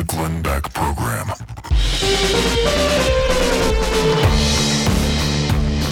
The 0.00 0.06
Glenn 0.06 0.40
Beck 0.40 0.62
Program. 0.72 1.26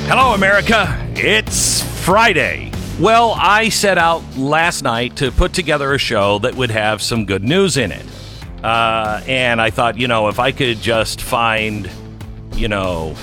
Hello, 0.09 0.33
America. 0.33 0.97
It's 1.15 1.83
Friday. 2.07 2.73
Well, 2.99 3.35
I 3.37 3.69
set 3.69 3.99
out 3.99 4.23
last 4.39 4.83
night 4.83 5.17
to 5.17 5.31
put 5.31 5.53
together 5.53 5.93
a 5.93 5.99
show 5.99 6.39
that 6.39 6.55
would 6.55 6.71
have 6.71 7.03
some 7.03 7.27
good 7.27 7.45
news 7.45 7.77
in 7.77 7.93
it. 7.93 8.07
Uh, 8.65 9.21
and 9.27 9.61
I 9.61 9.69
thought, 9.69 9.99
you 9.99 10.09
know, 10.09 10.29
if 10.29 10.39
I 10.39 10.53
could 10.53 10.79
just 10.79 11.21
find, 11.21 11.91
you 12.55 12.69
know, 12.69 13.15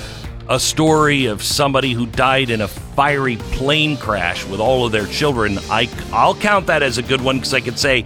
a 0.49 0.59
story 0.59 1.25
of 1.25 1.41
somebody 1.41 1.93
who 1.93 2.05
died 2.05 2.51
in 2.51 2.61
a 2.61 2.67
fiery 2.67 3.37
plane 3.37 3.97
crash 3.97 4.45
with 4.45 4.59
all 4.59 4.85
of 4.85 4.91
their 4.91 5.07
children, 5.07 5.57
I, 5.71 5.89
I'll 6.13 6.35
count 6.35 6.67
that 6.67 6.83
as 6.83 6.99
a 6.99 7.01
good 7.01 7.21
one 7.21 7.37
because 7.37 7.55
I 7.55 7.61
could 7.61 7.79
say, 7.79 8.05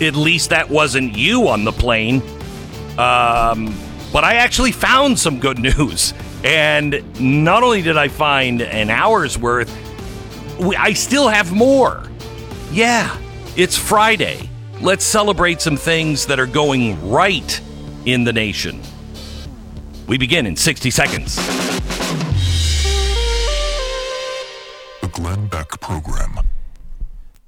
at 0.00 0.14
least 0.14 0.50
that 0.50 0.68
wasn't 0.68 1.16
you 1.16 1.48
on 1.48 1.64
the 1.64 1.72
plane. 1.72 2.22
Um, 2.98 3.74
but 4.12 4.24
I 4.24 4.34
actually 4.34 4.72
found 4.72 5.18
some 5.18 5.38
good 5.38 5.58
news. 5.78 6.14
And 6.44 7.02
not 7.20 7.62
only 7.62 7.82
did 7.82 7.96
I 7.96 8.08
find 8.08 8.62
an 8.62 8.90
hour's 8.90 9.36
worth, 9.36 9.70
I 10.60 10.92
still 10.92 11.28
have 11.28 11.52
more. 11.52 12.04
Yeah, 12.70 13.16
it's 13.56 13.76
Friday. 13.76 14.48
Let's 14.80 15.04
celebrate 15.04 15.60
some 15.60 15.76
things 15.76 16.26
that 16.26 16.38
are 16.38 16.46
going 16.46 17.10
right 17.10 17.60
in 18.06 18.24
the 18.24 18.32
nation. 18.32 18.80
We 20.06 20.18
begin 20.18 20.46
in 20.46 20.56
60 20.56 20.90
seconds. 20.90 21.36
The 25.00 25.08
Glenn 25.12 25.48
Beck 25.48 25.80
Program. 25.80 26.38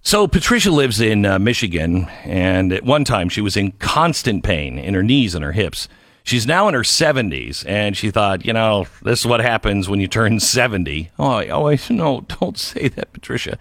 So, 0.02 0.26
Patricia 0.26 0.70
lives 0.70 0.98
in 1.00 1.26
uh, 1.26 1.38
Michigan, 1.38 2.08
and 2.24 2.72
at 2.72 2.84
one 2.84 3.04
time 3.04 3.28
she 3.28 3.42
was 3.42 3.56
in 3.56 3.72
constant 3.72 4.42
pain 4.42 4.78
in 4.78 4.94
her 4.94 5.02
knees 5.02 5.34
and 5.34 5.44
her 5.44 5.52
hips. 5.52 5.88
She's 6.24 6.46
now 6.46 6.68
in 6.68 6.74
her 6.74 6.80
70s, 6.80 7.64
and 7.68 7.96
she 7.96 8.10
thought, 8.10 8.44
you 8.46 8.52
know, 8.52 8.86
this 9.02 9.20
is 9.20 9.26
what 9.26 9.40
happens 9.40 9.88
when 9.88 10.00
you 10.00 10.08
turn 10.08 10.40
70. 10.40 11.10
Oh, 11.18 11.26
I- 11.32 11.48
oh, 11.48 11.76
no, 11.94 12.22
don't 12.40 12.58
say 12.58 12.88
that, 12.88 13.12
Patricia. 13.12 13.58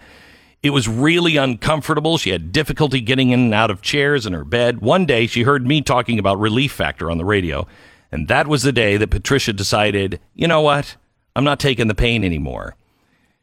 It 0.62 0.70
was 0.70 0.88
really 0.88 1.36
uncomfortable. 1.36 2.16
She 2.18 2.30
had 2.30 2.52
difficulty 2.52 3.00
getting 3.00 3.30
in 3.30 3.40
and 3.40 3.54
out 3.54 3.70
of 3.70 3.82
chairs 3.82 4.24
in 4.26 4.32
her 4.32 4.44
bed. 4.44 4.80
One 4.80 5.04
day, 5.06 5.26
she 5.26 5.42
heard 5.42 5.66
me 5.66 5.82
talking 5.82 6.18
about 6.18 6.38
Relief 6.40 6.72
Factor 6.72 7.10
on 7.10 7.18
the 7.18 7.24
radio, 7.24 7.66
and 8.10 8.28
that 8.28 8.46
was 8.46 8.62
the 8.62 8.72
day 8.72 8.96
that 8.96 9.10
Patricia 9.10 9.52
decided, 9.52 10.20
you 10.34 10.48
know 10.48 10.60
what? 10.62 10.96
I'm 11.36 11.44
not 11.44 11.60
taking 11.60 11.86
the 11.88 11.94
pain 11.94 12.24
anymore. 12.24 12.76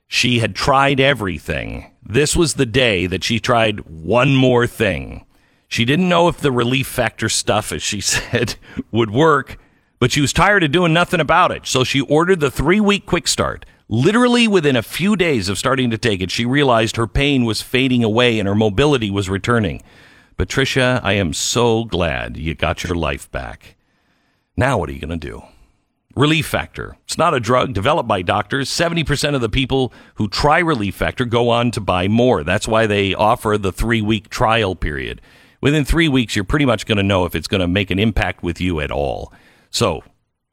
She 0.07 0.39
had 0.39 0.55
tried 0.55 0.99
everything. 0.99 1.91
This 2.01 2.35
was 2.35 2.53
the 2.53 2.65
day 2.65 3.07
that 3.07 3.23
she 3.23 3.39
tried 3.39 3.81
one 3.81 4.35
more 4.35 4.65
thing. 4.65 5.25
She 5.67 5.83
didn't 5.83 6.07
know 6.07 6.29
if 6.29 6.37
the 6.37 6.51
relief 6.51 6.87
factor 6.87 7.27
stuff, 7.27 7.71
as 7.71 7.83
she 7.83 7.99
said, 8.01 8.55
would 8.91 9.11
work, 9.11 9.59
but 9.99 10.11
she 10.11 10.21
was 10.21 10.31
tired 10.31 10.63
of 10.63 10.71
doing 10.71 10.93
nothing 10.93 11.19
about 11.19 11.51
it. 11.51 11.67
So 11.67 11.83
she 11.83 12.01
ordered 12.01 12.39
the 12.39 12.51
three 12.51 12.79
week 12.79 13.05
quick 13.05 13.27
start. 13.27 13.65
Literally 13.89 14.47
within 14.47 14.75
a 14.75 14.81
few 14.81 15.15
days 15.15 15.47
of 15.47 15.57
starting 15.57 15.89
to 15.91 15.97
take 15.97 16.21
it, 16.21 16.31
she 16.31 16.45
realized 16.45 16.97
her 16.97 17.07
pain 17.07 17.45
was 17.45 17.61
fading 17.61 18.03
away 18.03 18.37
and 18.37 18.47
her 18.47 18.55
mobility 18.55 19.09
was 19.09 19.29
returning. 19.29 19.81
Patricia, 20.37 20.99
I 21.03 21.13
am 21.13 21.33
so 21.33 21.85
glad 21.85 22.37
you 22.37 22.53
got 22.53 22.83
your 22.83 22.95
life 22.95 23.31
back. 23.31 23.75
Now, 24.55 24.77
what 24.77 24.89
are 24.89 24.93
you 24.93 24.99
going 24.99 25.17
to 25.19 25.29
do? 25.29 25.41
Relief 26.17 26.47
Factor. 26.47 26.97
It's 27.05 27.19
not 27.19 27.35
a 27.35 27.39
drug 27.39 27.73
developed 27.73 28.07
by 28.07 28.23
doctors. 28.23 28.71
70% 28.71 29.35
of 29.35 29.41
the 29.41 29.49
people 29.49 29.93
who 30.15 30.27
try 30.27 30.57
Relief 30.57 30.95
Factor 30.95 31.25
go 31.25 31.49
on 31.49 31.69
to 31.71 31.79
buy 31.79 32.07
more. 32.07 32.43
That's 32.43 32.67
why 32.67 32.87
they 32.87 33.13
offer 33.13 33.55
the 33.55 33.71
three 33.71 34.01
week 34.01 34.29
trial 34.29 34.75
period. 34.75 35.21
Within 35.61 35.85
three 35.85 36.09
weeks, 36.09 36.35
you're 36.35 36.43
pretty 36.43 36.65
much 36.65 36.87
going 36.87 36.97
to 36.97 37.03
know 37.03 37.25
if 37.25 37.35
it's 37.35 37.47
going 37.47 37.61
to 37.61 37.67
make 37.67 37.91
an 37.91 37.99
impact 37.99 38.41
with 38.41 38.59
you 38.59 38.79
at 38.79 38.89
all. 38.89 39.31
So, 39.69 40.03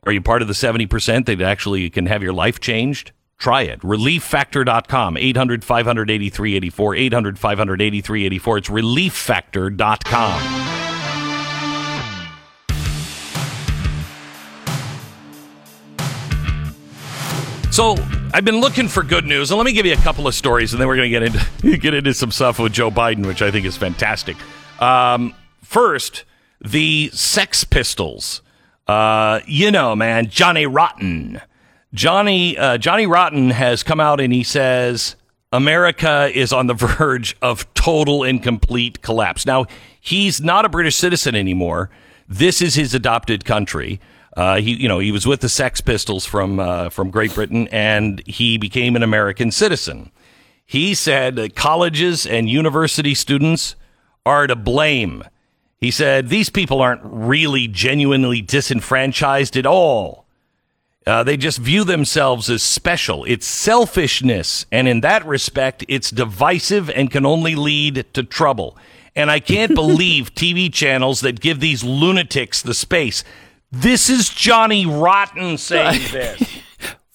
are 0.04 0.12
you 0.12 0.20
part 0.20 0.42
of 0.42 0.48
the 0.48 0.54
70% 0.54 1.24
that 1.24 1.40
actually 1.40 1.88
can 1.88 2.04
have 2.06 2.22
your 2.22 2.34
life 2.34 2.60
changed? 2.60 3.12
Try 3.38 3.62
it. 3.62 3.80
ReliefFactor.com. 3.80 5.16
800 5.16 5.64
583 5.64 6.56
84. 6.56 6.94
800 6.94 7.38
583 7.38 8.26
84. 8.26 8.58
It's 8.58 8.68
ReliefFactor.com. 8.68 10.73
So 17.74 17.96
I've 18.32 18.44
been 18.44 18.60
looking 18.60 18.86
for 18.86 19.02
good 19.02 19.24
news, 19.24 19.50
and 19.50 19.58
let 19.58 19.64
me 19.64 19.72
give 19.72 19.84
you 19.84 19.94
a 19.94 19.96
couple 19.96 20.28
of 20.28 20.34
stories, 20.36 20.72
and 20.72 20.80
then 20.80 20.86
we're 20.86 20.94
going 20.94 21.10
to 21.10 21.18
get 21.18 21.22
into 21.24 21.76
get 21.78 21.92
into 21.92 22.14
some 22.14 22.30
stuff 22.30 22.60
with 22.60 22.72
Joe 22.72 22.88
Biden, 22.88 23.26
which 23.26 23.42
I 23.42 23.50
think 23.50 23.66
is 23.66 23.76
fantastic. 23.76 24.36
Um, 24.80 25.34
first, 25.60 26.22
the 26.60 27.10
Sex 27.12 27.64
Pistols. 27.64 28.42
Uh, 28.86 29.40
you 29.48 29.72
know, 29.72 29.96
man, 29.96 30.28
Johnny 30.28 30.66
Rotten. 30.66 31.40
Johnny 31.92 32.56
uh, 32.56 32.78
Johnny 32.78 33.08
Rotten 33.08 33.50
has 33.50 33.82
come 33.82 33.98
out 33.98 34.20
and 34.20 34.32
he 34.32 34.44
says 34.44 35.16
America 35.50 36.30
is 36.32 36.52
on 36.52 36.68
the 36.68 36.74
verge 36.98 37.36
of 37.42 37.74
total 37.74 38.22
and 38.22 38.40
complete 38.40 39.02
collapse. 39.02 39.46
Now 39.46 39.66
he's 40.00 40.40
not 40.40 40.64
a 40.64 40.68
British 40.68 40.94
citizen 40.94 41.34
anymore. 41.34 41.90
This 42.28 42.62
is 42.62 42.76
his 42.76 42.94
adopted 42.94 43.44
country. 43.44 43.98
Uh, 44.36 44.56
he, 44.56 44.74
you 44.74 44.88
know, 44.88 44.98
he 44.98 45.12
was 45.12 45.26
with 45.26 45.40
the 45.40 45.48
Sex 45.48 45.80
Pistols 45.80 46.26
from 46.26 46.58
uh, 46.58 46.90
from 46.90 47.10
Great 47.10 47.34
Britain, 47.34 47.68
and 47.68 48.22
he 48.26 48.58
became 48.58 48.96
an 48.96 49.02
American 49.02 49.50
citizen. 49.50 50.10
He 50.66 50.94
said 50.94 51.36
that 51.36 51.54
colleges 51.54 52.26
and 52.26 52.48
university 52.48 53.14
students 53.14 53.76
are 54.26 54.46
to 54.46 54.56
blame. 54.56 55.24
He 55.78 55.90
said 55.90 56.28
these 56.28 56.50
people 56.50 56.80
aren't 56.80 57.02
really 57.04 57.68
genuinely 57.68 58.40
disenfranchised 58.40 59.56
at 59.56 59.66
all. 59.66 60.24
Uh, 61.06 61.22
they 61.22 61.36
just 61.36 61.58
view 61.58 61.84
themselves 61.84 62.48
as 62.48 62.62
special. 62.62 63.24
It's 63.24 63.46
selfishness, 63.46 64.64
and 64.72 64.88
in 64.88 65.02
that 65.02 65.24
respect, 65.26 65.84
it's 65.86 66.10
divisive 66.10 66.88
and 66.90 67.10
can 67.10 67.26
only 67.26 67.54
lead 67.54 68.06
to 68.14 68.22
trouble. 68.22 68.76
And 69.14 69.30
I 69.30 69.38
can't 69.38 69.74
believe 69.76 70.34
TV 70.34 70.72
channels 70.72 71.20
that 71.20 71.40
give 71.40 71.60
these 71.60 71.84
lunatics 71.84 72.62
the 72.62 72.74
space. 72.74 73.22
This 73.74 74.08
is 74.08 74.28
Johnny 74.28 74.86
Rotten 74.86 75.58
saying 75.58 76.00
this. 76.12 76.42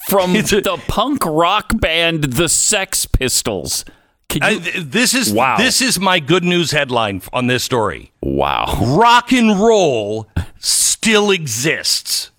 from 0.08 0.36
a- 0.36 0.42
the 0.42 0.82
punk 0.88 1.26
rock 1.26 1.80
band 1.80 2.24
The 2.26 2.50
Sex 2.50 3.06
Pistols. 3.06 3.86
Can 4.28 4.44
I, 4.44 4.50
you, 4.52 4.60
th- 4.60 4.86
this 4.86 5.14
is 5.16 5.34
Wow. 5.34 5.58
this 5.58 5.82
is 5.82 6.00
my 6.00 6.20
good 6.20 6.44
news 6.44 6.72
headline 6.72 7.22
on 7.34 7.48
this 7.48 7.64
story. 7.64 8.12
wow. 8.22 8.78
Rock 8.98 9.32
and 9.34 9.60
roll 9.60 10.30
still 10.60 11.32
exists. 11.32 12.32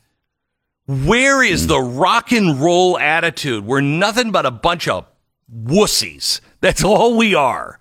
Where 0.86 1.42
is 1.42 1.66
the 1.66 1.80
rock 1.80 2.30
and 2.32 2.60
roll 2.60 2.98
attitude? 2.98 3.64
We're 3.64 3.80
nothing 3.80 4.30
but 4.32 4.44
a 4.46 4.50
bunch 4.50 4.86
of 4.88 5.06
wussies. 5.52 6.40
That's 6.60 6.84
all 6.84 7.16
we 7.16 7.34
are. 7.34 7.78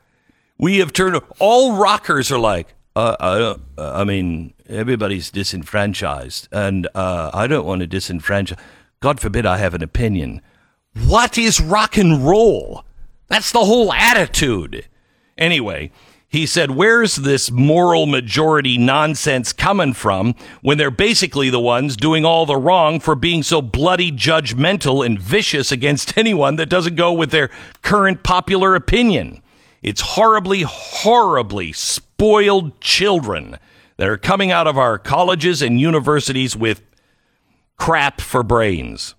We 0.57 0.77
have 0.79 0.93
turned 0.93 1.19
all 1.39 1.75
rockers 1.75 2.31
are 2.31 2.39
like, 2.39 2.73
I 2.95 3.55
I 3.77 4.03
mean, 4.03 4.53
everybody's 4.67 5.31
disenfranchised, 5.31 6.47
and 6.51 6.87
uh, 6.95 7.31
I 7.33 7.47
don't 7.47 7.65
want 7.65 7.81
to 7.81 7.87
disenfranchise. 7.87 8.57
God 8.99 9.19
forbid 9.19 9.45
I 9.45 9.57
have 9.57 9.73
an 9.73 9.83
opinion. 9.83 10.41
What 11.05 11.37
is 11.37 11.61
rock 11.61 11.97
and 11.97 12.25
roll? 12.25 12.83
That's 13.27 13.51
the 13.51 13.65
whole 13.65 13.93
attitude. 13.93 14.87
Anyway, 15.37 15.91
he 16.27 16.45
said, 16.45 16.71
Where's 16.71 17.15
this 17.15 17.49
moral 17.49 18.05
majority 18.05 18.77
nonsense 18.77 19.53
coming 19.53 19.93
from 19.93 20.35
when 20.61 20.77
they're 20.77 20.91
basically 20.91 21.49
the 21.49 21.59
ones 21.59 21.97
doing 21.97 22.25
all 22.25 22.45
the 22.45 22.57
wrong 22.57 22.99
for 22.99 23.15
being 23.15 23.41
so 23.41 23.61
bloody 23.61 24.11
judgmental 24.11 25.05
and 25.05 25.19
vicious 25.19 25.71
against 25.71 26.17
anyone 26.17 26.55
that 26.57 26.69
doesn't 26.69 26.95
go 26.95 27.11
with 27.11 27.31
their 27.31 27.49
current 27.81 28.23
popular 28.23 28.75
opinion? 28.75 29.41
It's 29.81 30.01
horribly, 30.01 30.61
horribly 30.61 31.71
spoiled 31.73 32.79
children 32.81 33.57
that 33.97 34.07
are 34.07 34.17
coming 34.17 34.51
out 34.51 34.67
of 34.67 34.77
our 34.77 34.97
colleges 34.97 35.61
and 35.61 35.79
universities 35.79 36.55
with 36.55 36.81
crap 37.77 38.21
for 38.21 38.43
brains. 38.43 39.15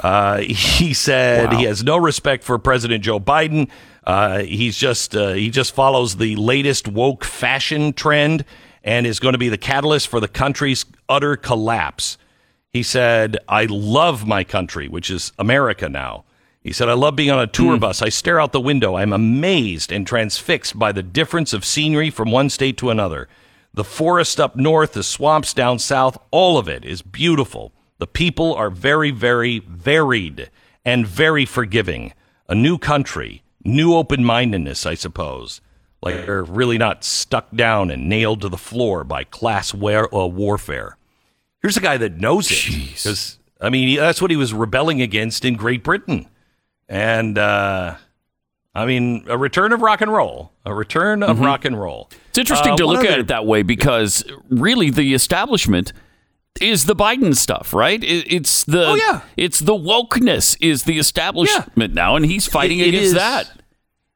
Uh, 0.00 0.38
he 0.40 0.94
said 0.94 1.52
he 1.52 1.64
has 1.64 1.82
no 1.82 1.96
respect 1.96 2.44
for 2.44 2.58
President 2.58 3.04
Joe 3.04 3.20
Biden. 3.20 3.68
Uh, 4.04 4.40
he's 4.40 4.76
just 4.76 5.16
uh, 5.16 5.32
he 5.32 5.50
just 5.50 5.74
follows 5.74 6.16
the 6.16 6.36
latest 6.36 6.88
woke 6.88 7.24
fashion 7.24 7.92
trend 7.92 8.44
and 8.82 9.06
is 9.06 9.18
going 9.18 9.32
to 9.32 9.38
be 9.38 9.48
the 9.48 9.58
catalyst 9.58 10.08
for 10.08 10.20
the 10.20 10.28
country's 10.28 10.84
utter 11.08 11.36
collapse. 11.36 12.18
He 12.70 12.82
said, 12.82 13.38
"I 13.48 13.64
love 13.64 14.26
my 14.26 14.44
country, 14.44 14.88
which 14.88 15.10
is 15.10 15.32
America 15.38 15.88
now." 15.88 16.24
He 16.64 16.72
said, 16.72 16.88
"I 16.88 16.94
love 16.94 17.14
being 17.14 17.30
on 17.30 17.38
a 17.38 17.46
tour 17.46 17.76
bus. 17.78 18.02
I 18.02 18.08
stare 18.08 18.40
out 18.40 18.50
the 18.52 18.60
window. 18.60 18.96
I'm 18.96 19.12
amazed 19.12 19.92
and 19.92 20.04
transfixed 20.06 20.76
by 20.78 20.90
the 20.90 21.02
difference 21.02 21.52
of 21.52 21.64
scenery 21.64 22.10
from 22.10 22.30
one 22.32 22.50
state 22.50 22.76
to 22.78 22.90
another. 22.90 23.28
The 23.72 23.84
forest 23.84 24.40
up 24.40 24.56
north, 24.56 24.94
the 24.94 25.02
swamps 25.02 25.52
down 25.54 25.78
south, 25.78 26.16
all 26.32 26.58
of 26.58 26.66
it 26.68 26.84
is 26.84 27.02
beautiful." 27.02 27.72
The 27.98 28.06
people 28.08 28.54
are 28.54 28.70
very, 28.70 29.12
very 29.12 29.60
varied 29.60 30.50
and 30.84 31.06
very 31.06 31.44
forgiving. 31.46 32.12
A 32.48 32.54
new 32.54 32.76
country, 32.76 33.42
new 33.64 33.94
open 33.94 34.24
mindedness, 34.24 34.84
I 34.84 34.94
suppose. 34.94 35.60
like 36.02 36.26
they're 36.26 36.44
really 36.44 36.76
not 36.76 37.02
stuck 37.02 37.50
down 37.56 37.90
and 37.90 38.08
nailed 38.08 38.42
to 38.42 38.48
the 38.50 38.58
floor 38.58 39.04
by 39.04 39.24
class 39.24 39.72
war- 39.72 40.14
uh, 40.14 40.26
warfare. 40.26 40.98
Here's 41.62 41.78
a 41.78 41.80
guy 41.80 41.96
that 41.96 42.20
knows 42.20 42.50
it 42.50 42.88
because 42.88 43.38
I 43.60 43.70
mean 43.70 43.96
that's 43.96 44.20
what 44.20 44.30
he 44.30 44.36
was 44.36 44.52
rebelling 44.52 45.00
against 45.00 45.44
in 45.46 45.54
Great 45.54 45.82
Britain, 45.82 46.26
and 46.88 47.38
uh, 47.38 47.96
I 48.74 48.86
mean 48.86 49.24
a 49.28 49.38
return 49.38 49.72
of 49.72 49.80
rock 49.82 50.00
and 50.00 50.12
roll, 50.12 50.52
a 50.64 50.74
return 50.74 51.22
of 51.22 51.40
rock 51.40 51.64
and 51.64 51.80
roll. 51.80 52.10
It's 52.28 52.38
interesting 52.38 52.72
Uh, 52.72 52.76
to 52.76 52.86
look 52.86 53.04
at 53.04 53.18
it 53.18 53.28
that 53.28 53.46
way 53.46 53.62
because 53.62 54.24
really 54.48 54.90
the 54.90 55.14
establishment 55.14 55.92
is 56.60 56.86
the 56.86 56.94
Biden 56.94 57.34
stuff, 57.36 57.74
right? 57.74 58.02
It, 58.02 58.32
it's 58.32 58.64
the 58.64 58.86
Oh, 58.86 58.94
yeah. 58.94 59.22
it's 59.36 59.58
the 59.60 59.74
wokeness 59.74 60.56
is 60.60 60.84
the 60.84 60.98
establishment 60.98 61.94
now, 61.94 62.14
and 62.16 62.24
he's 62.24 62.46
fighting 62.46 62.78
It- 62.78 62.86
it 62.86 62.88
against 62.90 63.06
is- 63.06 63.14
that. 63.14 63.50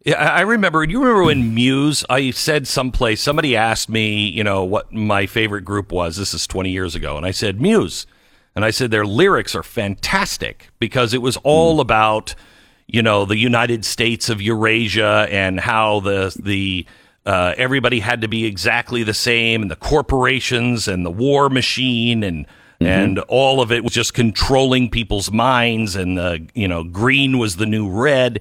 Yeah, 0.06 0.14
I 0.14 0.42
remember. 0.42 0.84
You 0.84 1.00
remember 1.00 1.24
when 1.24 1.54
Muse? 1.54 2.04
I 2.08 2.30
said 2.30 2.66
someplace 2.68 3.20
somebody 3.20 3.56
asked 3.56 3.90
me, 3.90 4.28
you 4.28 4.42
know, 4.44 4.62
what 4.64 4.92
my 4.92 5.26
favorite 5.26 5.62
group 5.64 5.90
was. 5.92 6.16
This 6.16 6.32
is 6.32 6.46
20 6.46 6.70
years 6.70 6.94
ago, 6.94 7.16
and 7.16 7.26
I 7.26 7.32
said 7.32 7.60
Muse, 7.60 8.06
and 8.54 8.64
I 8.64 8.70
said 8.70 8.90
their 8.92 9.04
lyrics 9.04 9.54
are 9.56 9.64
fantastic 9.64 10.68
because 10.78 11.12
it 11.12 11.20
was 11.20 11.36
all 11.38 11.80
about, 11.80 12.36
you 12.88 13.02
know, 13.02 13.26
the 13.26 13.36
United 13.36 13.84
States 13.84 14.30
of 14.30 14.40
Eurasia 14.40 15.28
and 15.30 15.60
how 15.60 16.00
the 16.00 16.34
the 16.42 16.86
uh, 17.26 17.54
everybody 17.58 18.00
had 18.00 18.22
to 18.22 18.28
be 18.28 18.46
exactly 18.46 19.02
the 19.02 19.14
same, 19.14 19.62
and 19.62 19.70
the 19.70 19.76
corporations 19.76 20.88
and 20.88 21.06
the 21.06 21.10
war 21.10 21.48
machine 21.48 22.22
and. 22.24 22.46
And 22.80 23.18
all 23.26 23.60
of 23.60 23.72
it 23.72 23.82
was 23.82 23.92
just 23.92 24.14
controlling 24.14 24.88
people's 24.88 25.32
minds, 25.32 25.96
and 25.96 26.16
the 26.16 26.46
you 26.54 26.68
know 26.68 26.84
green 26.84 27.36
was 27.36 27.56
the 27.56 27.66
new 27.66 27.90
red. 27.90 28.40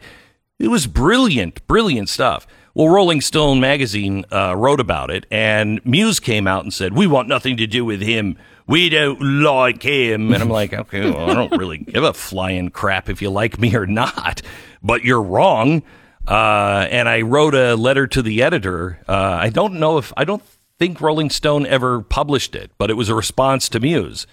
It 0.60 0.68
was 0.68 0.86
brilliant, 0.86 1.66
brilliant 1.66 2.08
stuff. 2.08 2.46
Well, 2.76 2.90
Rolling 2.90 3.22
Stone 3.22 3.60
magazine 3.60 4.26
uh, 4.32 4.56
wrote 4.56 4.80
about 4.80 5.10
it, 5.10 5.26
and 5.32 5.84
Muse 5.84 6.20
came 6.20 6.46
out 6.46 6.62
and 6.64 6.72
said, 6.72 6.94
"We 6.94 7.08
want 7.08 7.28
nothing 7.28 7.58
to 7.58 7.66
do 7.66 7.84
with 7.84 8.00
him. 8.00 8.38
We 8.68 8.90
don't 8.90 9.42
like 9.42 9.82
him." 9.82 10.34
And 10.34 10.44
I'm 10.44 10.50
like, 10.50 10.74
"Okay, 10.74 11.10
well, 11.10 11.30
I 11.30 11.34
don't 11.34 11.58
really 11.58 11.78
give 11.80 12.04
a 12.04 12.14
flying 12.14 12.70
crap 12.70 13.10
if 13.10 13.22
you 13.22 13.30
like 13.30 13.60
me 13.60 13.76
or 13.76 13.86
not, 13.88 14.42
but 14.84 15.04
you're 15.04 15.22
wrong." 15.22 15.84
Uh, 16.28 16.86
and 16.92 17.08
I 17.08 17.22
wrote 17.22 17.56
a 17.56 17.76
letter 17.76 18.06
to 18.08 18.22
the 18.22 18.44
editor. 18.44 19.00
Uh, 19.08 19.38
I 19.40 19.50
don't 19.50 19.76
know 19.76 19.98
if 19.98 20.12
I 20.18 20.26
don't 20.26 20.44
think 20.78 21.00
Rolling 21.00 21.30
Stone 21.30 21.66
ever 21.66 22.02
published 22.02 22.54
it, 22.54 22.72
but 22.78 22.90
it 22.90 22.96
was 22.96 23.10
a 23.10 23.16
response 23.16 23.70
to 23.70 23.80
Muse. 23.80 24.28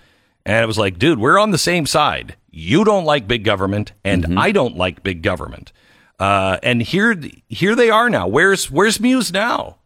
And 0.45 0.63
it 0.63 0.67
was 0.67 0.77
like, 0.77 0.99
dude, 0.99 1.19
we're 1.19 1.39
on 1.39 1.53
the 1.53 1.59
same 1.59 1.87
side. 1.87 2.37
You 2.51 2.85
don't 2.85 3.05
like 3.05 3.27
big 3.27 3.45
government, 3.45 3.93
and 4.05 4.39
I 4.39 4.53
don't 4.53 4.77
like 4.77 5.03
big 5.03 5.23
government. 5.23 5.73
Uh, 6.19 6.59
and 6.63 6.83
here, 6.83 7.19
here 7.49 7.75
they 7.75 7.91
are 7.91 8.11
now. 8.11 8.29
Where's 8.29 8.71
Where's 8.71 9.01
Muse 9.01 9.33
now? 9.33 9.79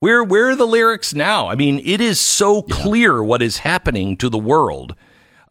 Where 0.00 0.24
Where 0.24 0.48
are 0.48 0.56
the 0.56 0.66
lyrics 0.66 1.14
now? 1.14 1.48
I 1.48 1.54
mean, 1.54 1.80
it 1.84 2.00
is 2.00 2.18
so 2.18 2.62
clear 2.62 3.22
what 3.22 3.42
is 3.42 3.58
happening 3.58 4.16
to 4.16 4.30
the 4.30 4.38
world. 4.38 4.94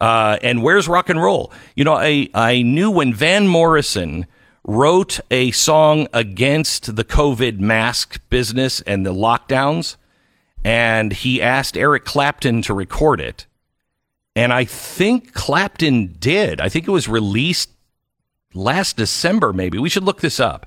Uh, 0.01 0.39
and 0.41 0.63
where's 0.63 0.87
rock 0.87 1.09
and 1.09 1.21
roll? 1.21 1.53
You 1.75 1.83
know, 1.83 1.93
I 1.93 2.29
I 2.33 2.63
knew 2.63 2.89
when 2.89 3.13
Van 3.13 3.47
Morrison 3.47 4.25
wrote 4.65 5.19
a 5.29 5.51
song 5.51 6.07
against 6.13 6.95
the 6.95 7.03
COVID 7.03 7.59
mask 7.59 8.19
business 8.31 8.81
and 8.81 9.05
the 9.05 9.13
lockdowns, 9.13 9.97
and 10.63 11.13
he 11.13 11.41
asked 11.41 11.77
Eric 11.77 12.03
Clapton 12.03 12.63
to 12.63 12.73
record 12.73 13.21
it. 13.21 13.45
And 14.35 14.51
I 14.51 14.65
think 14.65 15.33
Clapton 15.33 16.15
did. 16.19 16.59
I 16.59 16.69
think 16.69 16.87
it 16.87 16.91
was 16.91 17.07
released 17.07 17.69
last 18.55 18.97
December, 18.97 19.53
maybe. 19.53 19.77
We 19.77 19.89
should 19.89 20.03
look 20.03 20.21
this 20.21 20.39
up. 20.39 20.65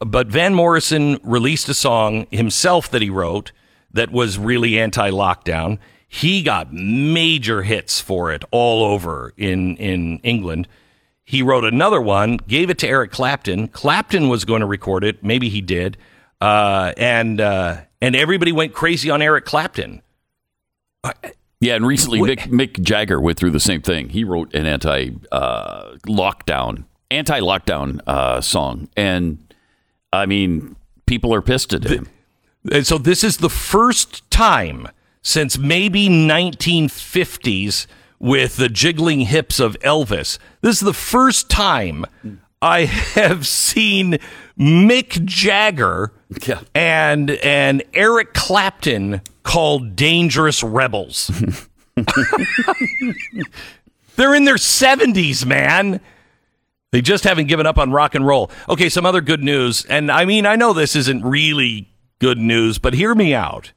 But 0.00 0.28
Van 0.28 0.54
Morrison 0.54 1.18
released 1.22 1.68
a 1.68 1.74
song 1.74 2.26
himself 2.30 2.90
that 2.90 3.02
he 3.02 3.10
wrote 3.10 3.52
that 3.92 4.12
was 4.12 4.38
really 4.38 4.78
anti 4.78 5.10
lockdown. 5.10 5.78
He 6.06 6.42
got 6.42 6.72
major 6.72 7.62
hits 7.62 8.00
for 8.00 8.32
it 8.32 8.44
all 8.50 8.84
over 8.84 9.34
in, 9.36 9.76
in 9.76 10.18
England. 10.20 10.68
He 11.24 11.42
wrote 11.42 11.64
another 11.64 12.00
one, 12.00 12.38
gave 12.38 12.70
it 12.70 12.78
to 12.78 12.88
Eric 12.88 13.10
Clapton. 13.10 13.68
Clapton 13.68 14.30
was 14.30 14.46
going 14.46 14.60
to 14.60 14.66
record 14.66 15.04
it. 15.04 15.22
Maybe 15.22 15.50
he 15.50 15.60
did. 15.60 15.98
Uh, 16.40 16.94
and, 16.96 17.40
uh, 17.40 17.82
and 18.00 18.16
everybody 18.16 18.52
went 18.52 18.72
crazy 18.72 19.10
on 19.10 19.20
Eric 19.20 19.44
Clapton. 19.44 20.00
Yeah, 21.60 21.74
and 21.74 21.86
recently 21.86 22.20
Mick, 22.20 22.46
Mick 22.46 22.80
Jagger 22.80 23.20
went 23.20 23.38
through 23.38 23.50
the 23.50 23.60
same 23.60 23.82
thing. 23.82 24.10
He 24.10 24.24
wrote 24.24 24.54
an 24.54 24.64
anti 24.64 25.10
uh, 25.32 25.96
lockdown, 26.06 26.84
anti 27.10 27.40
lockdown 27.40 28.00
uh, 28.06 28.40
song, 28.40 28.88
and 28.96 29.47
I 30.12 30.26
mean, 30.26 30.76
people 31.06 31.34
are 31.34 31.42
pissed 31.42 31.72
at 31.72 31.84
him. 31.84 32.08
And 32.70 32.86
so 32.86 32.98
this 32.98 33.22
is 33.24 33.38
the 33.38 33.50
first 33.50 34.28
time 34.30 34.88
since 35.22 35.58
maybe 35.58 36.08
1950s 36.08 37.86
with 38.18 38.56
the 38.56 38.68
jiggling 38.68 39.20
hips 39.20 39.60
of 39.60 39.78
Elvis. 39.80 40.38
This 40.60 40.76
is 40.76 40.80
the 40.80 40.92
first 40.92 41.48
time 41.48 42.04
I 42.60 42.84
have 42.86 43.46
seen 43.46 44.18
Mick 44.58 45.24
Jagger 45.24 46.12
Yeah. 46.46 46.60
and 46.74 47.30
and 47.30 47.82
Eric 47.94 48.34
Clapton 48.34 49.20
called 49.44 49.94
dangerous 49.94 50.62
rebels. 50.62 51.30
They're 54.16 54.34
in 54.34 54.44
their 54.44 54.56
70s, 54.56 55.46
man. 55.46 56.00
They 56.90 57.02
just 57.02 57.24
haven't 57.24 57.46
given 57.46 57.66
up 57.66 57.78
on 57.78 57.92
rock 57.92 58.14
and 58.14 58.26
roll. 58.26 58.50
Okay, 58.68 58.88
some 58.88 59.04
other 59.04 59.20
good 59.20 59.42
news. 59.42 59.84
And 59.86 60.10
I 60.10 60.24
mean, 60.24 60.46
I 60.46 60.56
know 60.56 60.72
this 60.72 60.96
isn't 60.96 61.22
really 61.22 61.88
good 62.18 62.38
news, 62.38 62.78
but 62.78 62.94
hear 62.94 63.14
me 63.14 63.34
out. 63.34 63.72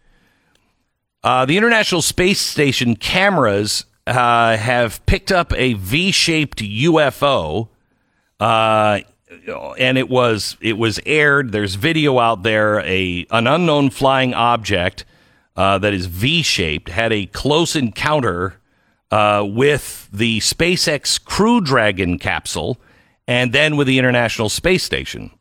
Uh, 1.23 1.45
the 1.45 1.57
International 1.57 2.01
Space 2.01 2.39
Station 2.39 2.95
cameras 2.95 3.85
uh, 4.07 4.57
have 4.57 5.05
picked 5.05 5.31
up 5.31 5.53
a 5.55 5.73
V-shaped 5.73 6.59
UFO, 6.59 7.67
uh, 8.39 9.01
and 9.77 9.97
it 9.97 10.09
was 10.09 10.57
it 10.61 10.77
was 10.77 10.99
aired. 11.05 11.51
There's 11.51 11.75
video 11.75 12.17
out 12.17 12.43
there. 12.43 12.79
A 12.81 13.27
an 13.29 13.45
unknown 13.45 13.91
flying 13.91 14.33
object 14.33 15.05
uh, 15.55 15.77
that 15.77 15.93
is 15.93 16.07
V-shaped 16.07 16.89
had 16.89 17.13
a 17.13 17.27
close 17.27 17.75
encounter 17.75 18.55
uh, 19.11 19.45
with 19.47 20.09
the 20.11 20.39
SpaceX 20.39 21.23
Crew 21.23 21.61
Dragon 21.61 22.17
capsule, 22.17 22.79
and 23.27 23.53
then 23.53 23.77
with 23.77 23.87
the 23.87 23.99
International 23.99 24.49
Space 24.49 24.83
Station. 24.83 25.31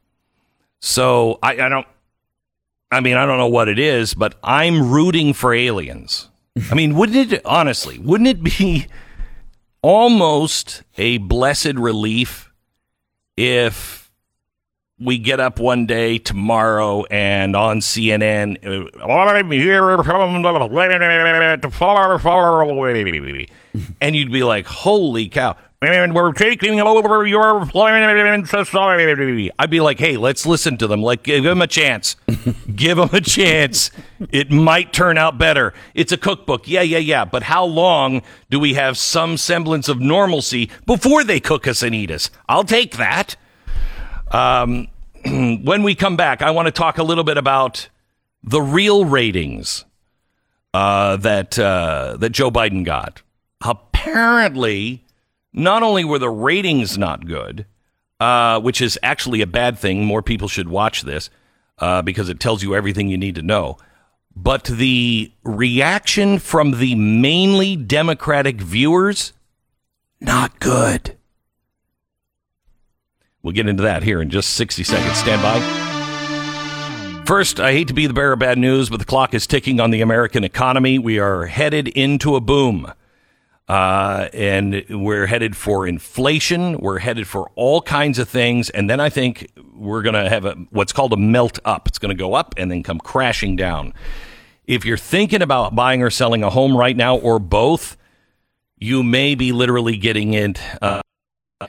So 0.81 1.39
I, 1.43 1.53
I 1.53 1.69
don't. 1.69 1.87
I 2.93 3.01
mean, 3.01 3.17
I 3.17 3.25
don't 3.25 3.39
know 3.39 3.47
what 3.47 3.69
it 3.69 3.79
is, 3.79 4.15
but 4.15 4.35
I'm 4.43 4.91
rooting 4.91 5.33
for 5.33 5.55
aliens. 5.55 6.29
I 6.71 6.75
mean, 6.75 6.97
wouldn't 6.97 7.33
it, 7.33 7.45
honestly, 7.45 7.99
wouldn't 8.01 8.29
it 8.29 8.43
be 8.43 8.87
almost 9.83 10.83
a 10.99 11.19
blessed 11.19 11.75
relief 11.75 12.53
if 13.37 14.11
we 14.99 15.17
get 15.17 15.41
up 15.41 15.59
one 15.59 15.87
day 15.87 16.19
tomorrow 16.19 17.05
and 17.11 17.57
on 17.57 17.79
CNN, 17.79 18.59
uh, 18.59 18.91
and 24.01 24.15
you'd 24.15 24.33
be 24.33 24.43
like, 24.43 24.67
holy 24.67 25.29
cow. 25.29 25.57
And 25.83 26.15
we're 26.15 26.33
taking 26.33 26.79
over 26.79 27.25
your. 27.25 27.63
I'd 27.75 29.71
be 29.71 29.81
like, 29.81 29.99
hey, 29.99 30.19
let's 30.19 30.45
listen 30.45 30.77
to 30.77 30.87
them. 30.87 31.01
Like, 31.01 31.23
give 31.23 31.45
them 31.45 31.63
a 31.63 31.67
chance. 31.67 32.17
give 32.77 32.99
them 32.99 33.09
a 33.15 33.21
chance. 33.23 33.91
It 34.31 34.51
might 34.51 34.93
turn 34.93 35.17
out 35.17 35.39
better. 35.39 35.73
It's 35.95 36.13
a 36.13 36.19
cookbook. 36.19 36.69
Yeah, 36.69 36.83
yeah, 36.83 36.99
yeah. 36.99 37.25
But 37.25 37.45
how 37.45 37.65
long 37.65 38.21
do 38.51 38.61
we 38.61 38.75
have 38.75 38.99
some 38.99 39.39
semblance 39.39 39.89
of 39.89 40.01
normalcy 40.01 40.69
before 40.85 41.25
they 41.25 41.41
cook 41.41 41.67
us 41.67 41.83
and 41.83 41.95
eat 41.95 42.11
us? 42.11 42.31
I'll 42.47 42.65
take 42.65 42.99
that. 42.99 43.37
Um, 44.31 44.89
when 45.25 45.83
we 45.83 45.95
come 45.95 46.15
back, 46.15 46.43
I 46.43 46.51
want 46.51 46.67
to 46.67 46.73
talk 46.73 46.99
a 46.99 47.03
little 47.03 47.25
bit 47.25 47.39
about 47.39 47.89
the 48.43 48.61
real 48.61 49.07
ratings 49.07 49.87
uh, 50.75 51.17
that 51.17 51.59
uh, 51.59 52.19
that 52.19 52.31
Joe 52.31 52.51
Biden 52.51 52.85
got. 52.85 53.23
Apparently, 53.63 55.05
not 55.53 55.83
only 55.83 56.05
were 56.05 56.19
the 56.19 56.31
ratings 56.31 56.97
not 56.97 57.27
good, 57.27 57.67
uh, 58.21 58.61
which 58.61 58.81
is 58.81 58.99
actually 59.03 59.41
a 59.41 59.47
bad 59.47 59.79
thing. 59.79 60.05
More 60.05 60.23
people 60.23 60.49
should 60.49 60.69
watch 60.69 61.03
this 61.03 61.31
uh, 61.79 62.03
because 62.03 62.29
it 62.29 62.41
tells 62.41 62.63
you 62.63 62.75
everything 62.75 63.09
you 63.09 63.19
need 63.19 63.35
to 63.37 63.43
know. 63.43 63.79
But 64.37 64.65
the 64.65 65.33
reaction 65.43 66.39
from 66.39 66.79
the 66.79 66.95
mainly 66.95 67.77
Democratic 67.77 68.61
viewers, 68.61 69.33
not 70.21 70.61
good. 70.61 71.17
We'll 73.43 73.55
get 73.55 73.69
into 73.69 73.83
that 73.83 74.03
here 74.03 74.21
in 74.21 74.31
just 74.31 74.51
60 74.51 74.85
seconds. 74.85 75.19
Stand 75.19 75.43
by. 75.43 77.25
First, 77.27 77.59
I 77.59 77.73
hate 77.73 77.89
to 77.89 77.95
be 77.95 78.07
the 78.07 78.13
bearer 78.13 78.33
of 78.33 78.39
bad 78.39 78.59
news, 78.59 78.91
but 78.91 78.99
the 78.99 79.07
clock 79.07 79.35
is 79.35 79.47
ticking 79.47 79.81
on 79.81 79.91
the 79.91 80.01
American 80.01 80.45
economy. 80.45 80.99
We 80.99 81.19
are 81.19 81.47
headed 81.47 81.89
into 81.89 82.37
a 82.37 82.41
boom. 82.41 82.93
Uh, 83.71 84.29
and 84.33 84.85
we're 84.91 85.27
headed 85.27 85.57
for 85.57 85.87
inflation. 85.87 86.77
We're 86.79 86.99
headed 86.99 87.29
for 87.29 87.53
all 87.55 87.81
kinds 87.81 88.19
of 88.19 88.29
things. 88.29 88.69
And 88.69 88.91
then 88.91 88.99
I 88.99 89.11
think 89.11 89.53
we're 89.73 90.03
going 90.03 90.17
to 90.17 90.29
have 90.29 90.45
a, 90.45 90.55
what's 90.71 90.93
called 90.93 91.13
a 91.13 91.17
melt 91.17 91.61
up. 91.65 91.87
It's 91.87 92.01
going 92.01 92.09
to 92.09 92.21
go 92.21 92.35
up 92.35 92.53
and 92.57 92.69
then 92.69 92.83
come 92.83 92.99
crashing 92.99 93.55
down. 93.55 93.95
If 94.65 94.85
you're 94.85 94.97
thinking 94.97 95.41
about 95.41 95.77
buying 95.77 96.03
or 96.03 96.11
selling 96.11 96.43
a 96.43 96.51
home 96.51 96.77
right 96.77 96.97
now 96.97 97.17
or 97.17 97.39
both, 97.39 97.97
you 98.77 99.05
may 99.05 99.37
be 99.37 99.53
literally 99.53 99.97
getting 99.97 100.35
it, 100.35 100.61
uh, 100.83 101.03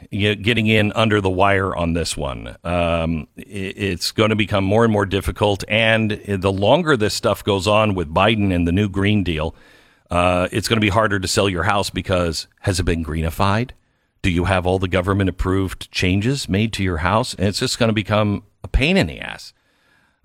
getting 0.09 0.65
in 0.65 0.91
under 0.93 1.21
the 1.21 1.29
wire 1.29 1.75
on 1.75 1.93
this 1.93 2.17
one. 2.17 2.57
Um, 2.63 3.27
it's 3.37 4.11
going 4.11 4.31
to 4.31 4.35
become 4.35 4.63
more 4.63 4.83
and 4.83 4.91
more 4.91 5.05
difficult. 5.05 5.63
And 5.67 6.19
the 6.27 6.51
longer 6.51 6.97
this 6.97 7.13
stuff 7.13 7.43
goes 7.43 7.67
on 7.67 7.93
with 7.93 8.11
Biden 8.11 8.51
and 8.51 8.67
the 8.67 8.71
new 8.71 8.89
Green 8.89 9.23
Deal, 9.23 9.53
uh, 10.11 10.49
it's 10.51 10.67
going 10.67 10.77
to 10.77 10.81
be 10.81 10.89
harder 10.89 11.19
to 11.19 11.27
sell 11.27 11.47
your 11.47 11.63
house 11.63 11.89
because 11.89 12.47
has 12.59 12.79
it 12.79 12.83
been 12.83 13.01
greenified? 13.01 13.73
Do 14.21 14.29
you 14.29 14.43
have 14.43 14.67
all 14.67 14.77
the 14.77 14.89
government 14.89 15.29
approved 15.29 15.89
changes 15.89 16.49
made 16.49 16.73
to 16.73 16.83
your 16.83 16.97
house? 16.97 17.33
And 17.33 17.47
it's 17.47 17.59
just 17.59 17.79
going 17.79 17.89
to 17.89 17.93
become 17.93 18.43
a 18.63 18.67
pain 18.67 18.97
in 18.97 19.07
the 19.07 19.21
ass. 19.21 19.53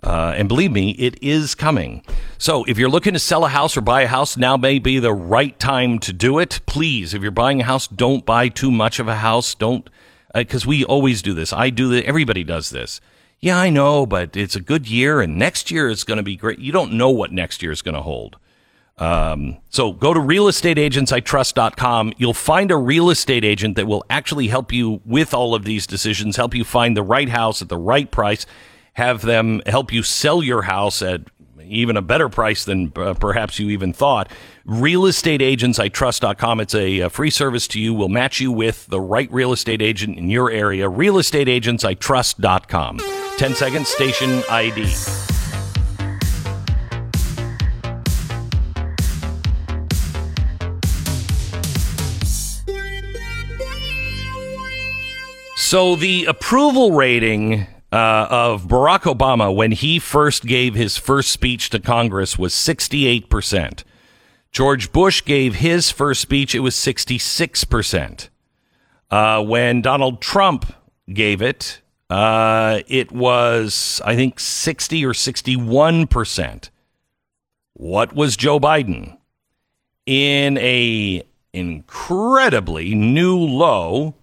Uh, 0.02 0.34
and 0.36 0.48
believe 0.48 0.72
me, 0.72 0.90
it 0.90 1.22
is 1.22 1.54
coming. 1.54 2.04
So 2.36 2.64
if 2.64 2.78
you're 2.78 2.90
looking 2.90 3.14
to 3.14 3.18
sell 3.18 3.44
a 3.44 3.48
house 3.48 3.76
or 3.76 3.80
buy 3.80 4.02
a 4.02 4.08
house, 4.08 4.36
now 4.36 4.56
may 4.56 4.78
be 4.78 4.98
the 4.98 5.14
right 5.14 5.58
time 5.58 6.00
to 6.00 6.12
do 6.12 6.38
it. 6.40 6.60
Please, 6.66 7.14
if 7.14 7.22
you're 7.22 7.30
buying 7.30 7.60
a 7.60 7.64
house, 7.64 7.86
don't 7.86 8.26
buy 8.26 8.48
too 8.48 8.70
much 8.70 8.98
of 8.98 9.08
a 9.08 9.16
house. 9.16 9.54
Don't, 9.54 9.88
because 10.34 10.66
uh, 10.66 10.68
we 10.68 10.84
always 10.84 11.22
do 11.22 11.32
this. 11.32 11.52
I 11.52 11.70
do 11.70 11.88
that. 11.90 12.04
Everybody 12.04 12.44
does 12.44 12.70
this. 12.70 13.00
Yeah, 13.40 13.58
I 13.58 13.70
know, 13.70 14.04
but 14.04 14.36
it's 14.36 14.56
a 14.56 14.60
good 14.60 14.88
year, 14.88 15.20
and 15.20 15.38
next 15.38 15.70
year 15.70 15.88
is 15.88 16.04
going 16.04 16.16
to 16.16 16.22
be 16.22 16.36
great. 16.36 16.58
You 16.58 16.72
don't 16.72 16.94
know 16.94 17.10
what 17.10 17.32
next 17.32 17.62
year 17.62 17.70
is 17.70 17.82
going 17.82 17.94
to 17.94 18.02
hold. 18.02 18.36
Um, 18.98 19.58
so 19.68 19.92
go 19.92 20.14
to 20.14 20.20
realestateagentsitrust.com. 20.20 22.14
You'll 22.16 22.32
find 22.32 22.70
a 22.70 22.76
real 22.76 23.10
estate 23.10 23.44
agent 23.44 23.76
that 23.76 23.86
will 23.86 24.04
actually 24.08 24.48
help 24.48 24.72
you 24.72 25.02
with 25.04 25.34
all 25.34 25.54
of 25.54 25.64
these 25.64 25.86
decisions, 25.86 26.36
help 26.36 26.54
you 26.54 26.64
find 26.64 26.96
the 26.96 27.02
right 27.02 27.28
house 27.28 27.60
at 27.60 27.68
the 27.68 27.76
right 27.76 28.10
price, 28.10 28.46
have 28.94 29.22
them 29.22 29.60
help 29.66 29.92
you 29.92 30.02
sell 30.02 30.42
your 30.42 30.62
house 30.62 31.02
at 31.02 31.22
even 31.68 31.96
a 31.96 32.02
better 32.02 32.28
price 32.28 32.64
than 32.64 32.92
uh, 32.96 33.14
perhaps 33.14 33.58
you 33.58 33.70
even 33.70 33.92
thought. 33.92 34.30
Realestateagentsitrust.com. 34.66 36.60
It's 36.60 36.74
a, 36.74 37.00
a 37.00 37.10
free 37.10 37.30
service 37.30 37.66
to 37.68 37.80
you. 37.80 37.92
We'll 37.92 38.08
match 38.08 38.40
you 38.40 38.52
with 38.52 38.86
the 38.86 39.00
right 39.00 39.30
real 39.32 39.52
estate 39.52 39.82
agent 39.82 40.16
in 40.18 40.30
your 40.30 40.48
area. 40.50 40.88
Realestateagentsitrust.com. 40.88 43.00
10 43.36 43.54
seconds, 43.54 43.88
station 43.88 44.42
ID. 44.48 45.35
So 55.68 55.96
the 55.96 56.26
approval 56.26 56.92
rating 56.92 57.66
uh, 57.90 58.28
of 58.30 58.68
Barack 58.68 59.00
Obama 59.00 59.52
when 59.52 59.72
he 59.72 59.98
first 59.98 60.44
gave 60.44 60.76
his 60.76 60.96
first 60.96 61.32
speech 61.32 61.70
to 61.70 61.80
Congress 61.80 62.38
was 62.38 62.52
68%. 62.52 63.82
George 64.52 64.92
Bush 64.92 65.24
gave 65.24 65.56
his 65.56 65.90
first 65.90 66.20
speech, 66.20 66.54
it 66.54 66.60
was 66.60 66.76
66%. 66.76 68.28
Uh, 69.10 69.42
when 69.42 69.82
Donald 69.82 70.22
Trump 70.22 70.72
gave 71.12 71.42
it, 71.42 71.80
uh, 72.10 72.82
it 72.86 73.10
was, 73.10 74.00
I 74.04 74.14
think, 74.14 74.38
60 74.38 75.04
or 75.04 75.14
61%. 75.14 76.70
What 77.72 78.14
was 78.14 78.36
Joe 78.36 78.60
Biden? 78.60 79.18
In 80.06 80.58
a 80.58 81.24
incredibly 81.52 82.94
new 82.94 83.36
low, 83.36 84.14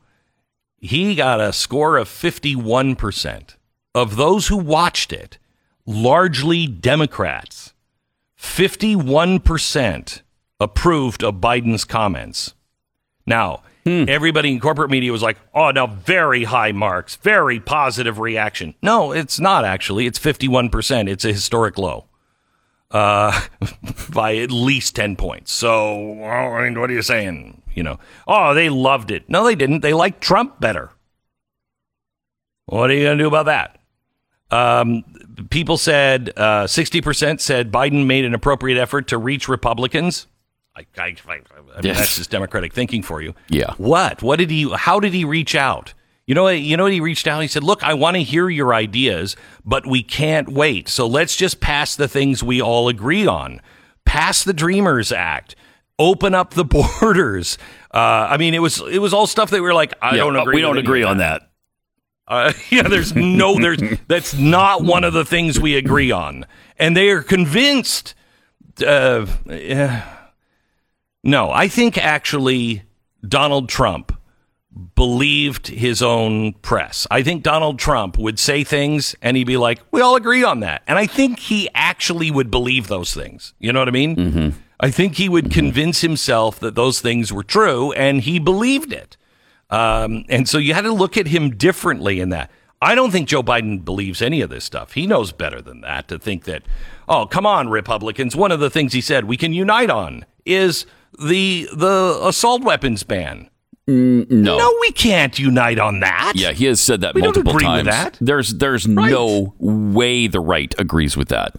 he 0.83 1.15
got 1.15 1.39
a 1.39 1.53
score 1.53 1.95
of 1.95 2.09
51%. 2.09 3.55
Of 3.95 4.17
those 4.17 4.47
who 4.47 4.57
watched 4.57 5.13
it, 5.13 5.37
largely 5.85 6.67
Democrats, 6.67 7.73
51% 8.37 10.21
approved 10.59 11.23
of 11.23 11.35
Biden's 11.35 11.85
comments. 11.85 12.53
Now, 13.25 13.63
hmm. 13.85 14.05
everybody 14.09 14.51
in 14.51 14.59
corporate 14.59 14.89
media 14.89 15.13
was 15.13 15.21
like, 15.21 15.37
oh, 15.53 15.71
now 15.71 15.87
very 15.87 16.43
high 16.43 16.73
marks, 16.73 17.15
very 17.15 17.61
positive 17.61 18.19
reaction. 18.19 18.75
No, 18.81 19.13
it's 19.13 19.39
not 19.39 19.63
actually. 19.63 20.05
It's 20.05 20.19
51%. 20.19 21.07
It's 21.07 21.23
a 21.23 21.31
historic 21.31 21.77
low 21.77 22.07
uh, 22.91 23.41
by 24.13 24.35
at 24.35 24.51
least 24.51 24.97
10 24.97 25.15
points. 25.15 25.53
So, 25.53 26.23
I 26.25 26.63
mean, 26.63 26.79
what 26.79 26.89
are 26.89 26.93
you 26.93 27.01
saying? 27.01 27.61
You 27.75 27.83
know, 27.83 27.99
oh, 28.27 28.53
they 28.53 28.69
loved 28.69 29.11
it. 29.11 29.29
No, 29.29 29.43
they 29.43 29.55
didn't. 29.55 29.81
They 29.81 29.93
liked 29.93 30.21
Trump 30.21 30.59
better. 30.59 30.91
What 32.65 32.89
are 32.89 32.93
you 32.93 33.03
going 33.03 33.17
to 33.17 33.23
do 33.23 33.27
about 33.27 33.45
that? 33.47 33.79
Um, 34.51 35.03
people 35.49 35.77
said 35.77 36.31
uh, 36.37 36.65
60% 36.65 37.39
said 37.39 37.71
Biden 37.71 38.05
made 38.05 38.23
an 38.23 38.33
appropriate 38.33 38.79
effort 38.79 39.07
to 39.07 39.17
reach 39.17 39.47
Republicans. 39.47 40.27
I, 40.75 40.85
I, 40.97 41.01
I, 41.01 41.33
I 41.33 41.35
mean, 41.37 41.41
yes. 41.83 41.97
that's 41.97 42.15
just 42.17 42.29
Democratic 42.29 42.73
thinking 42.73 43.03
for 43.03 43.21
you. 43.21 43.35
Yeah. 43.49 43.73
What? 43.77 44.21
What 44.21 44.39
did 44.39 44.49
he? 44.49 44.69
How 44.71 44.99
did 44.99 45.13
he 45.13 45.25
reach 45.25 45.55
out? 45.55 45.93
You 46.25 46.35
know, 46.35 46.47
you 46.47 46.77
know, 46.77 46.85
he 46.85 46.99
reached 46.99 47.27
out. 47.27 47.41
He 47.41 47.47
said, 47.47 47.63
"Look, 47.63 47.83
I 47.83 47.93
want 47.93 48.15
to 48.15 48.23
hear 48.23 48.49
your 48.49 48.73
ideas, 48.73 49.35
but 49.65 49.85
we 49.85 50.01
can't 50.01 50.49
wait. 50.49 50.87
So 50.87 51.05
let's 51.05 51.35
just 51.35 51.59
pass 51.59 51.95
the 51.95 52.07
things 52.07 52.41
we 52.41 52.61
all 52.61 52.87
agree 52.87 53.27
on. 53.27 53.61
Pass 54.05 54.43
the 54.43 54.53
Dreamers 54.53 55.11
Act 55.11 55.55
open 55.99 56.33
up 56.33 56.53
the 56.53 56.65
borders. 57.01 57.57
Uh, 57.93 58.27
I 58.29 58.37
mean, 58.37 58.53
it 58.53 58.59
was 58.59 58.81
it 58.81 58.99
was 58.99 59.13
all 59.13 59.27
stuff 59.27 59.49
that 59.51 59.57
we 59.57 59.61
were 59.61 59.73
like, 59.73 59.93
I 60.01 60.11
yeah, 60.11 60.17
don't 60.17 60.35
agree. 60.35 60.55
We 60.55 60.61
don't 60.61 60.77
agree 60.77 61.03
on 61.03 61.17
that. 61.17 61.49
Uh, 62.27 62.53
yeah, 62.69 62.83
there's 62.83 63.15
no, 63.15 63.59
there's 63.59 63.81
that's 64.07 64.33
not 64.33 64.83
one 64.83 65.03
of 65.03 65.13
the 65.13 65.25
things 65.25 65.59
we 65.59 65.75
agree 65.75 66.11
on, 66.11 66.45
and 66.77 66.95
they 66.95 67.09
are 67.09 67.23
convinced. 67.23 68.15
Uh, 68.85 69.27
no, 71.23 71.51
I 71.51 71.67
think 71.67 71.97
actually 71.97 72.83
Donald 73.25 73.69
Trump 73.69 74.17
believed 74.95 75.67
his 75.67 76.01
own 76.01 76.53
press. 76.53 77.05
I 77.11 77.21
think 77.21 77.43
Donald 77.43 77.77
Trump 77.77 78.17
would 78.17 78.39
say 78.39 78.63
things 78.63 79.15
and 79.21 79.37
he'd 79.37 79.43
be 79.45 79.57
like, 79.57 79.79
"We 79.91 80.01
all 80.01 80.15
agree 80.15 80.43
on 80.43 80.61
that," 80.61 80.81
and 80.87 80.97
I 80.97 81.05
think 81.05 81.37
he 81.37 81.69
actually 81.75 82.31
would 82.31 82.49
believe 82.49 82.87
those 82.87 83.13
things. 83.13 83.53
You 83.59 83.71
know 83.71 83.79
what 83.79 83.87
I 83.87 83.91
mean? 83.91 84.15
Mm-hmm. 84.15 84.49
I 84.83 84.91
think 84.91 85.15
he 85.15 85.29
would 85.29 85.49
convince 85.49 86.01
himself 86.01 86.59
that 86.59 86.75
those 86.75 86.99
things 86.99 87.31
were 87.31 87.43
true, 87.43 87.93
and 87.93 88.19
he 88.19 88.37
believed 88.37 88.91
it. 88.91 89.15
Um, 89.69 90.25
and 90.27 90.47
so 90.47 90.57
you 90.57 90.73
had 90.73 90.81
to 90.81 90.91
look 90.91 91.15
at 91.15 91.27
him 91.27 91.51
differently 91.51 92.19
in 92.19 92.29
that. 92.31 92.51
I 92.81 92.93
don't 92.93 93.09
think 93.09 93.29
Joe 93.29 93.41
Biden 93.41 93.85
believes 93.85 94.21
any 94.21 94.41
of 94.41 94.49
this 94.49 94.65
stuff. 94.65 94.91
He 94.91 95.07
knows 95.07 95.31
better 95.31 95.61
than 95.61 95.79
that 95.81 96.09
to 96.09 96.19
think 96.19 96.43
that, 96.43 96.63
oh, 97.07 97.25
come 97.25 97.45
on, 97.45 97.69
Republicans. 97.69 98.35
One 98.35 98.51
of 98.51 98.59
the 98.59 98.69
things 98.69 98.91
he 98.91 98.99
said 98.99 99.23
we 99.23 99.37
can 99.37 99.53
unite 99.53 99.89
on 99.89 100.25
is 100.45 100.85
the 101.17 101.69
the 101.73 102.19
assault 102.21 102.61
weapons 102.61 103.03
ban. 103.03 103.49
Mm, 103.87 104.29
no, 104.29 104.57
no, 104.57 104.77
we 104.81 104.91
can't 104.91 105.39
unite 105.39 105.79
on 105.79 106.01
that. 106.01 106.33
Yeah, 106.35 106.51
he 106.51 106.65
has 106.65 106.81
said 106.81 106.99
that 107.01 107.15
we 107.15 107.21
multiple 107.21 107.57
times. 107.57 108.17
There's 108.19 108.53
there's 108.55 108.85
right. 108.85 109.09
no 109.09 109.55
way 109.59 110.27
the 110.27 110.41
right 110.41 110.75
agrees 110.77 111.15
with 111.15 111.29
that. 111.29 111.55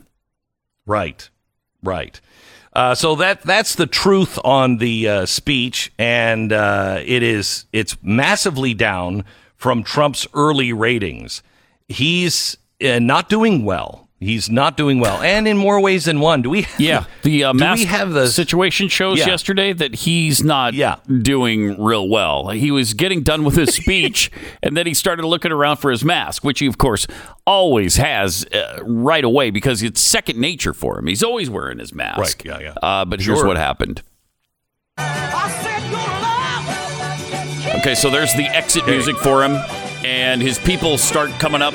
Right, 0.85 1.31
right. 1.83 2.21
Uh, 2.75 2.95
so 2.95 3.14
that 3.14 3.43
that's 3.43 3.76
the 3.76 3.87
truth 3.87 4.38
on 4.45 4.78
the 4.78 5.09
uh, 5.09 5.26
speech, 5.26 5.93
and 5.97 6.52
uh, 6.52 7.00
it 7.04 7.23
is 7.23 7.66
it's 7.73 7.97
massively 8.02 8.75
down 8.75 9.25
from 9.57 9.85
Trump's 9.85 10.26
early 10.35 10.73
ratings. 10.73 11.43
He's 11.87 12.57
uh, 12.85 12.99
not 12.99 13.28
doing 13.28 13.64
well. 13.64 14.03
He's 14.21 14.49
not 14.49 14.76
doing 14.76 15.00
well, 15.00 15.21
and 15.23 15.47
in 15.47 15.56
more 15.56 15.80
ways 15.80 16.04
than 16.04 16.21
one. 16.21 16.40
Do 16.40 16.50
we? 16.50 16.66
Yeah, 16.78 17.04
the 17.23 17.44
uh, 17.44 17.52
mask 17.52 17.80
we 17.80 17.85
have 17.87 18.12
the 18.12 18.28
situation 18.28 18.88
shows 18.88 19.18
yeah. 19.18 19.26
yesterday 19.26 19.73
that 19.73 19.94
he's 19.94 20.42
not 20.42 20.73
yeah. 20.73 20.97
doing 21.23 21.83
real 21.83 22.09
well. 22.09 22.49
He 22.49 22.71
was 22.71 22.94
getting 22.94 23.23
done 23.23 23.44
with 23.44 23.56
his 23.56 23.75
speech, 23.75 24.30
and 24.62 24.76
then 24.76 24.87
he 24.87 24.94
started 24.94 25.26
looking 25.26 25.52
around 25.52 25.76
for 25.78 25.90
his 25.90 26.04
mask, 26.04 26.44
which 26.44 26.61
he 26.61 26.66
of 26.66 26.78
course 26.78 27.06
always 27.44 27.97
has 27.97 28.47
uh, 28.47 28.78
right 28.85 29.25
away 29.25 29.50
because 29.50 29.83
it's 29.83 30.00
second 30.00 30.38
nature 30.38 30.73
for 30.73 30.99
him. 30.99 31.06
He's 31.06 31.23
always 31.23 31.50
wearing 31.50 31.78
his 31.78 31.92
mask. 31.92 32.18
Right. 32.18 32.44
Yeah. 32.44 32.59
Yeah. 32.61 32.75
Uh, 32.83 33.04
but 33.04 33.21
sure. 33.21 33.35
here's 33.35 33.47
what 33.47 33.56
happened. 33.56 34.02
Okay, 37.80 37.94
so 37.94 38.09
there's 38.09 38.33
the 38.35 38.47
exit 38.47 38.87
music 38.87 39.16
for 39.16 39.44
him, 39.44 39.52
and 40.04 40.40
his 40.40 40.59
people 40.59 40.97
start 40.97 41.30
coming 41.33 41.61
up 41.61 41.75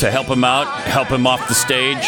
to 0.00 0.10
help 0.10 0.26
him 0.26 0.44
out, 0.44 0.66
help 0.82 1.08
him 1.08 1.26
off 1.26 1.46
the 1.48 1.54
stage. 1.54 2.04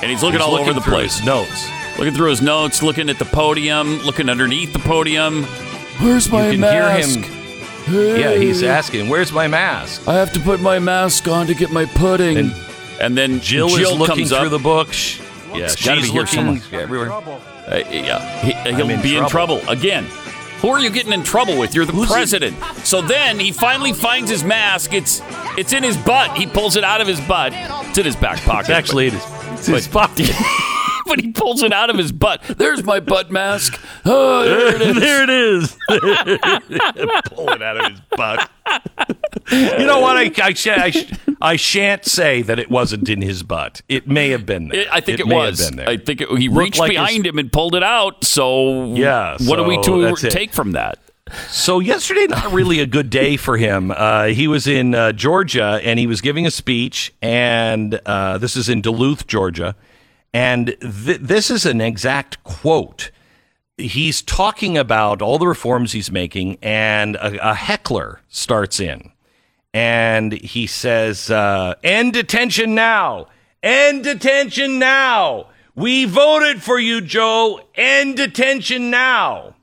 And 0.00 0.10
he's 0.10 0.22
looking 0.22 0.38
he's 0.38 0.46
all 0.46 0.52
looking 0.52 0.70
over 0.70 0.80
the 0.80 0.80
place. 0.80 1.24
notes. 1.24 1.68
Looking 1.98 2.14
through 2.14 2.30
his 2.30 2.40
notes, 2.40 2.82
looking 2.82 3.10
at 3.10 3.18
the 3.18 3.24
podium, 3.24 3.98
looking 3.98 4.28
underneath 4.28 4.72
the 4.72 4.78
podium. 4.78 5.42
Where's 6.00 6.30
my 6.30 6.46
you 6.46 6.52
can 6.52 6.60
mask? 6.60 7.08
Hear 7.10 7.24
him. 7.24 7.38
Hey. 7.86 8.20
Yeah, 8.20 8.38
he's 8.38 8.62
asking, 8.62 9.08
"Where's 9.08 9.32
my 9.32 9.48
mask?" 9.48 10.06
I 10.06 10.14
have 10.14 10.32
to 10.34 10.40
put 10.40 10.60
my 10.60 10.78
mask 10.78 11.26
on 11.26 11.46
to 11.48 11.54
get 11.54 11.72
my 11.72 11.86
pudding. 11.86 12.36
And, 12.36 12.54
and 13.00 13.16
then 13.16 13.40
Jill, 13.40 13.68
Jill 13.70 13.94
is 13.94 13.98
looking 13.98 14.26
through 14.26 14.50
the 14.50 14.58
books. 14.58 15.18
Yeah, 15.54 15.68
she's 15.68 16.12
looking 16.12 16.60
everywhere. 16.72 17.10
Uh, 17.10 17.82
yeah, 17.90 18.20
he, 18.42 18.72
will 18.72 19.02
be 19.02 19.14
trouble. 19.14 19.24
in 19.24 19.28
trouble 19.28 19.68
again. 19.68 20.06
Who 20.60 20.68
are 20.68 20.80
you 20.80 20.90
getting 20.90 21.12
in 21.12 21.22
trouble 21.22 21.56
with? 21.58 21.74
You're 21.74 21.84
the 21.84 21.92
Who's 21.92 22.08
he- 22.08 22.14
president. 22.14 22.56
So 22.84 23.00
then 23.00 23.38
he 23.38 23.52
finally 23.52 23.92
finds 23.92 24.30
his 24.30 24.42
mask. 24.44 24.92
It's 24.92 25.22
it's 25.56 25.72
in 25.72 25.82
his 25.82 25.96
butt. 25.96 26.36
He 26.36 26.46
pulls 26.46 26.76
it 26.76 26.84
out 26.84 27.00
of 27.00 27.06
his 27.06 27.20
butt. 27.20 27.52
It's 27.54 27.98
in 27.98 28.04
his 28.04 28.16
back 28.16 28.38
pocket. 28.42 28.70
Actually, 28.70 29.08
it 29.08 29.14
is. 29.14 29.24
It's 29.52 29.66
his 29.66 29.88
pocket. 29.88 30.30
but 31.06 31.20
he 31.20 31.32
pulls 31.32 31.62
it 31.62 31.72
out 31.72 31.90
of 31.90 31.96
his 31.96 32.12
butt. 32.12 32.42
There's 32.42 32.82
my 32.84 33.00
butt 33.00 33.30
mask. 33.30 33.80
Oh, 34.10 34.42
there 34.44 34.74
it 34.76 34.80
is. 34.82 34.96
there 34.96 35.22
it 35.24 35.30
is. 35.30 35.76
Pull 37.30 37.50
it 37.50 37.60
out 37.62 37.76
of 37.76 37.90
his 37.92 38.00
butt. 38.16 38.50
You 39.52 39.86
know 39.86 40.00
what? 40.00 40.16
I, 40.16 40.30
I, 40.42 40.52
sh- 40.54 40.66
I, 40.68 40.90
sh- 40.90 41.12
I 41.40 41.56
shan't 41.56 42.04
say 42.04 42.42
that 42.42 42.58
it 42.58 42.70
wasn't 42.70 43.08
in 43.08 43.22
his 43.22 43.42
butt. 43.42 43.82
It 43.88 44.06
may 44.08 44.30
have 44.30 44.46
been 44.46 44.68
there. 44.68 44.80
It- 44.80 44.88
I 44.90 45.00
think 45.00 45.20
it, 45.20 45.26
may 45.26 45.34
was. 45.34 45.68
Been 45.68 45.76
there. 45.76 45.88
I 45.88 45.96
think 45.96 46.20
it, 46.20 46.28
he 46.38 46.48
reached 46.48 46.78
like 46.78 46.90
behind 46.90 47.24
his- 47.24 47.32
him 47.32 47.38
and 47.38 47.52
pulled 47.52 47.74
it 47.74 47.82
out. 47.82 48.24
So 48.24 48.94
Yeah, 48.94 49.36
what 49.46 49.58
are 49.58 49.66
we 49.66 49.80
to 49.82 50.06
it. 50.06 50.16
take 50.30 50.52
from 50.52 50.72
that? 50.72 50.98
So 51.48 51.78
yesterday, 51.80 52.26
not 52.26 52.52
really 52.52 52.80
a 52.80 52.86
good 52.86 53.10
day 53.10 53.36
for 53.36 53.58
him. 53.58 53.90
Uh, 53.94 54.26
he 54.28 54.48
was 54.48 54.66
in 54.66 54.94
uh, 54.94 55.12
Georgia 55.12 55.78
and 55.84 55.98
he 55.98 56.06
was 56.06 56.22
giving 56.22 56.46
a 56.46 56.50
speech, 56.50 57.12
and 57.20 58.00
uh, 58.06 58.38
this 58.38 58.56
is 58.56 58.70
in 58.70 58.80
Duluth, 58.80 59.26
Georgia, 59.26 59.76
and 60.32 60.74
th- 60.80 61.20
this 61.20 61.50
is 61.50 61.66
an 61.66 61.82
exact 61.82 62.42
quote. 62.44 63.10
He's 63.76 64.22
talking 64.22 64.78
about 64.78 65.20
all 65.22 65.38
the 65.38 65.46
reforms 65.46 65.92
he's 65.92 66.10
making, 66.10 66.56
and 66.62 67.14
a, 67.16 67.50
a 67.50 67.54
heckler 67.54 68.20
starts 68.28 68.80
in, 68.80 69.12
and 69.74 70.32
he 70.32 70.66
says, 70.66 71.30
uh, 71.30 71.74
"End 71.82 72.12
detention 72.12 72.74
now! 72.74 73.28
End 73.62 74.04
detention 74.04 74.78
now! 74.78 75.46
We 75.74 76.04
voted 76.04 76.62
for 76.62 76.78
you, 76.78 77.00
Joe. 77.00 77.60
End 77.74 78.16
detention 78.16 78.90
now!" 78.90 79.54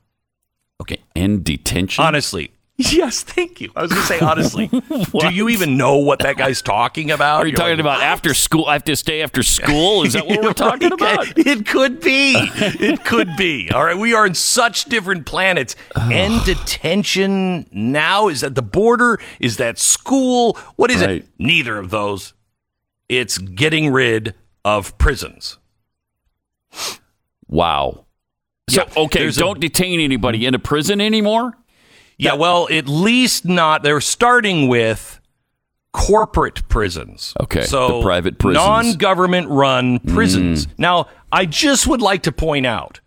Okay, 0.80 0.98
end 1.14 1.44
detention. 1.44 2.04
Honestly. 2.04 2.50
Yes, 2.92 3.22
thank 3.22 3.62
you. 3.62 3.70
I 3.74 3.80
was 3.82 3.90
going 3.90 4.02
to 4.02 4.06
say 4.06 4.20
honestly. 4.20 4.66
do 4.68 5.30
you 5.32 5.48
even 5.48 5.78
know 5.78 5.96
what 5.96 6.18
that 6.18 6.36
guy's 6.36 6.60
talking 6.60 7.10
about? 7.10 7.38
Are 7.38 7.46
you 7.46 7.52
You're 7.52 7.56
talking 7.56 7.76
like, 7.76 7.80
about 7.80 8.02
after 8.02 8.34
school? 8.34 8.66
I 8.66 8.74
have 8.74 8.84
to 8.84 8.94
stay 8.96 9.22
after 9.22 9.42
school. 9.58 10.02
Is 10.04 10.12
that 10.12 10.26
what 10.26 10.42
we're 10.42 10.52
talking 10.52 10.92
about? 10.92 11.26
It 11.38 11.64
could 11.66 12.00
be. 12.00 12.34
It 12.36 13.02
could 13.02 13.30
be. 13.38 13.70
All 13.70 13.82
right. 13.82 13.96
We 13.96 14.12
are 14.12 14.26
in 14.26 14.34
such 14.34 14.84
different 14.86 15.24
planets. 15.24 15.74
End 16.10 16.44
detention 16.44 17.66
now? 17.72 18.28
Is 18.28 18.42
that 18.42 18.54
the 18.54 18.62
border? 18.62 19.18
Is 19.40 19.56
that 19.56 19.78
school? 19.78 20.58
What 20.76 20.90
is 20.90 21.00
Right. 21.00 21.22
it? 21.22 21.28
Neither 21.38 21.78
of 21.78 21.88
those. 21.88 22.34
It's 23.08 23.38
getting 23.38 23.90
rid 23.90 24.34
of 24.66 24.98
prisons. 24.98 25.56
Wow. 27.48 28.04
So 28.68 28.82
Yeah, 28.82 29.02
okay, 29.04 29.20
there's 29.20 29.36
a- 29.38 29.40
don't 29.40 29.60
detain 29.60 30.00
anybody 30.00 30.44
in 30.44 30.54
a 30.54 30.58
prison 30.58 31.00
anymore. 31.00 31.56
Yeah, 32.18 32.34
well, 32.34 32.66
at 32.70 32.88
least 32.88 33.44
not. 33.44 33.82
They're 33.82 34.00
starting 34.00 34.68
with 34.68 35.20
corporate 35.92 36.66
prisons. 36.68 37.34
Okay, 37.40 37.64
so 37.64 37.98
the 37.98 38.02
private 38.02 38.38
prisons. 38.38 38.62
Mm. 38.62 38.66
non-government 38.66 39.48
run 39.48 39.98
prisons. 40.00 40.66
Now, 40.78 41.08
I 41.32 41.46
just 41.46 41.86
would 41.86 42.02
like 42.02 42.22
to 42.24 42.32
point 42.32 42.66
out 42.66 43.00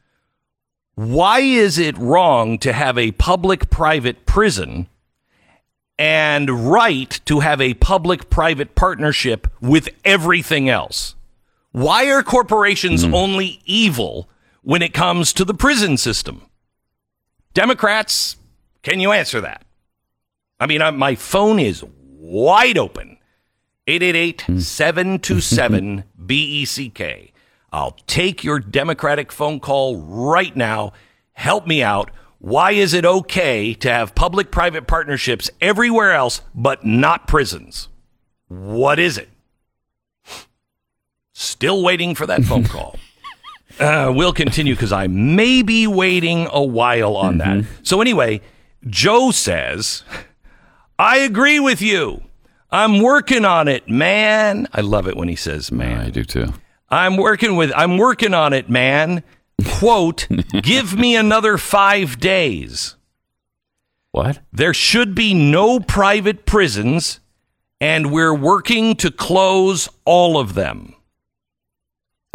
why 0.96 1.40
is 1.40 1.78
it 1.78 1.98
wrong 1.98 2.58
to 2.60 2.74
have 2.74 2.98
a 2.98 3.12
public-private 3.14 4.26
prison 4.26 4.88
and 5.98 6.72
right 6.72 7.20
to 7.26 7.40
have 7.40 7.62
a 7.62 7.74
public-private 7.76 8.76
partnership 8.76 9.48
with 9.62 9.90
everything 10.04 10.68
else? 10.70 11.16
Why 11.72 12.10
are 12.12 12.24
corporations 12.24 13.06
Mm. 13.06 13.14
only 13.14 13.62
evil 13.66 14.28
when 14.62 14.82
it 14.82 14.94
comes 14.94 15.32
to 15.34 15.46
the 15.46 15.54
prison 15.54 15.96
system? 15.98 16.42
Democrats, 17.54 18.36
can 18.90 19.00
you 19.00 19.12
answer 19.12 19.42
that? 19.42 19.64
I 20.60 20.66
mean, 20.66 20.82
I, 20.82 20.90
my 20.90 21.14
phone 21.14 21.60
is 21.60 21.84
wide 22.02 22.78
open. 22.78 23.18
888 23.86 24.62
727 24.62 26.04
BECK. 26.18 27.34
I'll 27.72 27.96
take 28.08 28.44
your 28.44 28.60
Democratic 28.60 29.32
phone 29.32 29.60
call 29.60 29.98
right 29.98 30.56
now. 30.56 30.94
Help 31.34 31.68
me 31.68 31.84
out. 31.84 32.10
Why 32.40 32.72
is 32.72 32.94
it 32.94 33.06
okay 33.06 33.76
to 33.76 33.92
have 33.92 34.16
public 34.16 34.50
private 34.50 34.88
partnerships 34.88 35.52
everywhere 35.62 36.14
else 36.14 36.42
but 36.56 36.84
not 36.84 37.28
prisons? 37.28 37.90
What 38.48 38.98
is 38.98 39.20
it? 39.20 39.30
Still 41.34 41.84
waiting 41.84 42.16
for 42.16 42.26
that 42.26 42.44
phone 42.44 42.64
call. 42.66 42.98
Uh, 43.80 44.12
we'll 44.14 44.34
continue 44.34 44.76
because 44.76 44.92
I 44.92 45.08
may 45.08 45.62
be 45.62 45.88
waiting 45.88 46.50
a 46.52 46.62
while 46.62 47.16
on 47.16 47.38
that. 47.38 47.64
So, 47.84 48.02
anyway, 48.02 48.42
Joe 48.88 49.32
says, 49.32 50.04
I 50.98 51.18
agree 51.18 51.60
with 51.60 51.82
you. 51.82 52.24
I'm 52.72 53.02
working 53.02 53.46
on 53.46 53.68
it, 53.68 53.90
man. 53.90 54.68
I 54.74 54.82
love 54.82 55.08
it 55.08 55.18
when 55.18 55.28
he 55.28 55.36
says, 55.36 55.72
man. 55.72 56.00
I 56.00 56.10
do 56.10 56.24
too. 56.24 56.54
I'm 56.90 57.18
working 57.18 57.56
with 57.56 57.72
I'm 57.76 57.98
working 57.98 58.34
on 58.34 58.54
it, 58.54 58.70
man. 58.70 59.24
Quote, 59.68 60.28
give 60.62 60.98
me 60.98 61.16
another 61.16 61.58
5 61.58 62.20
days. 62.20 62.96
What? 64.12 64.40
There 64.52 64.74
should 64.74 65.14
be 65.16 65.34
no 65.34 65.80
private 65.80 66.46
prisons 66.46 67.20
and 67.82 68.12
we're 68.12 68.34
working 68.34 68.96
to 68.98 69.12
close 69.12 69.90
all 70.06 70.40
of 70.40 70.54
them. 70.54 70.96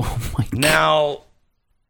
Oh 0.01 0.31
my 0.39 0.45
god. 0.45 0.61
Now, 0.61 1.23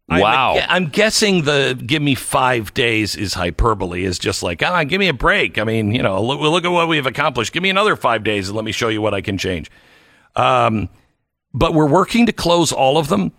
Wow. 0.09 0.57
I'm, 0.59 0.85
I'm 0.85 0.88
guessing 0.90 1.43
the 1.45 1.81
give 1.87 2.03
me 2.03 2.14
five 2.14 2.75
days 2.75 3.17
is 3.17 3.35
hyperbole, 3.35 4.05
is 4.05 4.19
just 4.19 4.43
like, 4.43 4.62
ah, 4.62 4.85
give 4.85 4.99
me 5.01 5.09
a 5.09 5.14
break. 5.14 5.59
I 5.59 5.64
mean, 5.64 5.95
you 5.95 6.03
know, 6.03 6.23
look, 6.23 6.40
look 6.40 6.64
at 6.64 6.71
what 6.71 6.88
we've 6.88 7.07
accomplished. 7.07 7.53
Give 7.53 7.62
me 7.62 7.71
another 7.71 7.97
five 7.97 8.23
days 8.23 8.49
and 8.49 8.57
let 8.57 8.64
me 8.67 8.73
show 8.73 8.88
you 8.88 9.01
what 9.01 9.14
I 9.14 9.23
can 9.23 9.38
change. 9.38 9.71
Um, 10.37 10.88
but 11.55 11.73
we're 11.73 11.88
working 11.88 12.27
to 12.27 12.33
close 12.33 12.71
all 12.73 12.99
of 12.99 13.09
them. 13.09 13.33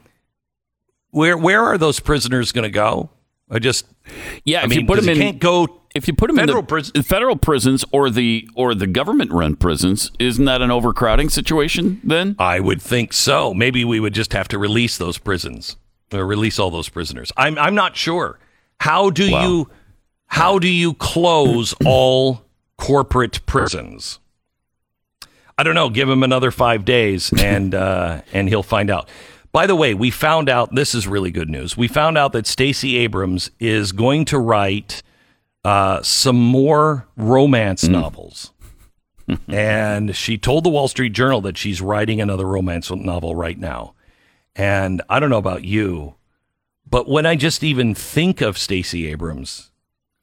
Where 1.12 1.38
where 1.38 1.64
are 1.64 1.78
those 1.78 2.00
prisoners 2.00 2.52
going 2.52 2.64
to 2.64 2.70
go? 2.70 3.10
I 3.50 3.60
just, 3.60 3.86
Yeah, 4.44 4.62
I 4.62 4.64
if 4.64 4.70
mean, 4.72 4.82
you 4.82 4.86
put 4.88 4.96
them 4.98 5.06
you 5.06 5.12
in 5.12 5.18
can't 5.20 5.40
go. 5.40 5.82
if 5.94 6.08
you 6.08 6.16
put 6.16 6.28
them 6.28 6.38
Federal 6.38 6.60
in 6.60 6.66
the 6.66 6.68
prison- 6.68 7.04
federal 7.04 7.36
prisons 7.36 7.86
or 7.92 8.10
the 8.10 8.50
or 8.56 8.74
the 8.74 8.88
government 8.88 9.32
run 9.32 9.56
prisons, 9.56 10.12
isn't 10.20 10.46
that 10.46 10.62
an 10.64 10.72
overcrowding 10.72 11.30
situation 11.30 12.02
then? 12.04 12.36
I 12.40 12.60
would 12.60 12.82
think 12.82 13.14
so. 13.14 13.54
Maybe 13.54 13.86
we 13.86 14.00
would 14.00 14.14
just 14.16 14.34
have 14.34 14.48
to 14.50 14.58
release 14.58 14.98
those 14.98 15.18
prisons 15.20 15.76
or 16.14 16.26
release 16.26 16.60
all 16.60 16.70
those 16.72 16.90
prisoners. 16.90 17.32
I'm 17.38 17.58
I'm 17.58 17.76
not 17.76 17.96
sure. 17.96 18.40
How 18.80 19.10
do 19.10 19.32
Wow. 19.32 19.48
you 19.48 19.70
how 20.28 20.60
do 20.60 20.68
you 20.68 20.94
close 20.94 21.74
all 21.86 22.44
corporate 22.78 23.46
prisons? 23.46 24.20
I 25.58 25.64
don't 25.64 25.76
know. 25.76 25.90
Give 25.90 26.10
him 26.10 26.24
another 26.24 26.52
five 26.52 26.84
days, 26.86 27.32
and 27.42 27.74
uh, 27.74 28.22
and 28.34 28.50
he'll 28.50 28.64
find 28.64 28.90
out. 28.90 29.10
By 29.52 29.68
the 29.68 29.76
way, 29.76 29.94
we 29.94 30.12
found 30.12 30.50
out 30.50 30.76
this 30.76 30.94
is 30.94 31.08
really 31.08 31.32
good 31.32 31.50
news. 31.50 31.78
We 31.78 31.88
found 31.88 32.18
out 32.18 32.34
that 32.34 32.46
Stacey 32.46 32.98
Abrams 32.98 33.52
is 33.58 33.94
going 33.94 34.26
to 34.26 34.38
write 34.38 35.02
uh, 35.64 36.02
some 36.02 36.36
more 36.36 37.08
romance 37.16 37.88
novels. 37.88 38.52
and 39.48 40.14
she 40.16 40.38
told 40.38 40.64
the 40.66 40.70
Wall 40.70 40.88
Street 40.90 41.14
Journal 41.14 41.40
that 41.42 41.58
she's 41.58 41.82
writing 41.82 42.20
another 42.22 42.46
romance 42.46 42.92
novel 42.92 43.34
right 43.34 43.58
now. 43.58 43.95
And 44.56 45.02
I 45.10 45.20
don't 45.20 45.30
know 45.30 45.38
about 45.38 45.64
you, 45.66 46.16
but 46.90 47.10
when 47.10 47.26
I 47.26 47.36
just 47.36 47.64
even 47.64 47.94
think 47.94 48.42
of 48.42 48.58
Stacey 48.58 49.08
Abrams, 49.12 49.72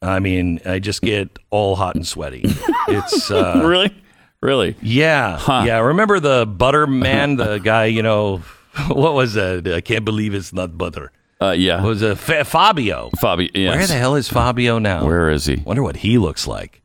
I 0.01 0.21
mean, 0.21 0.59
I 0.65 0.79
just 0.79 1.03
get 1.03 1.39
all 1.51 1.77
hot 1.77 1.95
and 1.95 2.07
sweaty. 2.07 2.45
It's 2.89 3.31
uh, 3.31 3.63
really? 3.65 3.95
Really? 4.41 4.75
yeah, 4.83 5.39
Huh. 5.39 5.63
yeah. 5.67 5.79
Remember 5.79 6.19
the 6.19 6.45
butter 6.47 6.87
man, 6.87 7.37
the 7.37 7.59
guy? 7.59 7.85
You 7.87 8.03
know, 8.03 8.39
what 8.89 9.15
was 9.15 9.35
that? 9.35 9.69
I 9.69 9.81
can't 9.81 10.05
believe 10.05 10.35
it's 10.35 10.53
not 10.53 10.77
butter. 10.77 11.13
Uh, 11.41 11.51
yeah. 11.53 11.83
It 11.83 11.87
was 11.87 12.03
a 12.03 12.17
Fabio. 12.17 13.11
Fabio, 13.21 13.49
yes. 13.55 13.77
Where 13.77 13.87
the 13.87 13.95
hell 13.95 14.17
is 14.17 14.29
Fabio 14.29 14.79
now? 14.79 15.05
Where 15.07 15.31
is 15.31 15.47
he? 15.47 15.57
Wonder 15.57 15.83
what 15.83 15.97
he 15.97 16.19
looks 16.19 16.47
like. 16.47 16.83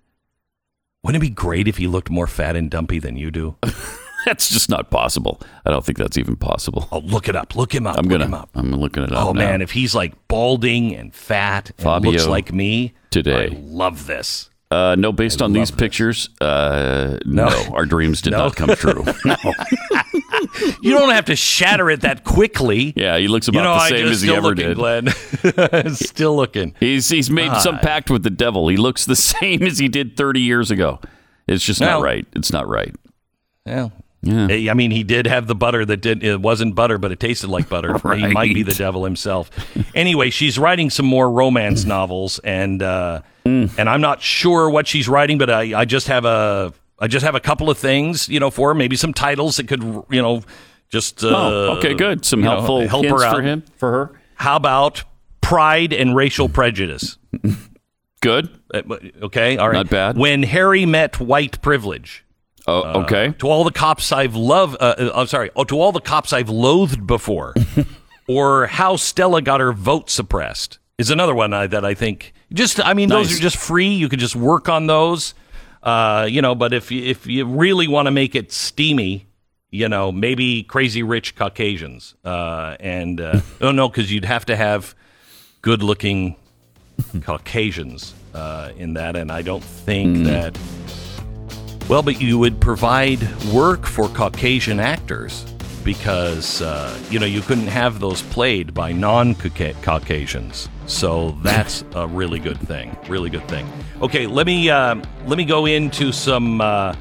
Wouldn't 1.03 1.23
it 1.23 1.27
be 1.27 1.33
great 1.33 1.67
if 1.67 1.77
he 1.77 1.87
looked 1.87 2.09
more 2.09 2.27
fat 2.27 2.55
and 2.55 2.69
dumpy 2.69 2.99
than 2.99 3.17
you 3.17 3.31
do? 3.31 3.55
That's 4.25 4.49
just 4.49 4.69
not 4.69 4.89
possible. 4.89 5.39
I 5.65 5.69
don't 5.71 5.85
think 5.85 5.97
that's 5.97 6.17
even 6.17 6.35
possible. 6.35 6.87
Oh, 6.91 6.99
look 6.99 7.29
it 7.29 7.35
up. 7.35 7.55
Look 7.55 7.73
him 7.73 7.87
up. 7.87 7.97
I'm 7.97 8.03
look 8.05 8.11
gonna. 8.11 8.25
him 8.25 8.33
up. 8.33 8.49
I'm 8.55 8.71
looking 8.75 9.03
it 9.03 9.11
up. 9.11 9.25
Oh 9.25 9.31
now. 9.31 9.39
man, 9.39 9.61
if 9.61 9.71
he's 9.71 9.93
like 9.95 10.13
balding 10.27 10.95
and 10.95 11.13
fat 11.13 11.69
and 11.77 11.79
Fabio 11.83 12.11
looks 12.11 12.25
like 12.27 12.51
me 12.51 12.93
today. 13.11 13.45
I 13.51 13.57
love 13.61 14.07
this. 14.07 14.49
Uh, 14.69 14.95
no, 14.99 15.13
based 15.13 15.41
on 15.41 15.53
these 15.53 15.69
this. 15.71 15.79
pictures, 15.79 16.29
uh, 16.41 17.17
no. 17.25 17.47
our 17.71 17.85
dreams 17.85 18.21
did 18.21 18.31
No. 18.31 18.39
not 18.39 18.55
come 18.57 18.69
true. 18.75 19.05
no. 19.25 19.35
You 20.81 20.91
don't 20.91 21.09
have 21.11 21.25
to 21.25 21.35
shatter 21.35 21.89
it 21.89 22.01
that 22.01 22.23
quickly. 22.23 22.93
Yeah, 22.95 23.17
he 23.17 23.27
looks 23.27 23.47
about 23.47 23.59
you 23.59 23.63
know, 23.63 23.73
the 23.73 23.79
I 23.79 23.89
same 23.89 24.07
as 24.07 24.21
he 24.21 24.33
ever 24.33 24.49
looking, 24.49 24.67
did. 24.67 24.77
Glenn. 24.77 25.09
still 25.95 26.35
looking. 26.35 26.73
He's 26.79 27.09
he's 27.09 27.29
made 27.29 27.51
some 27.61 27.79
pact 27.79 28.09
with 28.09 28.23
the 28.23 28.29
devil. 28.29 28.67
He 28.67 28.77
looks 28.77 29.05
the 29.05 29.15
same 29.15 29.63
as 29.63 29.77
he 29.79 29.87
did 29.87 30.15
30 30.17 30.41
years 30.41 30.69
ago. 30.71 30.99
It's 31.47 31.63
just 31.63 31.79
Well- 31.81 31.99
not 31.99 32.05
right. 32.05 32.25
It's 32.33 32.51
not 32.51 32.67
right. 32.67 32.93
Well, 33.65 33.91
Yeah. 34.23 34.71
I 34.71 34.73
mean, 34.73 34.91
he 34.91 35.03
did 35.03 35.27
have 35.27 35.47
the 35.47 35.55
butter 35.55 35.85
that 35.85 35.97
did. 35.97 36.23
It 36.23 36.41
wasn't 36.41 36.75
butter, 36.75 36.97
but 36.97 37.11
it 37.11 37.19
tasted 37.19 37.49
like 37.49 37.69
butter. 37.69 37.93
He 38.15 38.27
might 38.27 38.53
be 38.53 38.63
the 38.63 38.73
devil 38.73 39.03
himself. 39.03 39.49
anyway, 39.95 40.29
she's 40.31 40.57
writing 40.57 40.89
some 40.89 41.05
more 41.05 41.29
romance 41.31 41.85
novels, 41.85 42.39
and 42.39 42.81
uh, 42.81 43.21
Mm. 43.45 43.71
and 43.77 43.87
I'm 43.89 44.01
not 44.01 44.21
sure 44.21 44.69
what 44.69 44.87
she's 44.87 45.07
writing, 45.07 45.37
but 45.37 45.49
I, 45.49 45.79
I 45.79 45.85
just 45.85 46.07
have 46.09 46.25
a 46.25 46.73
I 46.99 47.07
just 47.07 47.23
have 47.25 47.35
a 47.35 47.39
couple 47.39 47.69
of 47.69 47.77
things, 47.77 48.27
you 48.27 48.39
know, 48.41 48.49
for 48.49 48.69
her. 48.69 48.73
Maybe 48.75 48.97
some 48.97 49.13
titles 49.13 49.55
that 49.57 49.67
could, 49.69 49.81
you 50.09 50.21
know, 50.21 50.41
just 50.89 51.23
uh, 51.23 51.27
oh, 51.29 51.77
okay, 51.77 51.93
good. 51.93 52.25
Some 52.25 52.39
you 52.39 52.45
know, 52.45 52.51
helpful 52.57 52.87
help 52.89 53.05
her 53.05 53.23
out. 53.23 53.35
for 53.35 53.41
him, 53.41 53.63
for 53.77 53.91
her. 53.91 54.19
How 54.35 54.57
about 54.57 55.03
pride 55.39 55.93
and 55.93 56.13
racial 56.15 56.49
prejudice? 56.49 57.17
Good. 58.21 58.49
Uh, 58.73 58.81
Okay, 59.23 59.57
all 59.57 59.67
right, 59.69 59.73
Not 59.75 59.89
bad. 59.89 60.17
When 60.17 60.43
Harry 60.43 60.85
met 60.85 61.19
white 61.19 61.61
privilege. 61.61 62.25
Oh, 62.67 63.01
okay. 63.03 63.33
to 63.39 63.47
all 63.47 63.63
the 63.63 63.71
cops 63.71 64.11
I've 64.11 64.35
loved. 64.35 64.75
Uh, 64.79 64.95
uh, 64.97 65.11
I'm 65.15 65.27
sorry. 65.27 65.49
Oh, 65.55 65.63
to 65.63 65.79
all 65.79 65.93
the 65.93 66.01
cops 66.01 66.33
I've 66.33 66.49
loathed 66.49 67.07
before, 67.07 67.55
or 68.27 68.67
how 68.67 68.97
Stella 68.97 69.41
got 69.41 69.61
her 69.61 69.71
vote 69.71 70.09
suppressed 70.09 70.77
is 70.97 71.09
another 71.09 71.33
one 71.33 71.53
I, 71.53 71.67
that 71.67 71.85
I 71.85 71.93
think. 71.93 72.33
Just, 72.51 72.83
I 72.83 72.93
mean, 72.93 73.09
those 73.09 73.37
are 73.37 73.41
just 73.41 73.57
free. 73.57 73.89
You 73.89 74.09
could 74.09 74.19
just 74.19 74.35
work 74.35 74.67
on 74.67 74.87
those, 74.87 75.33
uh, 75.83 76.27
you 76.29 76.41
know. 76.41 76.55
But 76.55 76.73
if 76.73 76.91
you, 76.91 77.03
if 77.03 77.25
you 77.25 77.45
really 77.45 77.87
want 77.87 78.07
to 78.07 78.11
make 78.11 78.35
it 78.35 78.51
steamy, 78.51 79.27
you 79.69 79.87
know, 79.87 80.11
maybe 80.11 80.63
Crazy 80.63 81.03
Rich 81.03 81.35
Caucasians, 81.35 82.15
uh, 82.25 82.75
and 82.79 83.21
uh, 83.21 83.41
oh 83.61 83.71
no, 83.71 83.87
because 83.87 84.11
you'd 84.11 84.25
have 84.25 84.45
to 84.45 84.55
have 84.55 84.93
good-looking 85.61 86.35
Caucasians 87.21 88.13
uh, 88.33 88.71
in 88.77 88.93
that, 88.93 89.15
and 89.15 89.31
I 89.31 89.41
don't 89.41 89.63
think 89.63 90.25
that. 90.25 90.57
Well, 91.89 92.03
but 92.03 92.19
you 92.19 92.37
would 92.37 92.59
provide 92.59 93.19
work 93.45 93.85
for 93.85 94.09
Caucasian 94.09 94.79
actors 94.79 95.45
because 95.85 96.61
uh, 96.61 96.99
you 97.09 97.17
know 97.17 97.25
you 97.25 97.41
couldn't 97.41 97.67
have 97.67 98.01
those 98.01 98.21
played 98.23 98.73
by 98.73 98.91
non-Caucasians. 98.91 100.67
So 100.85 101.31
that's 101.43 101.85
a 101.95 102.05
really 102.05 102.39
good 102.39 102.59
thing. 102.59 102.97
Really 103.07 103.29
good 103.29 103.47
thing. 103.47 103.71
Okay, 104.01 104.27
let 104.27 104.45
me 104.45 104.69
uh, 104.69 104.95
let 105.25 105.37
me 105.37 105.45
go 105.45 105.65
into 105.65 106.11
some 106.11 106.59
uh, 106.59 106.93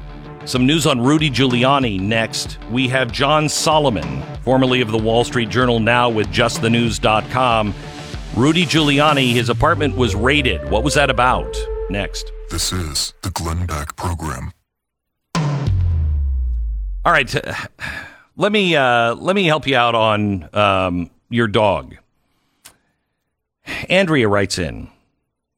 some 0.45 0.65
news 0.65 0.87
on 0.87 1.01
Rudy 1.01 1.29
Giuliani 1.29 1.99
next. 1.99 2.57
We 2.71 2.87
have 2.87 3.11
John 3.11 3.49
Solomon, 3.49 4.23
formerly 4.43 4.79
of 4.79 4.91
the 4.91 4.97
Wall 4.97 5.25
Street 5.25 5.49
Journal, 5.49 5.81
now 5.81 6.09
with 6.09 6.27
JustTheNews.com. 6.27 7.73
Rudy 8.37 8.65
Giuliani, 8.65 9.33
his 9.33 9.49
apartment 9.49 9.97
was 9.97 10.15
raided. 10.15 10.69
What 10.69 10.83
was 10.83 10.93
that 10.93 11.09
about? 11.09 11.53
Next. 11.89 12.31
This 12.49 12.71
is 12.71 13.13
the 13.21 13.31
Glenn 13.31 13.65
Beck 13.65 13.97
Program. 13.97 14.53
All 17.07 17.13
right, 17.13 17.33
uh, 17.33 17.53
let 18.35 18.51
me 18.51 18.75
uh, 18.75 19.15
let 19.15 19.33
me 19.33 19.45
help 19.45 19.65
you 19.65 19.77
out 19.77 19.95
on 19.95 20.49
um, 20.53 21.09
your 21.29 21.47
dog. 21.47 21.95
Andrea 23.89 24.27
writes 24.27 24.57
in. 24.57 24.89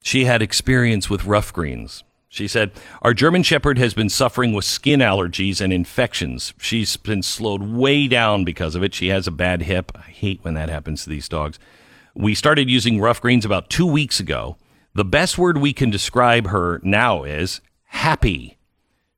She 0.03 0.25
had 0.25 0.43
experience 0.43 1.09
with 1.09 1.25
rough 1.25 1.51
greens. 1.51 2.03
She 2.27 2.47
said, 2.47 2.69
Our 3.01 3.15
German 3.15 3.41
Shepherd 3.41 3.79
has 3.79 3.95
been 3.95 4.09
suffering 4.09 4.53
with 4.53 4.63
skin 4.63 4.99
allergies 4.99 5.59
and 5.59 5.73
infections. 5.73 6.53
She's 6.59 6.97
been 6.97 7.23
slowed 7.23 7.63
way 7.63 8.07
down 8.07 8.43
because 8.43 8.75
of 8.75 8.83
it. 8.83 8.93
She 8.93 9.07
has 9.07 9.25
a 9.25 9.31
bad 9.31 9.63
hip. 9.63 9.91
I 9.95 10.01
hate 10.01 10.41
when 10.43 10.53
that 10.53 10.69
happens 10.69 11.03
to 11.03 11.09
these 11.09 11.27
dogs. 11.27 11.57
We 12.13 12.35
started 12.35 12.69
using 12.69 13.01
rough 13.01 13.21
greens 13.21 13.43
about 13.43 13.71
two 13.71 13.87
weeks 13.87 14.19
ago. 14.19 14.57
The 14.93 15.03
best 15.03 15.39
word 15.39 15.57
we 15.57 15.73
can 15.73 15.89
describe 15.89 16.45
her 16.49 16.79
now 16.83 17.23
is 17.23 17.59
happy. 17.85 18.58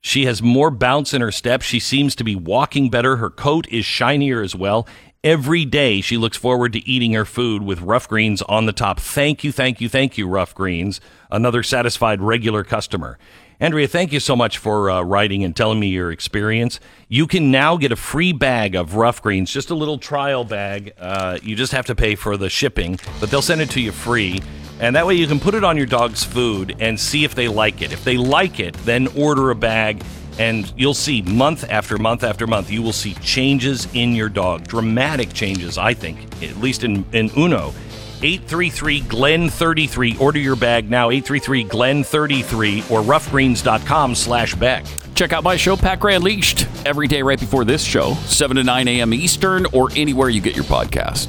She 0.01 0.25
has 0.25 0.41
more 0.41 0.71
bounce 0.71 1.13
in 1.13 1.21
her 1.21 1.31
step. 1.31 1.61
She 1.61 1.79
seems 1.79 2.15
to 2.15 2.23
be 2.23 2.35
walking 2.35 2.89
better. 2.89 3.17
Her 3.17 3.29
coat 3.29 3.67
is 3.69 3.85
shinier 3.85 4.41
as 4.41 4.55
well. 4.55 4.87
Every 5.23 5.65
day 5.65 6.01
she 6.01 6.17
looks 6.17 6.35
forward 6.35 6.73
to 6.73 6.89
eating 6.89 7.13
her 7.13 7.25
food 7.25 7.61
with 7.61 7.81
Rough 7.81 8.09
Greens 8.09 8.41
on 8.41 8.65
the 8.65 8.73
top. 8.73 8.99
Thank 8.99 9.43
you, 9.43 9.51
thank 9.51 9.79
you, 9.79 9.87
thank 9.87 10.17
you, 10.17 10.27
Rough 10.27 10.55
Greens. 10.55 10.99
Another 11.29 11.61
satisfied 11.61 12.21
regular 12.21 12.63
customer. 12.63 13.19
Andrea, 13.61 13.87
thank 13.87 14.11
you 14.11 14.19
so 14.19 14.35
much 14.35 14.57
for 14.57 14.89
uh, 14.89 15.03
writing 15.03 15.43
and 15.43 15.55
telling 15.55 15.79
me 15.79 15.89
your 15.89 16.11
experience. 16.11 16.79
You 17.09 17.27
can 17.27 17.51
now 17.51 17.77
get 17.77 17.91
a 17.91 17.95
free 17.95 18.33
bag 18.33 18.73
of 18.73 18.95
Rough 18.95 19.21
Greens, 19.21 19.53
just 19.53 19.69
a 19.69 19.75
little 19.75 19.99
trial 19.99 20.43
bag. 20.43 20.93
Uh, 20.99 21.37
you 21.43 21.55
just 21.55 21.71
have 21.71 21.85
to 21.85 21.93
pay 21.93 22.15
for 22.15 22.37
the 22.37 22.49
shipping, 22.49 22.99
but 23.19 23.29
they'll 23.29 23.43
send 23.43 23.61
it 23.61 23.69
to 23.69 23.79
you 23.79 23.91
free. 23.91 24.41
And 24.79 24.95
that 24.95 25.05
way 25.05 25.13
you 25.13 25.27
can 25.27 25.39
put 25.39 25.53
it 25.53 25.63
on 25.63 25.77
your 25.77 25.85
dog's 25.85 26.23
food 26.23 26.75
and 26.79 26.99
see 26.99 27.23
if 27.23 27.35
they 27.35 27.47
like 27.47 27.83
it. 27.83 27.91
If 27.91 28.03
they 28.03 28.17
like 28.17 28.59
it, 28.59 28.73
then 28.77 29.07
order 29.09 29.51
a 29.51 29.55
bag 29.55 30.03
and 30.39 30.73
you'll 30.75 30.95
see 30.95 31.21
month 31.21 31.69
after 31.69 31.99
month 31.99 32.23
after 32.23 32.47
month, 32.47 32.71
you 32.71 32.81
will 32.81 32.93
see 32.93 33.13
changes 33.15 33.87
in 33.93 34.15
your 34.15 34.29
dog. 34.29 34.67
Dramatic 34.67 35.33
changes, 35.33 35.77
I 35.77 35.93
think, 35.93 36.17
at 36.41 36.57
least 36.57 36.83
in, 36.83 37.05
in 37.11 37.29
Uno. 37.37 37.75
833 38.23 38.99
Glen 39.01 39.49
33. 39.49 40.17
Order 40.17 40.39
your 40.39 40.55
bag 40.55 40.89
now, 40.89 41.09
833 41.09 41.63
Glen 41.63 42.03
33 42.03 42.79
or 42.89 43.01
roughgreens.com 43.01 44.15
slash 44.15 44.55
Beck. 44.55 44.85
Check 45.15 45.33
out 45.33 45.43
my 45.43 45.55
show, 45.55 45.75
Pat 45.75 45.99
Gray 45.99 46.15
Unleashed, 46.15 46.67
every 46.85 47.07
day 47.07 47.21
right 47.21 47.39
before 47.39 47.65
this 47.65 47.83
show, 47.83 48.13
7 48.25 48.57
to 48.57 48.63
9 48.63 48.87
a.m. 48.87 49.13
Eastern, 49.13 49.65
or 49.73 49.89
anywhere 49.95 50.29
you 50.29 50.41
get 50.41 50.55
your 50.55 50.65
podcast. 50.65 51.27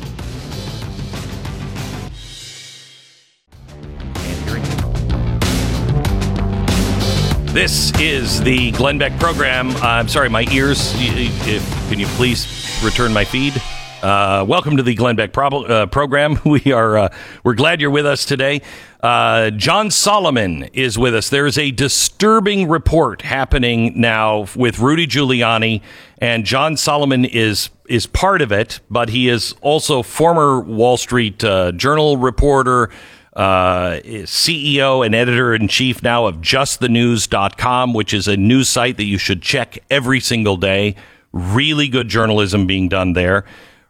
This 7.53 7.93
is 8.01 8.41
the 8.43 8.71
Glenn 8.73 8.97
Beck 8.97 9.19
program. 9.21 9.71
I'm 9.77 10.09
sorry, 10.09 10.31
my 10.31 10.47
ears. 10.51 10.95
y- 10.95 11.13
y- 11.15 11.31
If, 11.47 11.89
can 11.91 12.01
you 12.01 12.07
please 12.17 12.47
return 12.83 13.13
my 13.13 13.27
feed? 13.27 13.61
Uh, 14.03 14.45
welcome 14.49 14.77
to 14.77 14.83
the 14.83 14.97
Glenn 14.97 15.15
Beck 15.15 15.33
prob- 15.33 15.55
uh, 15.55 15.87
program. 15.87 16.39
We 16.45 16.73
are 16.73 16.99
uh, 16.99 17.15
we're 17.45 17.55
glad 17.55 17.81
you're 17.81 17.91
with 17.91 18.05
us 18.05 18.25
today. 18.25 18.63
Uh, 19.01 19.51
John 19.51 19.93
Solomon 19.93 20.65
is 20.73 20.99
with 20.99 21.15
us. 21.15 21.29
There 21.31 21.47
is 21.47 21.57
a 21.57 21.71
disturbing 21.71 22.69
report 22.69 23.23
happening 23.23 24.01
now 24.01 24.47
with 24.57 24.81
Rudy 24.81 25.07
Giuliani, 25.07 25.83
and 26.19 26.45
John 26.45 26.77
Solomon 26.77 27.25
is 27.25 27.71
is 27.89 28.07
part 28.09 28.43
of 28.43 28.51
it, 28.51 28.81
but 28.91 29.09
he 29.09 29.29
is 29.29 29.55
also 29.61 30.03
former 30.03 30.61
Wall 30.61 30.97
Street 30.97 31.45
uh, 31.45 31.71
Journal 31.71 32.17
reporter 32.17 32.91
uh, 33.35 34.01
CEO 34.25 35.07
and 35.07 35.15
editor 35.15 35.55
in 35.55 35.69
chief 35.69 36.03
now 36.03 36.27
of 36.27 36.39
justthenews.com, 36.39 37.95
which 37.95 38.13
is 38.13 38.27
a 38.27 38.37
news 38.37 38.69
site 38.69 38.97
that 38.97 39.05
you 39.05 39.17
should 39.17 39.43
check 39.43 39.79
every 39.91 40.19
single 40.19 40.57
day. 40.57 40.97
Really 41.33 41.87
good 41.89 42.09
journalism 42.09 42.67
being 42.67 42.89
done 42.89 43.13
there. 43.13 43.45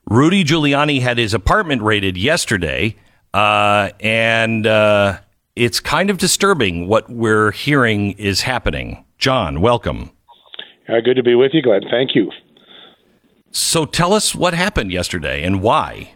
Rudy 0.08 0.44
Giuliani 0.44 1.00
had 1.00 1.18
his 1.18 1.32
apartment 1.32 1.82
raided 1.82 2.16
yesterday, 2.16 2.96
uh, 3.32 3.90
and 4.00 4.66
uh, 4.66 5.20
it's 5.56 5.80
kind 5.80 6.10
of 6.10 6.18
disturbing 6.18 6.88
what 6.88 7.08
we're 7.08 7.52
hearing 7.52 8.12
is 8.12 8.42
happening. 8.42 9.04
John, 9.18 9.60
welcome. 9.60 10.10
Uh, 10.88 11.00
good 11.04 11.14
to 11.14 11.22
be 11.22 11.34
with 11.34 11.52
you, 11.54 11.62
Glenn. 11.62 11.82
Thank 11.90 12.14
you. 12.14 12.30
So 13.52 13.84
tell 13.84 14.12
us 14.12 14.34
what 14.34 14.54
happened 14.54 14.92
yesterday 14.92 15.42
and 15.44 15.62
why. 15.62 16.14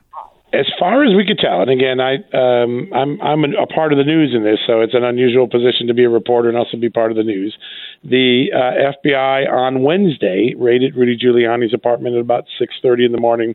As 0.52 0.66
far 0.78 1.04
as 1.04 1.12
we 1.14 1.26
could 1.26 1.38
tell, 1.38 1.60
and 1.60 1.70
again, 1.70 1.98
I 2.00 2.14
um, 2.32 2.88
I'm 2.94 3.20
I'm 3.20 3.44
a 3.44 3.66
part 3.66 3.92
of 3.92 3.98
the 3.98 4.04
news 4.04 4.32
in 4.32 4.44
this, 4.44 4.60
so 4.64 4.80
it's 4.80 4.94
an 4.94 5.02
unusual 5.02 5.48
position 5.48 5.88
to 5.88 5.94
be 5.94 6.04
a 6.04 6.08
reporter 6.08 6.48
and 6.48 6.56
also 6.56 6.76
be 6.76 6.88
part 6.88 7.10
of 7.10 7.16
the 7.16 7.24
news. 7.24 7.56
The 8.04 8.46
uh, 8.54 8.92
FBI 9.04 9.50
on 9.50 9.82
Wednesday 9.82 10.54
raided 10.56 10.94
Rudy 10.94 11.18
Giuliani's 11.18 11.74
apartment 11.74 12.14
at 12.14 12.20
about 12.20 12.44
6:30 12.60 13.06
in 13.06 13.12
the 13.12 13.20
morning. 13.20 13.54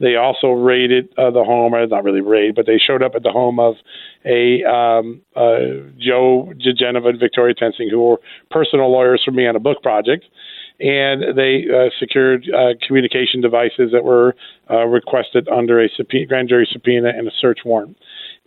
They 0.00 0.16
also 0.16 0.52
raided 0.52 1.12
uh, 1.18 1.30
the 1.30 1.44
home, 1.44 1.74
or 1.74 1.86
not 1.86 2.04
really 2.04 2.22
raid, 2.22 2.54
but 2.54 2.64
they 2.64 2.78
showed 2.78 3.02
up 3.02 3.12
at 3.14 3.22
the 3.22 3.30
home 3.30 3.60
of 3.60 3.74
a 4.24 4.64
um, 4.64 5.20
uh, 5.36 5.84
Joe 5.98 6.54
Geneva 6.56 7.08
and 7.08 7.20
Victoria 7.20 7.54
Toensing, 7.54 7.90
who 7.90 8.00
were 8.00 8.16
personal 8.50 8.90
lawyers 8.90 9.20
for 9.22 9.30
me 9.30 9.46
on 9.46 9.56
a 9.56 9.60
book 9.60 9.82
project 9.82 10.24
and 10.80 11.36
they 11.36 11.64
uh, 11.68 11.90
secured 11.98 12.48
uh, 12.48 12.72
communication 12.86 13.40
devices 13.40 13.92
that 13.92 14.02
were 14.02 14.34
uh, 14.70 14.86
requested 14.86 15.46
under 15.48 15.82
a 15.82 15.88
subpoena, 15.94 16.26
grand 16.26 16.48
jury 16.48 16.68
subpoena 16.72 17.08
and 17.08 17.28
a 17.28 17.30
search 17.38 17.60
warrant. 17.64 17.96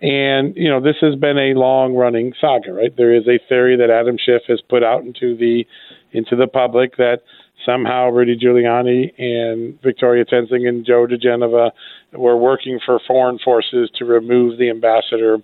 And 0.02 0.56
you 0.58 0.69
know 0.69 0.82
this 0.82 0.98
has 1.02 1.15
been 1.15 1.38
a 1.38 1.54
long-running 1.54 2.34
saga, 2.41 2.74
right? 2.74 2.96
There 2.96 3.15
is 3.15 3.28
a 3.28 3.39
theory 3.48 3.78
that 3.78 3.89
Adam 3.89 4.17
Schiff 4.17 4.41
has 4.48 4.62
put 4.67 4.84
out 4.84 5.04
into 5.04 5.38
the 5.38 5.65
into 6.12 6.36
the 6.36 6.48
public 6.48 6.98
that 6.98 7.19
somehow 7.65 8.10
Rudy 8.10 8.38
Giuliani 8.38 9.13
and 9.17 9.80
Victoria 9.82 10.26
Toensing 10.26 10.67
and 10.67 10.86
Joe 10.86 11.08
diGenova 11.08 11.72
were 12.13 12.36
working 12.36 12.80
for 12.84 13.00
foreign 13.08 13.39
forces 13.39 13.89
to 13.98 14.06
remove 14.06 14.58
the 14.58 14.69
ambassador 14.69 15.38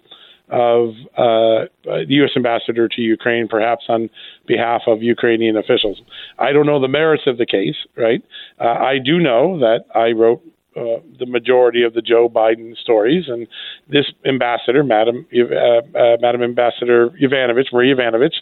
of 0.49 0.89
uh, 1.17 1.65
the 1.83 2.05
U.S. 2.07 2.31
ambassador 2.35 2.87
to 2.87 3.01
Ukraine, 3.01 3.47
perhaps 3.47 3.85
on 3.89 4.09
behalf 4.47 4.81
of 4.87 5.03
Ukrainian 5.03 5.57
officials. 5.57 6.01
I 6.37 6.51
don't 6.51 6.65
know 6.65 6.79
the 6.79 6.87
merits 6.87 7.23
of 7.27 7.37
the 7.37 7.45
case, 7.45 7.75
right? 7.95 8.23
Uh, 8.59 8.67
I 8.67 8.97
do 9.03 9.19
know 9.19 9.59
that 9.59 9.85
I 9.95 10.11
wrote 10.11 10.41
uh, 10.75 11.01
the 11.17 11.25
majority 11.25 11.83
of 11.83 11.93
the 11.93 12.01
Joe 12.01 12.29
Biden 12.29 12.77
stories, 12.77 13.25
and 13.27 13.47
this 13.89 14.05
ambassador, 14.25 14.83
Madam 14.83 15.25
uh, 15.33 15.97
uh, 15.97 16.17
Madam 16.21 16.43
Ambassador 16.43 17.09
Yovanovitch, 17.21 17.73
Marie 17.73 17.93
Yovanovitch, 17.93 18.35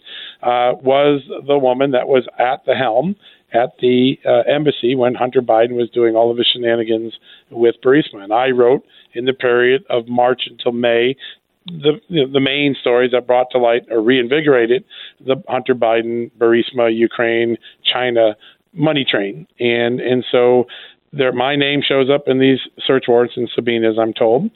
uh, 0.43 0.75
was 0.81 1.21
the 1.47 1.57
woman 1.57 1.91
that 1.91 2.07
was 2.07 2.27
at 2.37 2.65
the 2.65 2.75
helm 2.75 3.15
at 3.53 3.71
the 3.79 4.19
uh, 4.25 4.43
embassy 4.51 4.93
when 4.93 5.15
Hunter 5.15 5.41
Biden 5.41 5.77
was 5.77 5.89
doing 5.89 6.15
all 6.15 6.29
of 6.29 6.37
his 6.37 6.47
shenanigans 6.51 7.13
with 7.49 7.75
Burisma. 7.83 8.23
And 8.23 8.33
I 8.33 8.49
wrote 8.49 8.83
in 9.13 9.25
the 9.25 9.33
period 9.33 9.85
of 9.89 10.07
March 10.07 10.43
until 10.47 10.73
May 10.73 11.15
the 11.67 11.99
the 12.09 12.39
main 12.39 12.75
stories 12.79 13.11
that 13.11 13.27
brought 13.27 13.47
to 13.51 13.57
light 13.57 13.83
or 13.91 14.01
reinvigorated 14.01 14.83
the 15.25 15.43
Hunter 15.47 15.75
Biden, 15.75 16.31
Burisma, 16.37 16.95
Ukraine, 16.95 17.57
China 17.83 18.35
money 18.73 19.05
train, 19.09 19.47
and 19.59 19.99
and 19.99 20.25
so 20.31 20.65
there 21.13 21.31
my 21.31 21.55
name 21.55 21.81
shows 21.87 22.09
up 22.09 22.23
in 22.27 22.39
these 22.39 22.59
search 22.85 23.05
warrants 23.07 23.35
and 23.37 23.49
subpoenas, 23.53 23.97
I'm 23.99 24.13
told. 24.13 24.49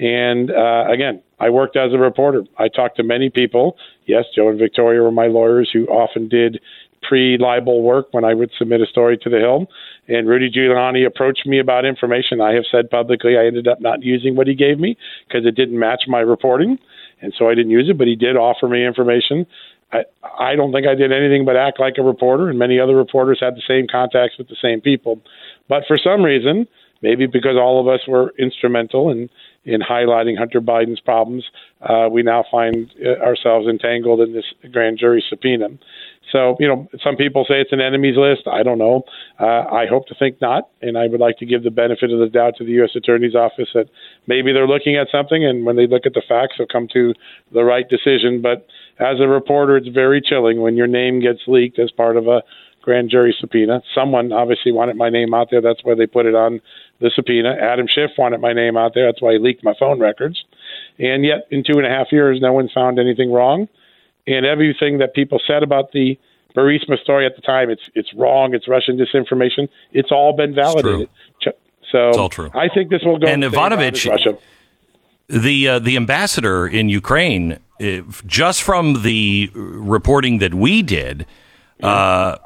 And 0.00 0.50
uh, 0.50 0.84
again, 0.88 1.22
I 1.40 1.50
worked 1.50 1.76
as 1.76 1.92
a 1.92 1.98
reporter. 1.98 2.44
I 2.56 2.68
talked 2.68 2.96
to 2.98 3.02
many 3.02 3.30
people. 3.30 3.76
Yes, 4.06 4.24
Joe 4.34 4.48
and 4.48 4.58
Victoria 4.58 5.02
were 5.02 5.10
my 5.10 5.26
lawyers 5.26 5.70
who 5.72 5.86
often 5.86 6.28
did 6.28 6.60
pre 7.02 7.38
libel 7.38 7.82
work 7.82 8.08
when 8.12 8.24
I 8.24 8.34
would 8.34 8.50
submit 8.58 8.80
a 8.80 8.86
story 8.86 9.18
to 9.18 9.30
the 9.30 9.38
Hill. 9.38 9.66
And 10.08 10.26
Rudy 10.26 10.50
Giuliani 10.50 11.06
approached 11.06 11.46
me 11.46 11.58
about 11.58 11.84
information. 11.84 12.40
I 12.40 12.54
have 12.54 12.64
said 12.70 12.90
publicly 12.90 13.36
I 13.36 13.46
ended 13.46 13.68
up 13.68 13.80
not 13.80 14.02
using 14.02 14.36
what 14.36 14.46
he 14.46 14.54
gave 14.54 14.78
me 14.78 14.96
because 15.26 15.46
it 15.46 15.54
didn't 15.54 15.78
match 15.78 16.04
my 16.08 16.20
reporting. 16.20 16.78
And 17.20 17.34
so 17.36 17.48
I 17.48 17.54
didn't 17.54 17.72
use 17.72 17.88
it, 17.88 17.98
but 17.98 18.06
he 18.06 18.16
did 18.16 18.36
offer 18.36 18.68
me 18.68 18.86
information. 18.86 19.46
I, 19.92 20.04
I 20.38 20.54
don't 20.54 20.72
think 20.72 20.86
I 20.86 20.94
did 20.94 21.12
anything 21.12 21.44
but 21.44 21.56
act 21.56 21.80
like 21.80 21.94
a 21.98 22.02
reporter, 22.02 22.48
and 22.48 22.58
many 22.58 22.78
other 22.78 22.94
reporters 22.94 23.38
had 23.40 23.56
the 23.56 23.62
same 23.66 23.86
contacts 23.90 24.36
with 24.38 24.48
the 24.48 24.56
same 24.60 24.80
people. 24.80 25.20
But 25.68 25.84
for 25.88 25.98
some 25.98 26.22
reason, 26.22 26.66
maybe 27.02 27.26
because 27.26 27.56
all 27.56 27.80
of 27.80 27.88
us 27.88 28.06
were 28.06 28.34
instrumental 28.38 29.10
in 29.10 29.28
in 29.64 29.80
highlighting 29.82 30.38
Hunter 30.38 30.62
Biden's 30.62 31.00
problems, 31.00 31.44
uh, 31.82 32.08
we 32.10 32.22
now 32.22 32.42
find 32.50 32.90
uh, 33.04 33.22
ourselves 33.22 33.68
entangled 33.68 34.20
in 34.20 34.32
this 34.32 34.46
grand 34.72 34.98
jury 34.98 35.22
subpoena. 35.28 35.68
So, 36.32 36.56
you 36.60 36.68
know, 36.68 36.88
some 37.02 37.16
people 37.16 37.44
say 37.48 37.60
it's 37.60 37.72
an 37.72 37.80
enemies 37.80 38.16
list. 38.16 38.46
I 38.46 38.62
don't 38.62 38.78
know. 38.78 39.02
Uh, 39.40 39.64
I 39.72 39.86
hope 39.88 40.06
to 40.08 40.14
think 40.14 40.40
not. 40.40 40.68
And 40.82 40.98
I 40.98 41.06
would 41.06 41.20
like 41.20 41.38
to 41.38 41.46
give 41.46 41.62
the 41.62 41.70
benefit 41.70 42.12
of 42.12 42.18
the 42.18 42.28
doubt 42.28 42.54
to 42.58 42.64
the 42.64 42.72
U.S. 42.72 42.90
Attorney's 42.94 43.34
Office 43.34 43.68
that 43.74 43.86
maybe 44.26 44.52
they're 44.52 44.66
looking 44.66 44.96
at 44.96 45.08
something 45.10 45.44
and 45.44 45.64
when 45.64 45.76
they 45.76 45.86
look 45.86 46.06
at 46.06 46.14
the 46.14 46.22
facts, 46.28 46.54
they'll 46.58 46.66
come 46.66 46.88
to 46.92 47.14
the 47.52 47.64
right 47.64 47.88
decision. 47.88 48.42
But 48.42 48.66
as 48.98 49.20
a 49.20 49.28
reporter, 49.28 49.76
it's 49.76 49.88
very 49.88 50.20
chilling 50.20 50.60
when 50.60 50.76
your 50.76 50.86
name 50.86 51.20
gets 51.20 51.40
leaked 51.46 51.78
as 51.78 51.90
part 51.90 52.16
of 52.16 52.26
a 52.26 52.42
grand 52.82 53.10
jury 53.10 53.34
subpoena. 53.38 53.82
Someone 53.94 54.32
obviously 54.32 54.72
wanted 54.72 54.96
my 54.96 55.10
name 55.10 55.34
out 55.34 55.48
there. 55.50 55.60
That's 55.60 55.80
why 55.82 55.94
they 55.94 56.06
put 56.06 56.26
it 56.26 56.34
on 56.34 56.60
the 57.00 57.10
subpoena. 57.14 57.54
Adam 57.60 57.86
Schiff 57.86 58.10
wanted 58.16 58.40
my 58.40 58.52
name 58.52 58.76
out 58.76 58.92
there. 58.94 59.06
That's 59.06 59.20
why 59.22 59.32
he 59.32 59.38
leaked 59.38 59.64
my 59.64 59.74
phone 59.78 60.00
records. 60.00 60.44
And 60.98 61.24
yet, 61.24 61.46
in 61.50 61.64
two 61.64 61.78
and 61.78 61.86
a 61.86 61.90
half 61.90 62.06
years, 62.10 62.38
no 62.40 62.52
one's 62.52 62.72
found 62.72 62.98
anything 62.98 63.30
wrong 63.30 63.68
and 64.28 64.46
everything 64.46 64.98
that 64.98 65.14
people 65.14 65.40
said 65.46 65.62
about 65.62 65.92
the 65.92 66.18
Burisma 66.56 66.98
story 67.00 67.26
at 67.26 67.36
the 67.36 67.42
time, 67.42 67.70
it's 67.70 67.82
it's 67.94 68.12
wrong. 68.14 68.54
It's 68.54 68.68
Russian 68.68 68.98
disinformation. 68.98 69.68
It's 69.92 70.10
all 70.10 70.32
been 70.34 70.54
validated. 70.54 71.08
So 71.90 72.08
it's 72.08 72.18
all 72.18 72.28
true. 72.28 72.50
I 72.54 72.68
think 72.68 72.90
this 72.90 73.02
will 73.02 73.18
go. 73.18 73.26
And 73.26 73.42
Yovanovitch, 73.42 74.38
the 75.28 75.68
uh, 75.68 75.78
the 75.78 75.96
ambassador 75.96 76.66
in 76.66 76.88
Ukraine, 76.88 77.58
just 78.26 78.62
from 78.62 79.02
the 79.02 79.50
reporting 79.54 80.38
that 80.38 80.54
we 80.54 80.82
did, 80.82 81.26
uh, 81.82 82.36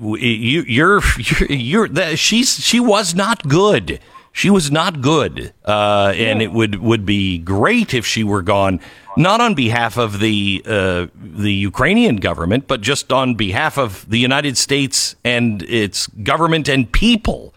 you, 0.00 0.64
you're 0.66 1.00
you're, 1.48 1.86
you're 1.86 2.16
she's 2.16 2.64
she 2.64 2.80
was 2.80 3.14
not 3.14 3.46
good. 3.48 4.00
She 4.36 4.50
was 4.50 4.70
not 4.70 5.00
good, 5.00 5.54
uh, 5.64 6.12
and 6.14 6.42
it 6.42 6.52
would 6.52 6.82
would 6.82 7.06
be 7.06 7.38
great 7.38 7.94
if 7.94 8.04
she 8.04 8.22
were 8.22 8.42
gone 8.42 8.80
not 9.16 9.40
on 9.40 9.54
behalf 9.54 9.96
of 9.96 10.20
the 10.20 10.62
uh, 10.66 11.06
the 11.14 11.54
Ukrainian 11.54 12.16
government, 12.16 12.68
but 12.68 12.82
just 12.82 13.10
on 13.14 13.34
behalf 13.34 13.78
of 13.78 14.06
the 14.10 14.18
United 14.18 14.58
States 14.58 15.16
and 15.24 15.62
its 15.62 16.06
government 16.22 16.68
and 16.68 16.92
people. 16.92 17.54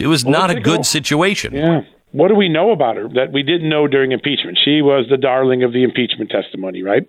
It 0.00 0.08
was 0.08 0.24
well, 0.24 0.32
not 0.32 0.50
a 0.50 0.58
good 0.58 0.84
situation. 0.84 1.54
Yeah. 1.54 1.82
What 2.10 2.26
do 2.26 2.34
we 2.34 2.48
know 2.48 2.72
about 2.72 2.96
her 2.96 3.08
that 3.10 3.30
we 3.30 3.44
didn't 3.44 3.68
know 3.68 3.86
during 3.86 4.10
impeachment? 4.10 4.58
She 4.64 4.82
was 4.82 5.06
the 5.08 5.16
darling 5.16 5.62
of 5.62 5.72
the 5.72 5.84
impeachment 5.84 6.30
testimony, 6.30 6.82
right? 6.82 7.06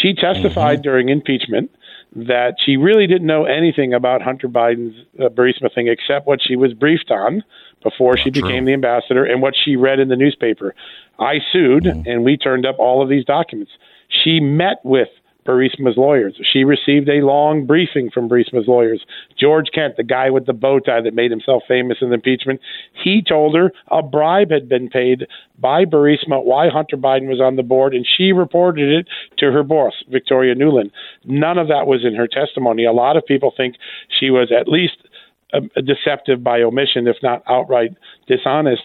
She 0.00 0.14
testified 0.14 0.78
mm-hmm. 0.78 0.82
during 0.82 1.08
impeachment 1.08 1.72
that 2.14 2.54
she 2.64 2.76
really 2.76 3.08
didn't 3.08 3.26
know 3.26 3.46
anything 3.46 3.92
about 3.92 4.22
Hunter 4.22 4.46
Biden's 4.46 4.94
uh, 5.18 5.28
Burisma 5.28 5.74
thing 5.74 5.88
except 5.88 6.28
what 6.28 6.38
she 6.40 6.54
was 6.54 6.72
briefed 6.72 7.10
on 7.10 7.42
before 7.84 8.16
she 8.16 8.30
became 8.30 8.64
the 8.64 8.72
ambassador 8.72 9.24
and 9.24 9.40
what 9.40 9.54
she 9.64 9.76
read 9.76 10.00
in 10.00 10.08
the 10.08 10.16
newspaper. 10.16 10.74
I 11.20 11.34
sued, 11.52 11.84
mm. 11.84 12.04
and 12.06 12.24
we 12.24 12.36
turned 12.36 12.66
up 12.66 12.76
all 12.80 13.00
of 13.02 13.08
these 13.08 13.24
documents. 13.24 13.70
She 14.08 14.40
met 14.40 14.78
with 14.82 15.08
Burisma's 15.46 15.96
lawyers. 15.96 16.40
She 16.52 16.64
received 16.64 17.08
a 17.08 17.24
long 17.24 17.66
briefing 17.66 18.10
from 18.10 18.28
Burisma's 18.28 18.66
lawyers. 18.66 19.04
George 19.38 19.66
Kent, 19.74 19.96
the 19.96 20.02
guy 20.02 20.30
with 20.30 20.46
the 20.46 20.52
bow 20.52 20.80
tie 20.80 21.02
that 21.02 21.14
made 21.14 21.30
himself 21.30 21.62
famous 21.68 21.98
in 22.00 22.08
the 22.08 22.14
impeachment, 22.14 22.60
he 23.02 23.22
told 23.22 23.54
her 23.54 23.70
a 23.90 24.02
bribe 24.02 24.50
had 24.50 24.68
been 24.68 24.88
paid 24.88 25.26
by 25.58 25.84
Burisma 25.84 26.42
why 26.42 26.68
Hunter 26.68 26.96
Biden 26.96 27.28
was 27.28 27.40
on 27.40 27.56
the 27.56 27.62
board, 27.62 27.94
and 27.94 28.06
she 28.06 28.32
reported 28.32 28.90
it 28.90 29.08
to 29.38 29.52
her 29.52 29.62
boss, 29.62 29.92
Victoria 30.10 30.54
Nuland. 30.54 30.90
None 31.24 31.58
of 31.58 31.68
that 31.68 31.86
was 31.86 32.04
in 32.04 32.14
her 32.14 32.26
testimony. 32.26 32.84
A 32.84 32.92
lot 32.92 33.16
of 33.16 33.26
people 33.26 33.52
think 33.54 33.76
she 34.08 34.30
was 34.30 34.50
at 34.50 34.68
least 34.68 34.96
deceptive 35.84 36.42
by 36.42 36.62
omission, 36.62 37.06
if 37.06 37.16
not 37.22 37.42
outright 37.48 37.90
dishonest. 38.26 38.82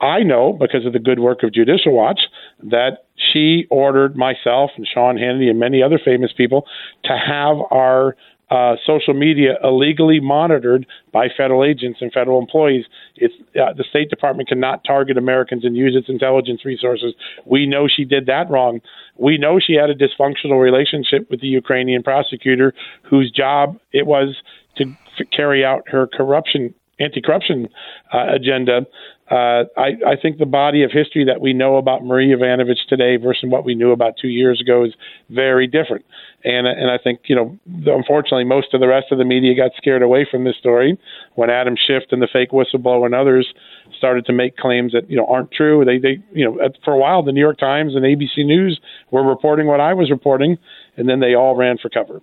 I 0.00 0.22
know 0.22 0.52
because 0.52 0.84
of 0.86 0.92
the 0.92 0.98
good 0.98 1.20
work 1.20 1.42
of 1.42 1.52
Judicial 1.52 1.92
Watch 1.92 2.20
that 2.62 3.04
she 3.16 3.66
ordered 3.70 4.16
myself 4.16 4.70
and 4.76 4.86
Sean 4.92 5.16
Hannity 5.16 5.48
and 5.48 5.58
many 5.58 5.82
other 5.82 5.98
famous 6.04 6.32
people 6.36 6.66
to 7.04 7.16
have 7.16 7.56
our 7.70 8.16
uh, 8.50 8.76
social 8.86 9.14
media 9.14 9.54
illegally 9.64 10.20
monitored 10.20 10.86
by 11.12 11.28
federal 11.34 11.64
agents 11.64 11.98
and 12.02 12.12
federal 12.12 12.38
employees. 12.38 12.84
It's, 13.16 13.34
uh, 13.56 13.72
the 13.72 13.84
State 13.88 14.10
Department 14.10 14.48
cannot 14.48 14.84
target 14.84 15.16
Americans 15.16 15.64
and 15.64 15.76
use 15.76 15.96
its 15.96 16.08
intelligence 16.08 16.64
resources. 16.64 17.14
We 17.46 17.66
know 17.66 17.88
she 17.88 18.04
did 18.04 18.26
that 18.26 18.50
wrong. 18.50 18.80
We 19.16 19.38
know 19.38 19.58
she 19.58 19.74
had 19.74 19.90
a 19.90 19.94
dysfunctional 19.94 20.60
relationship 20.60 21.30
with 21.30 21.40
the 21.40 21.48
Ukrainian 21.48 22.02
prosecutor 22.02 22.74
whose 23.02 23.30
job 23.30 23.78
it 23.92 24.06
was 24.06 24.36
to 24.76 24.84
f- 25.18 25.26
carry 25.30 25.64
out 25.64 25.88
her 25.88 26.06
corruption 26.06 26.74
anti-corruption 27.00 27.68
uh, 28.12 28.26
agenda. 28.34 28.86
Uh, 29.30 29.64
I, 29.76 29.96
I, 30.06 30.16
think 30.20 30.36
the 30.36 30.46
body 30.46 30.82
of 30.82 30.90
history 30.92 31.24
that 31.24 31.40
we 31.40 31.54
know 31.54 31.76
about 31.76 32.04
Marie 32.04 32.28
Yovanovitch 32.28 32.86
today 32.90 33.16
versus 33.16 33.48
what 33.48 33.64
we 33.64 33.74
knew 33.74 33.90
about 33.90 34.14
two 34.20 34.28
years 34.28 34.60
ago 34.60 34.84
is 34.84 34.92
very 35.30 35.66
different. 35.66 36.04
And 36.44 36.66
and 36.66 36.90
I 36.90 36.98
think 37.02 37.20
you 37.24 37.34
know, 37.34 37.58
unfortunately, 37.86 38.44
most 38.44 38.74
of 38.74 38.80
the 38.80 38.86
rest 38.86 39.06
of 39.12 39.16
the 39.16 39.24
media 39.24 39.56
got 39.56 39.70
scared 39.78 40.02
away 40.02 40.26
from 40.30 40.44
this 40.44 40.56
story 40.58 40.98
when 41.36 41.48
Adam 41.48 41.74
Schiff 41.74 42.02
and 42.10 42.20
the 42.20 42.28
fake 42.30 42.50
whistleblower 42.50 43.06
and 43.06 43.14
others 43.14 43.48
started 43.96 44.26
to 44.26 44.34
make 44.34 44.58
claims 44.58 44.92
that 44.92 45.10
you 45.10 45.16
know 45.16 45.26
aren't 45.26 45.52
true. 45.52 45.82
They 45.86 45.96
they 45.96 46.22
you 46.34 46.44
know 46.44 46.58
for 46.84 46.92
a 46.92 46.98
while 46.98 47.22
the 47.22 47.32
New 47.32 47.40
York 47.40 47.58
Times 47.58 47.94
and 47.94 48.04
ABC 48.04 48.44
News 48.44 48.78
were 49.10 49.26
reporting 49.26 49.66
what 49.66 49.80
I 49.80 49.94
was 49.94 50.10
reporting, 50.10 50.58
and 50.98 51.08
then 51.08 51.20
they 51.20 51.34
all 51.34 51.56
ran 51.56 51.78
for 51.78 51.88
cover. 51.88 52.20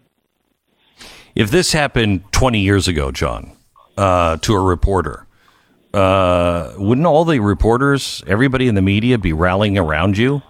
If 1.36 1.52
this 1.52 1.74
happened 1.74 2.24
20 2.32 2.60
years 2.60 2.88
ago, 2.88 3.12
John, 3.12 3.56
uh, 3.98 4.38
to 4.38 4.54
a 4.54 4.62
reporter, 4.62 5.26
uh, 5.94 6.74
wouldn't 6.78 7.08
all 7.08 7.26
the 7.26 7.39
reporters, 7.39 8.24
everybody 8.28 8.67
in 8.67 8.76
the 8.76 8.82
media, 8.82 9.17
be 9.17 9.34
rallying 9.34 9.78
around 9.78 10.17
you? 10.17 10.41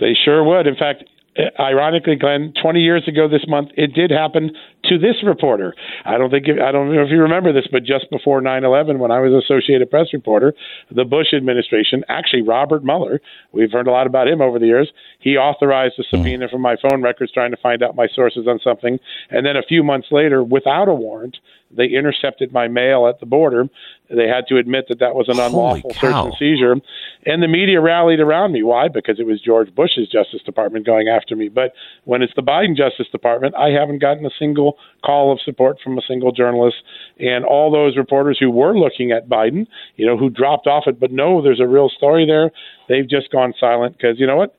They 0.00 0.14
sure 0.24 0.42
would. 0.44 0.66
In 0.66 0.76
fact, 0.76 1.04
Uh, 1.36 1.50
ironically, 1.60 2.16
Glenn, 2.16 2.52
20 2.60 2.80
years 2.80 3.08
ago 3.08 3.28
this 3.28 3.44
month, 3.48 3.70
it 3.76 3.92
did 3.92 4.10
happen 4.10 4.52
to 4.84 4.98
this 4.98 5.16
reporter. 5.24 5.74
I 6.04 6.16
don't 6.18 6.30
think 6.30 6.46
I 6.48 6.70
don't 6.70 6.94
know 6.94 7.02
if 7.02 7.10
you 7.10 7.20
remember 7.20 7.52
this, 7.52 7.66
but 7.70 7.82
just 7.84 8.10
before 8.10 8.40
9/11, 8.40 8.98
when 8.98 9.10
I 9.10 9.20
was 9.20 9.32
an 9.32 9.38
Associated 9.38 9.90
Press 9.90 10.08
reporter, 10.12 10.54
the 10.90 11.04
Bush 11.04 11.34
administration, 11.34 12.04
actually 12.08 12.42
Robert 12.42 12.84
Mueller, 12.84 13.20
we've 13.52 13.72
heard 13.72 13.88
a 13.88 13.90
lot 13.90 14.06
about 14.06 14.28
him 14.28 14.40
over 14.40 14.58
the 14.58 14.66
years. 14.66 14.92
He 15.18 15.36
authorized 15.36 15.94
a 15.98 16.02
hmm. 16.02 16.16
subpoena 16.16 16.48
from 16.48 16.60
my 16.60 16.76
phone 16.76 17.02
records 17.02 17.32
trying 17.32 17.50
to 17.50 17.56
find 17.56 17.82
out 17.82 17.96
my 17.96 18.06
sources 18.14 18.46
on 18.46 18.60
something, 18.62 18.98
and 19.30 19.44
then 19.44 19.56
a 19.56 19.62
few 19.62 19.82
months 19.82 20.08
later, 20.10 20.44
without 20.44 20.88
a 20.88 20.94
warrant, 20.94 21.38
they 21.76 21.86
intercepted 21.86 22.52
my 22.52 22.68
mail 22.68 23.06
at 23.06 23.20
the 23.20 23.26
border. 23.26 23.68
They 24.10 24.28
had 24.28 24.46
to 24.48 24.58
admit 24.58 24.86
that 24.88 24.98
that 24.98 25.14
was 25.14 25.28
an 25.28 25.40
unlawful 25.40 25.92
search 25.94 26.14
and 26.14 26.34
seizure, 26.38 26.76
and 27.24 27.42
the 27.42 27.48
media 27.48 27.80
rallied 27.80 28.20
around 28.20 28.52
me. 28.52 28.62
Why? 28.62 28.88
Because 28.88 29.18
it 29.18 29.26
was 29.26 29.40
George 29.40 29.74
Bush's 29.74 30.08
Justice 30.08 30.42
Department 30.44 30.84
going 30.84 31.08
after 31.08 31.34
me. 31.34 31.48
But 31.48 31.72
when 32.04 32.22
it's 32.22 32.34
the 32.36 32.42
Biden 32.42 32.76
Justice 32.76 33.08
Department, 33.10 33.54
I 33.56 33.70
haven't 33.70 34.00
gotten 34.00 34.26
a 34.26 34.30
single 34.38 34.76
call 35.04 35.32
of 35.32 35.40
support 35.40 35.78
from 35.82 35.96
a 35.96 36.02
single 36.02 36.32
journalist. 36.32 36.76
And 37.18 37.44
all 37.44 37.72
those 37.72 37.96
reporters 37.96 38.36
who 38.38 38.50
were 38.50 38.76
looking 38.76 39.10
at 39.10 39.28
Biden, 39.28 39.66
you 39.96 40.06
know, 40.06 40.18
who 40.18 40.28
dropped 40.28 40.66
off 40.66 40.84
it, 40.86 41.00
but 41.00 41.10
no, 41.10 41.42
there's 41.42 41.60
a 41.60 41.66
real 41.66 41.88
story 41.88 42.26
there. 42.26 42.50
They've 42.88 43.08
just 43.08 43.30
gone 43.30 43.54
silent 43.58 43.96
because 43.96 44.20
you 44.20 44.26
know 44.26 44.36
what? 44.36 44.54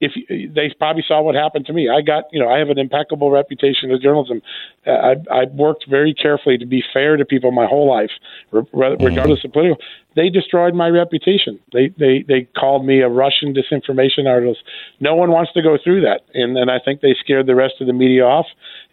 If 0.00 0.12
they 0.54 0.74
probably 0.78 1.04
saw 1.06 1.20
what 1.20 1.34
happened 1.34 1.66
to 1.66 1.72
me, 1.72 1.88
I 1.90 2.00
got 2.00 2.24
you 2.32 2.40
know 2.40 2.48
I 2.48 2.58
have 2.58 2.70
an 2.70 2.78
impeccable 2.78 3.30
reputation 3.30 3.90
in 3.90 4.00
journalism. 4.00 4.40
Uh, 4.86 4.90
I 4.90 5.12
I 5.30 5.44
worked 5.52 5.84
very 5.88 6.14
carefully 6.14 6.56
to 6.58 6.66
be 6.66 6.82
fair 6.92 7.16
to 7.16 7.24
people 7.24 7.52
my 7.52 7.66
whole 7.66 7.88
life, 7.88 8.10
regardless 8.50 9.44
of 9.44 9.52
political. 9.52 9.76
They 10.16 10.28
destroyed 10.28 10.74
my 10.74 10.88
reputation. 10.88 11.60
They 11.72 11.88
they 11.98 12.24
they 12.26 12.48
called 12.58 12.86
me 12.86 13.00
a 13.00 13.08
Russian 13.08 13.54
disinformation 13.54 14.26
artist. 14.26 14.60
No 15.00 15.14
one 15.14 15.30
wants 15.30 15.52
to 15.52 15.62
go 15.62 15.76
through 15.82 16.00
that, 16.00 16.22
and 16.32 16.56
and 16.56 16.70
I 16.70 16.78
think 16.82 17.02
they 17.02 17.14
scared 17.20 17.46
the 17.46 17.54
rest 17.54 17.74
of 17.80 17.86
the 17.86 17.92
media 17.92 18.24
off. 18.24 18.46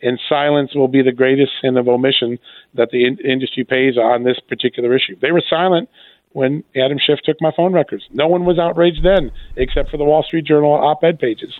And 0.04 0.20
silence 0.30 0.76
will 0.76 0.89
be 0.89 1.02
the 1.02 1.12
greatest 1.12 1.54
sin 1.62 1.78
of 1.78 1.88
omission 1.88 2.38
that 2.76 2.91
the 2.91 3.06
in- 3.06 3.17
industry 3.20 3.63
pays 3.63 3.98
on 3.98 4.24
this 4.24 4.39
particular 4.48 4.96
issue. 4.96 5.15
They 5.22 5.32
were 5.32 5.43
silent 5.50 5.89
when 6.33 6.63
Adam 6.75 6.97
Schiff 6.99 7.19
took 7.23 7.37
my 7.41 7.51
phone 7.55 7.73
records. 7.73 8.03
No 8.11 8.27
one 8.27 8.45
was 8.45 8.59
outraged 8.59 9.03
then, 9.03 9.31
except 9.55 9.89
for 9.89 9.97
the 9.97 10.03
Wall 10.03 10.23
Street 10.23 10.45
Journal 10.45 10.71
op-ed 10.71 11.19
pages. 11.19 11.57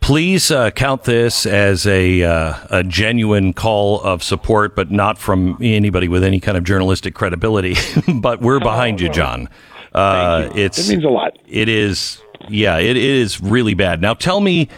Please 0.00 0.52
uh, 0.52 0.70
count 0.70 1.02
this 1.02 1.46
as 1.46 1.84
a 1.84 2.22
uh, 2.22 2.54
a 2.70 2.84
genuine 2.84 3.52
call 3.52 4.00
of 4.02 4.22
support, 4.22 4.76
but 4.76 4.92
not 4.92 5.18
from 5.18 5.58
anybody 5.60 6.06
with 6.06 6.22
any 6.22 6.38
kind 6.38 6.56
of 6.56 6.62
journalistic 6.62 7.12
credibility. 7.12 7.74
but 8.20 8.40
we're 8.40 8.60
behind 8.60 9.00
you, 9.00 9.08
John. 9.08 9.48
Uh, 9.92 10.48
you. 10.54 10.62
It's 10.62 10.78
it 10.78 10.92
means 10.92 11.04
a 11.04 11.08
lot. 11.08 11.36
It 11.48 11.68
is, 11.68 12.22
yeah, 12.48 12.78
it, 12.78 12.96
it 12.96 13.02
is 13.02 13.40
really 13.40 13.74
bad. 13.74 14.00
Now, 14.00 14.14
tell 14.14 14.40
me, 14.40 14.68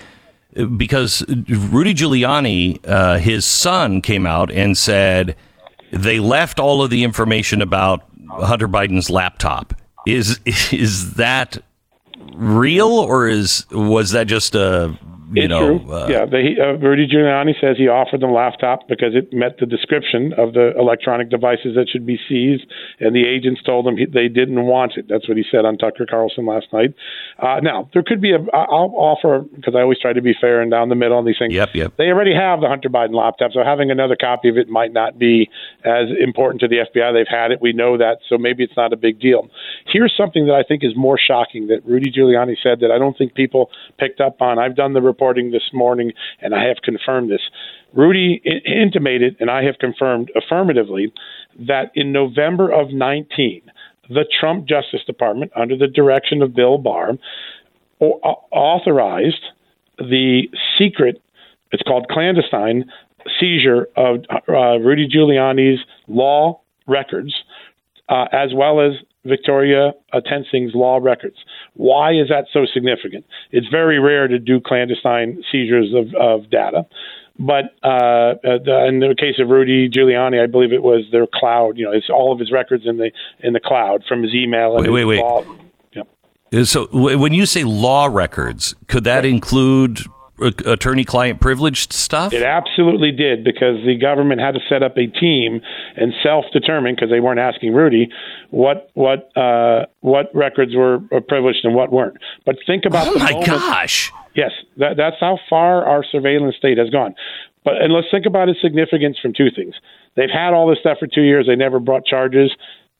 because 0.78 1.22
Rudy 1.28 1.92
Giuliani, 1.92 2.80
uh, 2.86 3.18
his 3.18 3.44
son, 3.44 4.00
came 4.00 4.24
out 4.24 4.50
and 4.50 4.78
said 4.78 5.36
they 5.92 6.20
left 6.20 6.58
all 6.58 6.82
of 6.82 6.88
the 6.88 7.04
information 7.04 7.60
about 7.60 8.02
Hunter 8.30 8.68
Biden's 8.68 9.10
laptop. 9.10 9.74
Is 10.06 10.40
is 10.72 11.14
that 11.14 11.58
real, 12.34 12.88
or 12.88 13.28
is 13.28 13.66
was 13.70 14.12
that 14.12 14.26
just 14.26 14.54
a 14.54 14.96
you 15.32 15.42
it's 15.42 15.50
know, 15.50 15.78
true. 15.78 15.92
Uh, 15.92 16.06
yeah, 16.08 16.24
the, 16.24 16.54
uh, 16.60 16.78
Rudy 16.78 17.06
Giuliani 17.06 17.52
says 17.60 17.76
he 17.76 17.88
offered 17.88 18.20
them 18.20 18.32
laptop 18.32 18.88
because 18.88 19.14
it 19.14 19.32
met 19.32 19.58
the 19.58 19.66
description 19.66 20.32
of 20.38 20.54
the 20.54 20.72
electronic 20.78 21.28
devices 21.28 21.74
that 21.76 21.88
should 21.90 22.06
be 22.06 22.18
seized, 22.28 22.64
and 23.00 23.14
the 23.14 23.26
agents 23.26 23.62
told 23.62 23.86
him 23.86 23.96
he, 23.96 24.06
they 24.06 24.28
didn't 24.28 24.64
want 24.64 24.92
it. 24.96 25.06
That's 25.08 25.28
what 25.28 25.36
he 25.36 25.44
said 25.50 25.64
on 25.64 25.76
Tucker 25.76 26.06
Carlson 26.08 26.46
last 26.46 26.66
night. 26.72 26.94
Uh, 27.38 27.60
now 27.62 27.90
there 27.92 28.02
could 28.02 28.20
be 28.20 28.32
a. 28.32 28.38
I'll 28.54 28.92
offer 28.96 29.44
because 29.54 29.74
I 29.76 29.80
always 29.80 29.98
try 29.98 30.12
to 30.12 30.22
be 30.22 30.34
fair 30.40 30.60
and 30.60 30.70
down 30.70 30.88
the 30.88 30.94
middle 30.94 31.18
on 31.18 31.24
these 31.24 31.38
things. 31.38 31.52
Yep, 31.52 31.70
yep. 31.74 31.96
They 31.96 32.08
already 32.08 32.34
have 32.34 32.60
the 32.60 32.68
Hunter 32.68 32.88
Biden 32.88 33.14
laptop, 33.14 33.52
so 33.52 33.62
having 33.64 33.90
another 33.90 34.16
copy 34.16 34.48
of 34.48 34.56
it 34.56 34.68
might 34.68 34.92
not 34.92 35.18
be 35.18 35.50
as 35.84 36.08
important 36.20 36.60
to 36.62 36.68
the 36.68 36.76
FBI. 36.76 37.12
They've 37.12 37.26
had 37.28 37.50
it. 37.50 37.60
We 37.60 37.72
know 37.72 37.98
that, 37.98 38.18
so 38.28 38.38
maybe 38.38 38.64
it's 38.64 38.76
not 38.76 38.92
a 38.92 38.96
big 38.96 39.20
deal. 39.20 39.48
Here's 39.86 40.14
something 40.16 40.46
that 40.46 40.54
I 40.54 40.62
think 40.62 40.84
is 40.84 40.96
more 40.96 41.18
shocking 41.18 41.68
that 41.68 41.84
Rudy 41.84 42.10
Giuliani 42.10 42.56
said 42.62 42.80
that 42.80 42.90
I 42.90 42.98
don't 42.98 43.16
think 43.16 43.34
people 43.34 43.70
picked 43.98 44.20
up 44.20 44.40
on. 44.40 44.58
I've 44.58 44.76
done 44.76 44.92
the 44.92 45.02
reporting 45.18 45.50
this 45.50 45.70
morning, 45.72 46.12
and 46.40 46.54
I 46.54 46.68
have 46.68 46.76
confirmed 46.84 47.28
this. 47.28 47.40
Rudy 47.92 48.40
intimated, 48.64 49.36
and 49.40 49.50
I 49.50 49.64
have 49.64 49.78
confirmed 49.80 50.30
affirmatively, 50.36 51.12
that 51.66 51.90
in 51.94 52.12
November 52.12 52.70
of 52.70 52.92
19, 52.92 53.62
the 54.08 54.24
Trump 54.38 54.66
Justice 54.68 55.00
Department, 55.06 55.50
under 55.56 55.76
the 55.76 55.88
direction 55.88 56.40
of 56.40 56.54
Bill 56.54 56.78
Barr, 56.78 57.14
authorized 58.00 59.42
the 59.98 60.42
secret, 60.78 61.20
it's 61.72 61.82
called 61.82 62.06
clandestine, 62.08 62.84
seizure 63.40 63.88
of 63.96 64.20
uh, 64.48 64.78
Rudy 64.78 65.08
Giuliani's 65.08 65.80
law 66.06 66.60
records, 66.86 67.34
uh, 68.08 68.26
as 68.30 68.54
well 68.54 68.80
as 68.80 68.92
Victoria 69.24 69.92
Toensing's 70.12 70.74
law 70.74 70.98
records. 71.02 71.36
Why 71.74 72.12
is 72.12 72.28
that 72.28 72.46
so 72.52 72.66
significant? 72.72 73.24
It's 73.50 73.68
very 73.68 73.98
rare 73.98 74.28
to 74.28 74.38
do 74.38 74.60
clandestine 74.60 75.42
seizures 75.50 75.92
of, 75.94 76.14
of 76.14 76.50
data. 76.50 76.86
But 77.38 77.66
uh, 77.84 78.34
in 78.42 78.98
the 78.98 79.14
case 79.16 79.36
of 79.38 79.48
Rudy 79.48 79.88
Giuliani, 79.88 80.42
I 80.42 80.46
believe 80.46 80.72
it 80.72 80.82
was 80.82 81.04
their 81.12 81.26
cloud. 81.32 81.78
You 81.78 81.84
know, 81.84 81.92
it's 81.92 82.10
all 82.10 82.32
of 82.32 82.40
his 82.40 82.50
records 82.50 82.84
in 82.84 82.96
the 82.96 83.12
in 83.40 83.52
the 83.52 83.60
cloud 83.60 84.02
from 84.08 84.24
his 84.24 84.34
email. 84.34 84.76
And 84.76 84.92
wait, 84.92 85.04
wait, 85.04 85.22
wait. 85.22 85.46
Yeah. 86.50 86.64
So 86.64 86.88
when 86.92 87.32
you 87.32 87.46
say 87.46 87.62
law 87.62 88.06
records, 88.06 88.74
could 88.88 89.04
that 89.04 89.24
include 89.24 90.00
attorney-client 90.40 91.40
privileged 91.40 91.92
stuff? 91.92 92.32
It 92.32 92.42
absolutely 92.42 93.12
did 93.12 93.44
because 93.44 93.76
the 93.84 93.96
government 93.96 94.40
had 94.40 94.52
to 94.54 94.60
set 94.68 94.82
up 94.82 94.96
a 94.96 95.06
team 95.06 95.60
and 95.96 96.12
self-determine 96.22 96.94
because 96.94 97.10
they 97.10 97.20
weren't 97.20 97.40
asking 97.40 97.74
Rudy 97.74 98.10
what 98.50 98.90
what 98.94 99.30
uh, 99.36 99.86
what 100.00 100.30
records 100.34 100.74
were 100.74 101.00
privileged 101.28 101.64
and 101.64 101.74
what 101.74 101.92
weren't. 101.92 102.16
But 102.44 102.56
think 102.66 102.84
about 102.84 103.08
oh 103.08 103.18
my 103.18 103.32
moment. 103.32 103.46
gosh! 103.46 104.12
Yes, 104.34 104.52
that, 104.76 104.96
that's 104.96 105.16
how 105.20 105.38
far 105.48 105.84
our 105.84 106.04
surveillance 106.04 106.56
state 106.56 106.78
has 106.78 106.90
gone. 106.90 107.14
But 107.64 107.82
and 107.82 107.92
let's 107.92 108.06
think 108.10 108.26
about 108.26 108.48
its 108.48 108.60
significance 108.60 109.18
from 109.20 109.32
two 109.32 109.48
things. 109.54 109.74
They've 110.16 110.30
had 110.32 110.54
all 110.54 110.68
this 110.68 110.78
stuff 110.80 110.98
for 110.98 111.06
two 111.06 111.22
years. 111.22 111.46
They 111.46 111.56
never 111.56 111.80
brought 111.80 112.04
charges. 112.06 112.50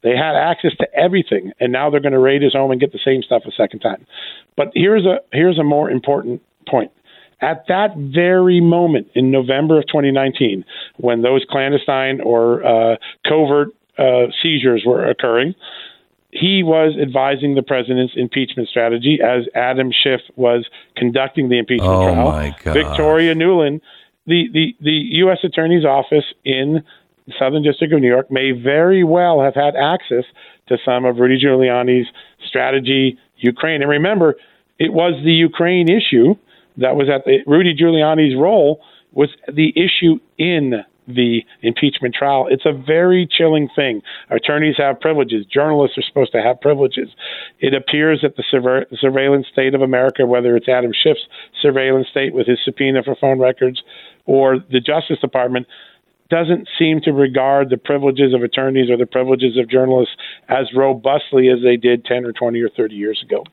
They 0.03 0.11
had 0.17 0.37
access 0.37 0.73
to 0.79 0.87
everything, 0.95 1.53
and 1.59 1.73
now 1.73 1.91
they're 1.91 2.01
going 2.01 2.13
to 2.13 2.19
raid 2.19 2.43
his 2.43 2.53
home 2.53 2.71
and 2.71 2.81
get 2.81 2.93
the 2.93 3.01
same 3.05 3.23
stuff 3.23 3.43
a 3.47 3.51
second 3.51 3.81
time. 3.81 4.07
But 4.57 4.71
here's 4.75 5.05
a 5.05 5.19
here's 5.33 5.59
a 5.59 5.65
more 5.65 5.91
important 5.91 6.43
point. 6.69 6.93
At 7.41 7.67
that 7.69 7.97
very 7.97 8.61
moment 8.61 9.09
in 9.15 9.31
November 9.31 9.79
of 9.79 9.87
2019, 9.87 10.65
when 10.97 11.23
those 11.23 11.45
clandestine 11.49 12.21
or 12.21 12.65
uh, 12.65 12.97
covert 13.27 13.69
uh, 13.97 14.27
seizures 14.43 14.83
were 14.85 15.09
occurring, 15.09 15.55
he 16.31 16.63
was 16.63 16.95
advising 17.01 17.55
the 17.55 17.63
president's 17.63 18.15
impeachment 18.17 18.69
strategy 18.69 19.19
as 19.25 19.45
Adam 19.55 19.91
Schiff 19.93 20.21
was 20.37 20.67
conducting 20.97 21.49
the 21.49 21.59
impeachment 21.59 21.91
oh 21.91 22.13
trial. 22.13 22.31
My 22.31 22.57
God. 22.63 22.75
Victoria 22.75 23.35
Nuland, 23.35 23.81
the, 24.27 24.49
the, 24.53 24.77
the 24.81 24.91
U.S. 25.23 25.39
Attorney's 25.43 25.85
Office 25.85 26.25
in 26.45 26.83
the 27.27 27.33
Southern 27.39 27.63
District 27.63 27.93
of 27.93 28.01
New 28.01 28.09
York, 28.09 28.31
may 28.31 28.51
very 28.51 29.05
well 29.05 29.41
have 29.41 29.55
had 29.55 29.75
access 29.75 30.25
to 30.69 30.77
some 30.85 31.05
of 31.05 31.17
Rudy 31.17 31.39
Giuliani's 31.43 32.07
strategy 32.47 33.19
Ukraine. 33.39 33.81
And 33.81 33.91
remember, 33.91 34.37
it 34.79 34.93
was 34.93 35.15
the 35.25 35.33
Ukraine 35.33 35.89
issue 35.89 36.35
that 36.79 36.97
was 36.97 37.09
at 37.09 37.25
the, 37.25 37.39
Rudy 37.47 37.75
Giuliani's 37.75 38.37
role 38.37 38.81
was 39.13 39.31
the 39.53 39.73
issue 39.77 40.19
in 40.39 40.85
the 41.07 41.41
impeachment 41.63 42.15
trial. 42.15 42.47
It's 42.51 42.67
a 42.67 42.73
very 42.73 43.27
chilling 43.27 43.69
thing. 43.75 44.03
Attorneys 44.31 44.77
have 44.77 45.01
privileges. 45.01 45.47
Journalists 45.47 45.97
are 45.97 46.03
supposed 46.03 46.33
to 46.33 46.43
have 46.43 46.61
privileges. 46.61 47.09
It 47.61 47.73
appears 47.75 48.21
that 48.23 48.37
the 48.37 48.45
surveillance 49.01 49.47
state 49.51 49.75
of 49.75 49.81
America, 49.81 50.27
whether 50.27 50.55
it's 50.55 50.69
Adam 50.69 50.93
Schiff's 50.93 51.27
surveillance 51.63 52.09
state 52.09 52.35
with 52.35 52.47
his 52.47 52.59
subpoena 52.63 53.03
for 53.03 53.17
phone 53.17 53.41
records 53.41 53.83
or 54.27 54.59
the 54.59 54.81
Justice 54.81 55.19
Department, 55.21 55.67
doesn't 56.29 56.69
seem 56.79 57.01
to 57.01 57.13
regard 57.13 57.71
the 57.71 57.79
privileges 57.79 58.35
of 58.35 58.43
attorneys 58.43 58.91
or 58.91 58.99
the 58.99 59.07
privileges 59.07 59.57
of 59.57 59.71
journalists 59.71 60.15
as 60.51 60.67
robustly 60.77 61.49
as 61.49 61.63
they 61.65 61.79
did 61.79 62.05
10 62.05 62.27
or 62.27 62.33
20 62.33 62.61
or 62.61 62.69
30 62.69 62.95
years 62.95 63.25
ago. 63.25 63.45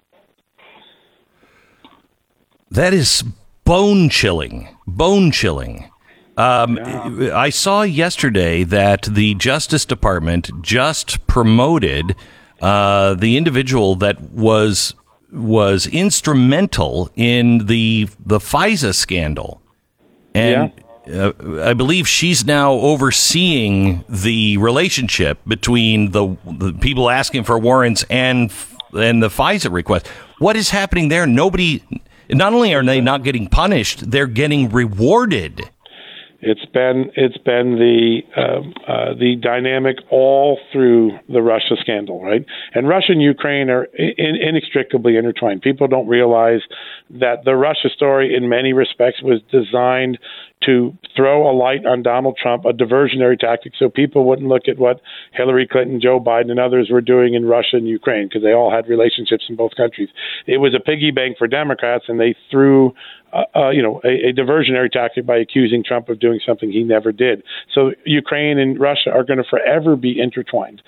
That 2.76 2.94
is 2.94 3.24
bone 3.64 4.10
chilling. 4.10 4.68
Bone 4.86 5.32
chilling. 5.32 5.90
Um, 6.36 6.76
yeah. 6.76 7.32
I 7.34 7.50
saw 7.50 7.84
yesterday 7.84 8.66
that 8.66 9.04
the 9.04 9.34
Justice 9.36 9.86
Department 9.86 10.62
just 10.62 11.26
promoted 11.26 12.18
uh, 12.62 13.14
the 13.14 13.38
individual 13.38 13.96
that 13.96 14.20
was 14.22 14.94
was 15.32 15.88
instrumental 15.88 17.10
in 17.16 17.68
the 17.68 18.10
the 18.26 18.40
FISA 18.40 18.94
scandal, 18.94 19.62
and 20.34 20.74
yeah. 21.08 21.28
uh, 21.28 21.70
I 21.70 21.74
believe 21.74 22.10
she's 22.10 22.44
now 22.44 22.74
overseeing 22.74 24.04
the 24.10 24.58
relationship 24.58 25.40
between 25.48 26.12
the 26.12 26.36
the 26.46 26.74
people 26.74 27.10
asking 27.10 27.46
for 27.46 27.58
warrants 27.58 28.04
and 28.10 28.52
and 28.94 29.24
the 29.24 29.30
FISA 29.30 29.72
request. 29.72 30.08
What 30.40 30.58
is 30.58 30.72
happening 30.72 31.08
there? 31.08 31.26
Nobody 31.26 31.82
not 32.30 32.54
only 32.54 32.74
are 32.74 32.84
they 32.84 33.02
not 33.02 33.24
getting 33.24 33.48
punished, 33.48 34.10
they're 34.10 34.28
getting 34.28 34.70
rewarded. 34.70 35.70
It's 36.48 36.66
been 36.66 37.12
it's 37.16 37.38
been 37.40 37.78
the 37.80 38.22
uh, 38.38 38.92
uh, 38.92 39.14
the 39.16 39.36
dynamic 39.42 39.98
all 40.12 40.60
through 40.72 41.18
the 41.28 41.42
Russia 41.42 41.76
scandal, 41.80 42.22
right? 42.22 42.46
And 42.76 42.88
Russia 42.88 43.14
and 43.14 43.22
Ukraine 43.22 43.72
are 43.72 43.86
in, 43.86 44.36
inextricably 44.36 45.18
intertwined. 45.18 45.64
People 45.64 45.88
don't 45.88 46.08
realize 46.08 46.62
that 47.10 47.46
the 47.46 47.56
Russia 47.56 47.90
story, 47.90 48.36
in 48.36 48.48
many 48.48 48.74
respects, 48.74 49.24
was 49.24 49.42
designed 49.52 50.20
to 50.66 50.98
throw 51.16 51.50
a 51.50 51.54
light 51.54 51.86
on 51.86 52.04
Donald 52.04 52.38
Trump, 52.42 52.66
a 52.66 52.74
diversionary 52.74 53.40
tactic, 53.40 53.74
so 53.78 53.90
people 53.90 54.26
wouldn't 54.26 54.48
look 54.48 54.68
at 54.68 54.78
what 54.78 55.02
Hillary 55.34 55.68
Clinton, 55.68 56.00
Joe 56.02 56.20
Biden, 56.20 56.52
and 56.52 56.60
others 56.60 56.90
were 56.92 57.02
doing 57.02 57.34
in 57.34 57.46
Russia 57.46 57.78
and 57.78 57.88
Ukraine 57.88 58.28
because 58.28 58.44
they 58.44 58.54
all 58.54 58.72
had 58.72 58.88
relationships 58.88 59.46
in 59.50 59.56
both 59.56 59.76
countries. 59.76 60.10
It 60.48 60.58
was 60.58 60.74
a 60.76 60.80
piggy 60.80 61.12
bank 61.12 61.38
for 61.38 61.48
Democrats, 61.48 62.06
and 62.08 62.20
they 62.20 62.36
threw 62.52 62.94
uh, 63.34 63.44
uh, 63.54 63.70
you 63.70 63.82
know, 63.82 64.00
a, 64.06 64.30
a, 64.30 64.34
diversionary 64.34 64.90
tactic 64.90 65.26
by 65.26 65.36
accusing 65.36 65.84
Trump 65.84 66.08
of 66.08 66.20
doing 66.20 66.40
something 66.46 66.72
he 66.72 66.84
never 66.84 67.12
did. 67.12 67.44
So 67.74 67.92
Ukraine 68.06 68.58
and 68.58 68.80
Russia 68.80 69.12
are 69.12 69.26
going 69.26 69.40
to 69.40 69.50
forever 69.50 69.98
be 69.98 70.18
intertwined. 70.18 70.82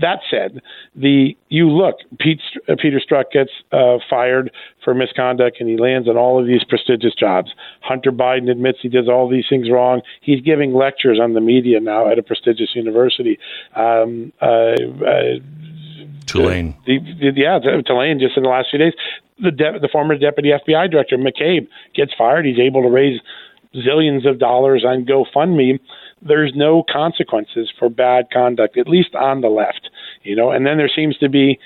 That 0.00 0.20
said, 0.30 0.60
the 0.94 1.36
you 1.48 1.68
look, 1.68 1.96
Pete, 2.18 2.40
uh, 2.68 2.74
Peter 2.80 3.00
Strzok 3.00 3.30
gets 3.32 3.50
uh, 3.72 3.98
fired 4.08 4.50
for 4.84 4.94
misconduct, 4.94 5.56
and 5.60 5.68
he 5.68 5.76
lands 5.76 6.08
on 6.08 6.16
all 6.16 6.40
of 6.40 6.46
these 6.46 6.62
prestigious 6.64 7.14
jobs. 7.14 7.52
Hunter 7.80 8.12
Biden 8.12 8.50
admits 8.50 8.78
he 8.80 8.88
does 8.88 9.08
all 9.08 9.28
these 9.28 9.46
things 9.48 9.70
wrong. 9.70 10.02
He's 10.20 10.40
giving 10.40 10.74
lectures 10.74 11.18
on 11.20 11.34
the 11.34 11.40
media 11.40 11.80
now 11.80 12.10
at 12.10 12.18
a 12.18 12.22
prestigious 12.22 12.74
university. 12.74 13.38
Um, 13.74 14.32
uh, 14.40 14.74
uh 15.04 15.38
Tulane. 16.26 16.76
The, 16.86 16.98
the, 16.98 17.32
yeah, 17.34 17.58
Tulane. 17.58 18.20
Just 18.20 18.36
in 18.36 18.42
the 18.42 18.50
last 18.50 18.68
few 18.70 18.78
days, 18.78 18.92
the 19.40 19.50
de- 19.50 19.80
the 19.80 19.88
former 19.90 20.16
deputy 20.16 20.50
FBI 20.50 20.90
director 20.90 21.16
McCabe 21.16 21.66
gets 21.94 22.12
fired. 22.16 22.44
He's 22.44 22.58
able 22.58 22.82
to 22.82 22.90
raise 22.90 23.20
zillions 23.74 24.28
of 24.28 24.38
dollars 24.38 24.84
on 24.86 25.04
GoFundMe 25.04 25.80
there's 26.22 26.52
no 26.54 26.84
consequences 26.90 27.70
for 27.78 27.88
bad 27.88 28.26
conduct, 28.32 28.76
at 28.76 28.88
least 28.88 29.14
on 29.14 29.40
the 29.40 29.48
left, 29.48 29.90
you 30.22 30.34
know. 30.34 30.50
And 30.50 30.66
then 30.66 30.76
there 30.78 30.90
seems 30.94 31.16
to 31.18 31.28
be 31.28 31.58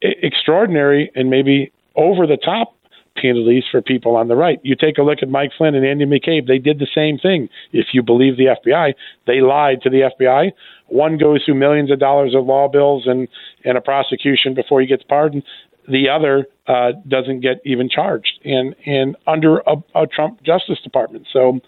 extraordinary 0.00 1.10
and 1.14 1.30
maybe 1.30 1.72
over 1.96 2.26
the 2.26 2.36
top 2.36 2.76
penalties 3.16 3.64
for 3.70 3.80
people 3.80 4.16
on 4.16 4.28
the 4.28 4.36
right. 4.36 4.58
You 4.62 4.74
take 4.74 4.98
a 4.98 5.02
look 5.02 5.18
at 5.22 5.28
Mike 5.28 5.50
Flynn 5.56 5.74
and 5.74 5.86
Andy 5.86 6.04
McCabe; 6.04 6.46
they 6.46 6.58
did 6.58 6.78
the 6.78 6.88
same 6.94 7.18
thing. 7.18 7.48
If 7.72 7.88
you 7.92 8.02
believe 8.02 8.36
the 8.36 8.56
FBI, 8.66 8.94
they 9.26 9.40
lied 9.40 9.82
to 9.82 9.90
the 9.90 10.10
FBI. 10.18 10.52
One 10.88 11.16
goes 11.16 11.44
through 11.44 11.54
millions 11.54 11.90
of 11.90 11.98
dollars 11.98 12.34
of 12.34 12.44
law 12.44 12.68
bills 12.68 13.04
and 13.06 13.28
and 13.64 13.78
a 13.78 13.80
prosecution 13.80 14.54
before 14.54 14.80
he 14.80 14.86
gets 14.86 15.02
pardoned. 15.04 15.44
The 15.86 16.08
other 16.08 16.46
uh, 16.66 16.92
doesn't 17.06 17.40
get 17.40 17.60
even 17.64 17.88
charged, 17.88 18.40
and 18.44 18.74
and 18.86 19.16
under 19.26 19.58
a, 19.60 19.76
a 19.94 20.06
Trump 20.06 20.42
Justice 20.42 20.80
Department. 20.82 21.26
So 21.32 21.60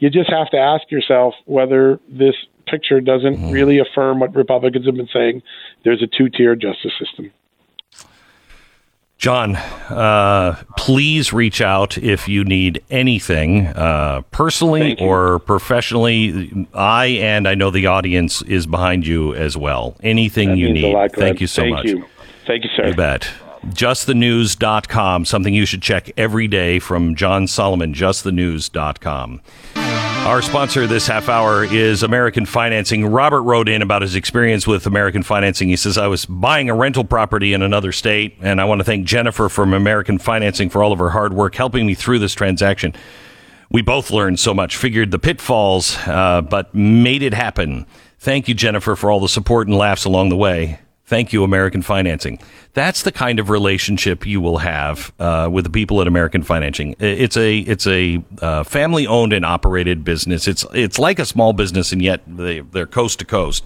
you 0.00 0.10
just 0.10 0.30
have 0.30 0.50
to 0.50 0.58
ask 0.58 0.90
yourself 0.90 1.34
whether 1.44 2.00
this 2.08 2.34
picture 2.66 3.00
doesn't 3.00 3.36
mm-hmm. 3.36 3.50
really 3.50 3.78
affirm 3.78 4.18
what 4.20 4.34
Republicans 4.34 4.86
have 4.86 4.96
been 4.96 5.08
saying. 5.12 5.42
There's 5.84 6.02
a 6.02 6.06
two 6.06 6.28
tier 6.28 6.56
justice 6.56 6.92
system. 6.98 7.30
John, 9.18 9.56
uh, 9.56 10.62
please 10.78 11.30
reach 11.30 11.60
out 11.60 11.98
if 11.98 12.26
you 12.26 12.42
need 12.42 12.82
anything 12.88 13.66
uh, 13.66 14.22
personally 14.30 14.98
or 14.98 15.40
professionally. 15.40 16.66
I 16.72 17.06
and 17.06 17.46
I 17.46 17.54
know 17.54 17.70
the 17.70 17.86
audience 17.86 18.40
is 18.40 18.66
behind 18.66 19.06
you 19.06 19.34
as 19.34 19.58
well. 19.58 19.98
Anything 20.02 20.52
that 20.52 20.56
you 20.56 20.72
need. 20.72 20.94
Lot, 20.94 21.12
Thank 21.12 21.42
you 21.42 21.46
so 21.46 21.60
Thank 21.60 21.74
much. 21.74 21.84
You. 21.84 22.06
Thank 22.46 22.64
you, 22.64 22.70
sir. 22.74 22.88
You 22.88 22.94
bet. 22.94 23.30
JustTheNews.com, 23.66 25.26
something 25.26 25.52
you 25.52 25.66
should 25.66 25.82
check 25.82 26.10
every 26.16 26.48
day 26.48 26.78
from 26.78 27.14
John 27.14 27.46
Solomon, 27.46 27.92
JustTheNews.com. 27.92 29.42
Our 30.26 30.42
sponsor 30.42 30.86
this 30.86 31.06
half 31.06 31.28
hour 31.28 31.64
is 31.64 32.02
American 32.02 32.46
Financing. 32.46 33.06
Robert 33.06 33.42
wrote 33.42 33.68
in 33.68 33.82
about 33.82 34.02
his 34.02 34.14
experience 34.14 34.66
with 34.66 34.86
American 34.86 35.22
Financing. 35.24 35.68
He 35.68 35.76
says, 35.76 35.98
I 35.98 36.06
was 36.06 36.24
buying 36.24 36.70
a 36.70 36.74
rental 36.74 37.04
property 37.04 37.52
in 37.52 37.62
another 37.62 37.90
state, 37.90 38.36
and 38.40 38.60
I 38.60 38.64
want 38.64 38.78
to 38.78 38.84
thank 38.84 39.06
Jennifer 39.06 39.48
from 39.48 39.72
American 39.72 40.18
Financing 40.18 40.68
for 40.68 40.84
all 40.84 40.92
of 40.92 40.98
her 41.00 41.10
hard 41.10 41.32
work 41.32 41.56
helping 41.56 41.84
me 41.84 41.94
through 41.94 42.20
this 42.20 42.34
transaction. 42.34 42.94
We 43.70 43.82
both 43.82 44.10
learned 44.10 44.38
so 44.38 44.54
much, 44.54 44.76
figured 44.76 45.10
the 45.10 45.18
pitfalls, 45.18 45.96
uh, 46.06 46.42
but 46.42 46.72
made 46.74 47.22
it 47.22 47.34
happen. 47.34 47.86
Thank 48.18 48.46
you, 48.46 48.54
Jennifer, 48.54 48.94
for 48.94 49.10
all 49.10 49.20
the 49.20 49.28
support 49.28 49.68
and 49.68 49.76
laughs 49.76 50.04
along 50.04 50.28
the 50.28 50.36
way. 50.36 50.80
Thank 51.10 51.32
you, 51.32 51.42
American 51.42 51.82
Financing. 51.82 52.38
That's 52.72 53.02
the 53.02 53.10
kind 53.10 53.40
of 53.40 53.50
relationship 53.50 54.24
you 54.24 54.40
will 54.40 54.58
have 54.58 55.12
uh, 55.18 55.48
with 55.50 55.64
the 55.64 55.70
people 55.70 56.00
at 56.00 56.06
American 56.06 56.44
Financing. 56.44 56.94
It's 57.00 57.36
a 57.36 57.58
it's 57.58 57.84
a 57.88 58.22
uh, 58.40 58.62
family 58.62 59.08
owned 59.08 59.32
and 59.32 59.44
operated 59.44 60.04
business. 60.04 60.46
It's 60.46 60.64
it's 60.72 61.00
like 61.00 61.18
a 61.18 61.24
small 61.24 61.52
business, 61.52 61.90
and 61.90 62.00
yet 62.00 62.20
they, 62.28 62.60
they're 62.60 62.86
coast 62.86 63.18
to 63.18 63.24
coast. 63.24 63.64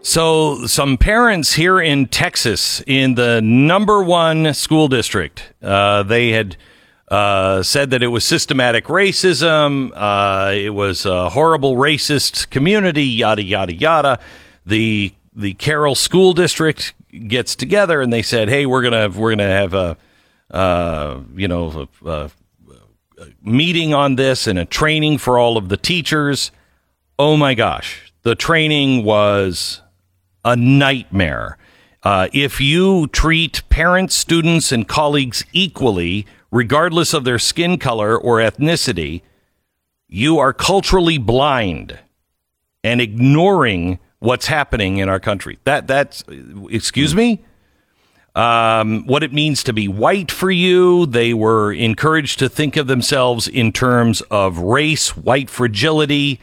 So, 0.00 0.66
some 0.66 0.96
parents 0.96 1.52
here 1.54 1.80
in 1.80 2.06
Texas, 2.06 2.82
in 2.86 3.16
the 3.16 3.42
number 3.42 4.02
one 4.02 4.54
school 4.54 4.88
district, 4.88 5.52
uh, 5.62 6.02
they 6.04 6.30
had 6.30 6.56
uh, 7.08 7.62
said 7.62 7.90
that 7.90 8.02
it 8.02 8.08
was 8.08 8.24
systematic 8.24 8.86
racism, 8.86 9.90
uh, 9.94 10.52
it 10.52 10.70
was 10.70 11.04
a 11.04 11.30
horrible 11.30 11.76
racist 11.76 12.50
community, 12.50 13.04
yada 13.04 13.42
yada 13.42 13.74
yada. 13.74 14.18
The 14.64 15.12
the 15.34 15.54
Carroll 15.54 15.94
School 15.94 16.32
District 16.32 16.94
gets 17.28 17.54
together 17.54 18.00
and 18.00 18.12
they 18.12 18.22
said, 18.22 18.48
"Hey, 18.48 18.66
we're 18.66 18.82
gonna 18.82 19.08
we're 19.10 19.30
gonna 19.32 19.48
have 19.48 19.74
a 19.74 19.96
uh, 20.50 21.20
you 21.34 21.48
know 21.48 21.88
a, 22.04 22.08
a 22.08 22.30
meeting 23.42 23.92
on 23.92 24.16
this 24.16 24.46
and 24.46 24.58
a 24.58 24.64
training 24.64 25.18
for 25.18 25.38
all 25.38 25.56
of 25.56 25.68
the 25.68 25.76
teachers." 25.76 26.50
Oh 27.18 27.36
my 27.36 27.54
gosh, 27.54 28.12
the 28.22 28.34
training 28.34 29.04
was 29.04 29.80
a 30.44 30.56
nightmare. 30.56 31.58
Uh, 32.02 32.28
if 32.32 32.60
you 32.60 33.06
treat 33.08 33.62
parents, 33.70 34.14
students, 34.14 34.72
and 34.72 34.86
colleagues 34.86 35.44
equally, 35.52 36.26
regardless 36.54 37.12
of 37.12 37.24
their 37.24 37.38
skin 37.38 37.76
color 37.78 38.16
or 38.16 38.38
ethnicity, 38.38 39.22
you 40.06 40.38
are 40.38 40.52
culturally 40.52 41.18
blind 41.18 41.98
and 42.84 43.00
ignoring 43.00 43.98
what's 44.20 44.46
happening 44.46 44.98
in 44.98 45.08
our 45.08 45.18
country. 45.18 45.58
That 45.64 45.88
that's 45.88 46.22
excuse 46.70 47.14
me. 47.14 47.44
Um, 48.36 49.06
what 49.06 49.22
it 49.22 49.32
means 49.32 49.62
to 49.64 49.72
be 49.72 49.86
white 49.88 50.30
for 50.30 50.50
you. 50.50 51.06
They 51.06 51.34
were 51.34 51.72
encouraged 51.72 52.38
to 52.40 52.48
think 52.48 52.76
of 52.76 52.86
themselves 52.86 53.46
in 53.48 53.72
terms 53.72 54.22
of 54.22 54.58
race, 54.58 55.16
white 55.16 55.50
fragility, 55.50 56.40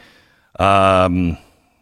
um, 0.59 1.37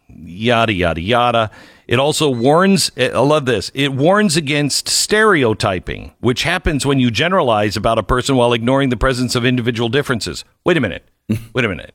yada 0.08 0.72
yada 0.72 1.00
yada. 1.00 1.50
It 1.90 1.98
also 1.98 2.30
warns, 2.30 2.92
I 2.96 3.08
love 3.18 3.46
this, 3.46 3.72
it 3.74 3.92
warns 3.92 4.36
against 4.36 4.88
stereotyping, 4.88 6.14
which 6.20 6.44
happens 6.44 6.86
when 6.86 7.00
you 7.00 7.10
generalize 7.10 7.76
about 7.76 7.98
a 7.98 8.04
person 8.04 8.36
while 8.36 8.52
ignoring 8.52 8.90
the 8.90 8.96
presence 8.96 9.34
of 9.34 9.44
individual 9.44 9.88
differences. 9.88 10.44
Wait 10.64 10.76
a 10.76 10.80
minute. 10.80 11.08
Wait 11.52 11.64
a 11.64 11.68
minute. 11.68 11.92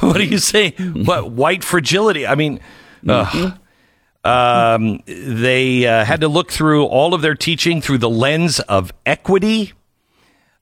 what 0.00 0.18
do 0.18 0.24
you 0.24 0.36
say? 0.36 0.72
What 0.72 1.30
white 1.30 1.64
fragility? 1.64 2.26
I 2.26 2.34
mean, 2.34 2.60
mm-hmm. 3.02 4.28
um, 4.30 5.00
they 5.06 5.86
uh, 5.86 6.04
had 6.04 6.20
to 6.20 6.28
look 6.28 6.52
through 6.52 6.84
all 6.84 7.14
of 7.14 7.22
their 7.22 7.34
teaching 7.34 7.80
through 7.80 7.98
the 7.98 8.10
lens 8.10 8.60
of 8.60 8.92
equity. 9.06 9.72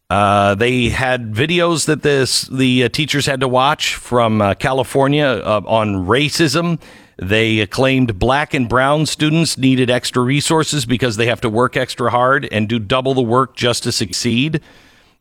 Uh, 0.09 0.55
they 0.55 0.90
had 0.90 1.32
videos 1.32 1.86
that 1.86 2.03
this 2.03 2.42
the 2.42 2.84
uh, 2.84 2.88
teachers 2.90 3.26
had 3.26 3.40
to 3.40 3.49
watch 3.49 3.97
from 3.97 4.40
uh, 4.40 4.55
California 4.55 5.26
uh, 5.26 5.62
on 5.66 6.07
racism 6.07 6.78
they 7.18 7.66
claimed 7.66 8.18
black 8.18 8.52
and 8.52 8.68
brown 8.68 9.06
students 9.06 9.56
needed 9.56 9.90
extra 9.90 10.22
resources 10.22 10.84
because 10.84 11.16
they 11.16 11.26
have 11.26 11.40
to 11.40 11.48
work 11.48 11.76
extra 11.76 12.10
hard 12.10 12.46
and 12.52 12.68
do 12.68 12.78
double 12.78 13.14
the 13.14 13.22
work 13.22 13.56
just 13.56 13.84
to 13.84 13.92
succeed. 13.92 14.60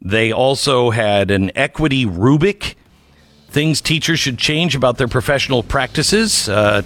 They 0.02 0.32
also 0.32 0.90
had 0.90 1.32
an 1.32 1.52
equity 1.56 2.06
rubric, 2.06 2.76
things 3.48 3.80
teachers 3.80 4.20
should 4.20 4.38
change 4.38 4.76
about 4.76 4.98
their 4.98 5.08
professional 5.08 5.64
practices. 5.64 6.50
Uh, 6.50 6.82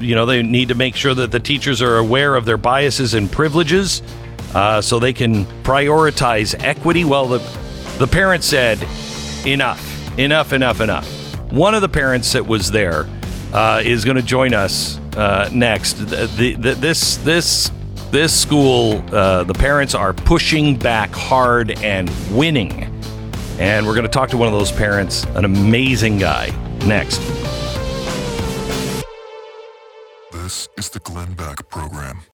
you 0.00 0.14
know, 0.14 0.24
they 0.24 0.42
need 0.42 0.68
to 0.68 0.74
make 0.74 0.96
sure 0.96 1.12
that 1.12 1.30
the 1.30 1.40
teachers 1.40 1.82
are 1.82 1.98
aware 1.98 2.34
of 2.34 2.46
their 2.46 2.56
biases 2.56 3.12
and 3.12 3.30
privileges 3.30 4.00
uh, 4.54 4.80
so 4.80 4.98
they 4.98 5.12
can 5.12 5.44
prioritize 5.62 6.54
equity. 6.64 7.04
Well, 7.04 7.26
the, 7.26 7.38
the 7.98 8.06
parents 8.06 8.46
said, 8.46 8.82
enough, 9.46 10.18
enough, 10.18 10.54
enough, 10.54 10.80
enough. 10.80 11.06
One 11.52 11.74
of 11.74 11.82
the 11.82 11.88
parents 11.90 12.32
that 12.32 12.46
was 12.46 12.70
there 12.70 13.06
uh, 13.54 13.80
is 13.84 14.04
going 14.04 14.16
to 14.16 14.22
join 14.22 14.52
us 14.52 14.98
uh, 15.16 15.48
next. 15.52 15.94
The, 15.94 16.56
the, 16.58 16.74
this 16.74 17.16
this 17.18 17.70
this 18.10 18.38
school, 18.38 19.02
uh, 19.14 19.44
the 19.44 19.54
parents 19.54 19.94
are 19.94 20.12
pushing 20.12 20.76
back 20.76 21.10
hard 21.10 21.70
and 21.82 22.10
winning, 22.30 22.84
and 23.58 23.86
we're 23.86 23.94
going 23.94 24.06
to 24.06 24.12
talk 24.12 24.28
to 24.30 24.36
one 24.36 24.48
of 24.48 24.54
those 24.54 24.72
parents, 24.72 25.24
an 25.34 25.44
amazing 25.44 26.18
guy, 26.18 26.50
next. 26.86 27.18
This 30.32 30.68
is 30.76 30.90
the 30.90 31.00
Glenn 31.00 31.34
Beck 31.34 31.68
Program. 31.68 32.24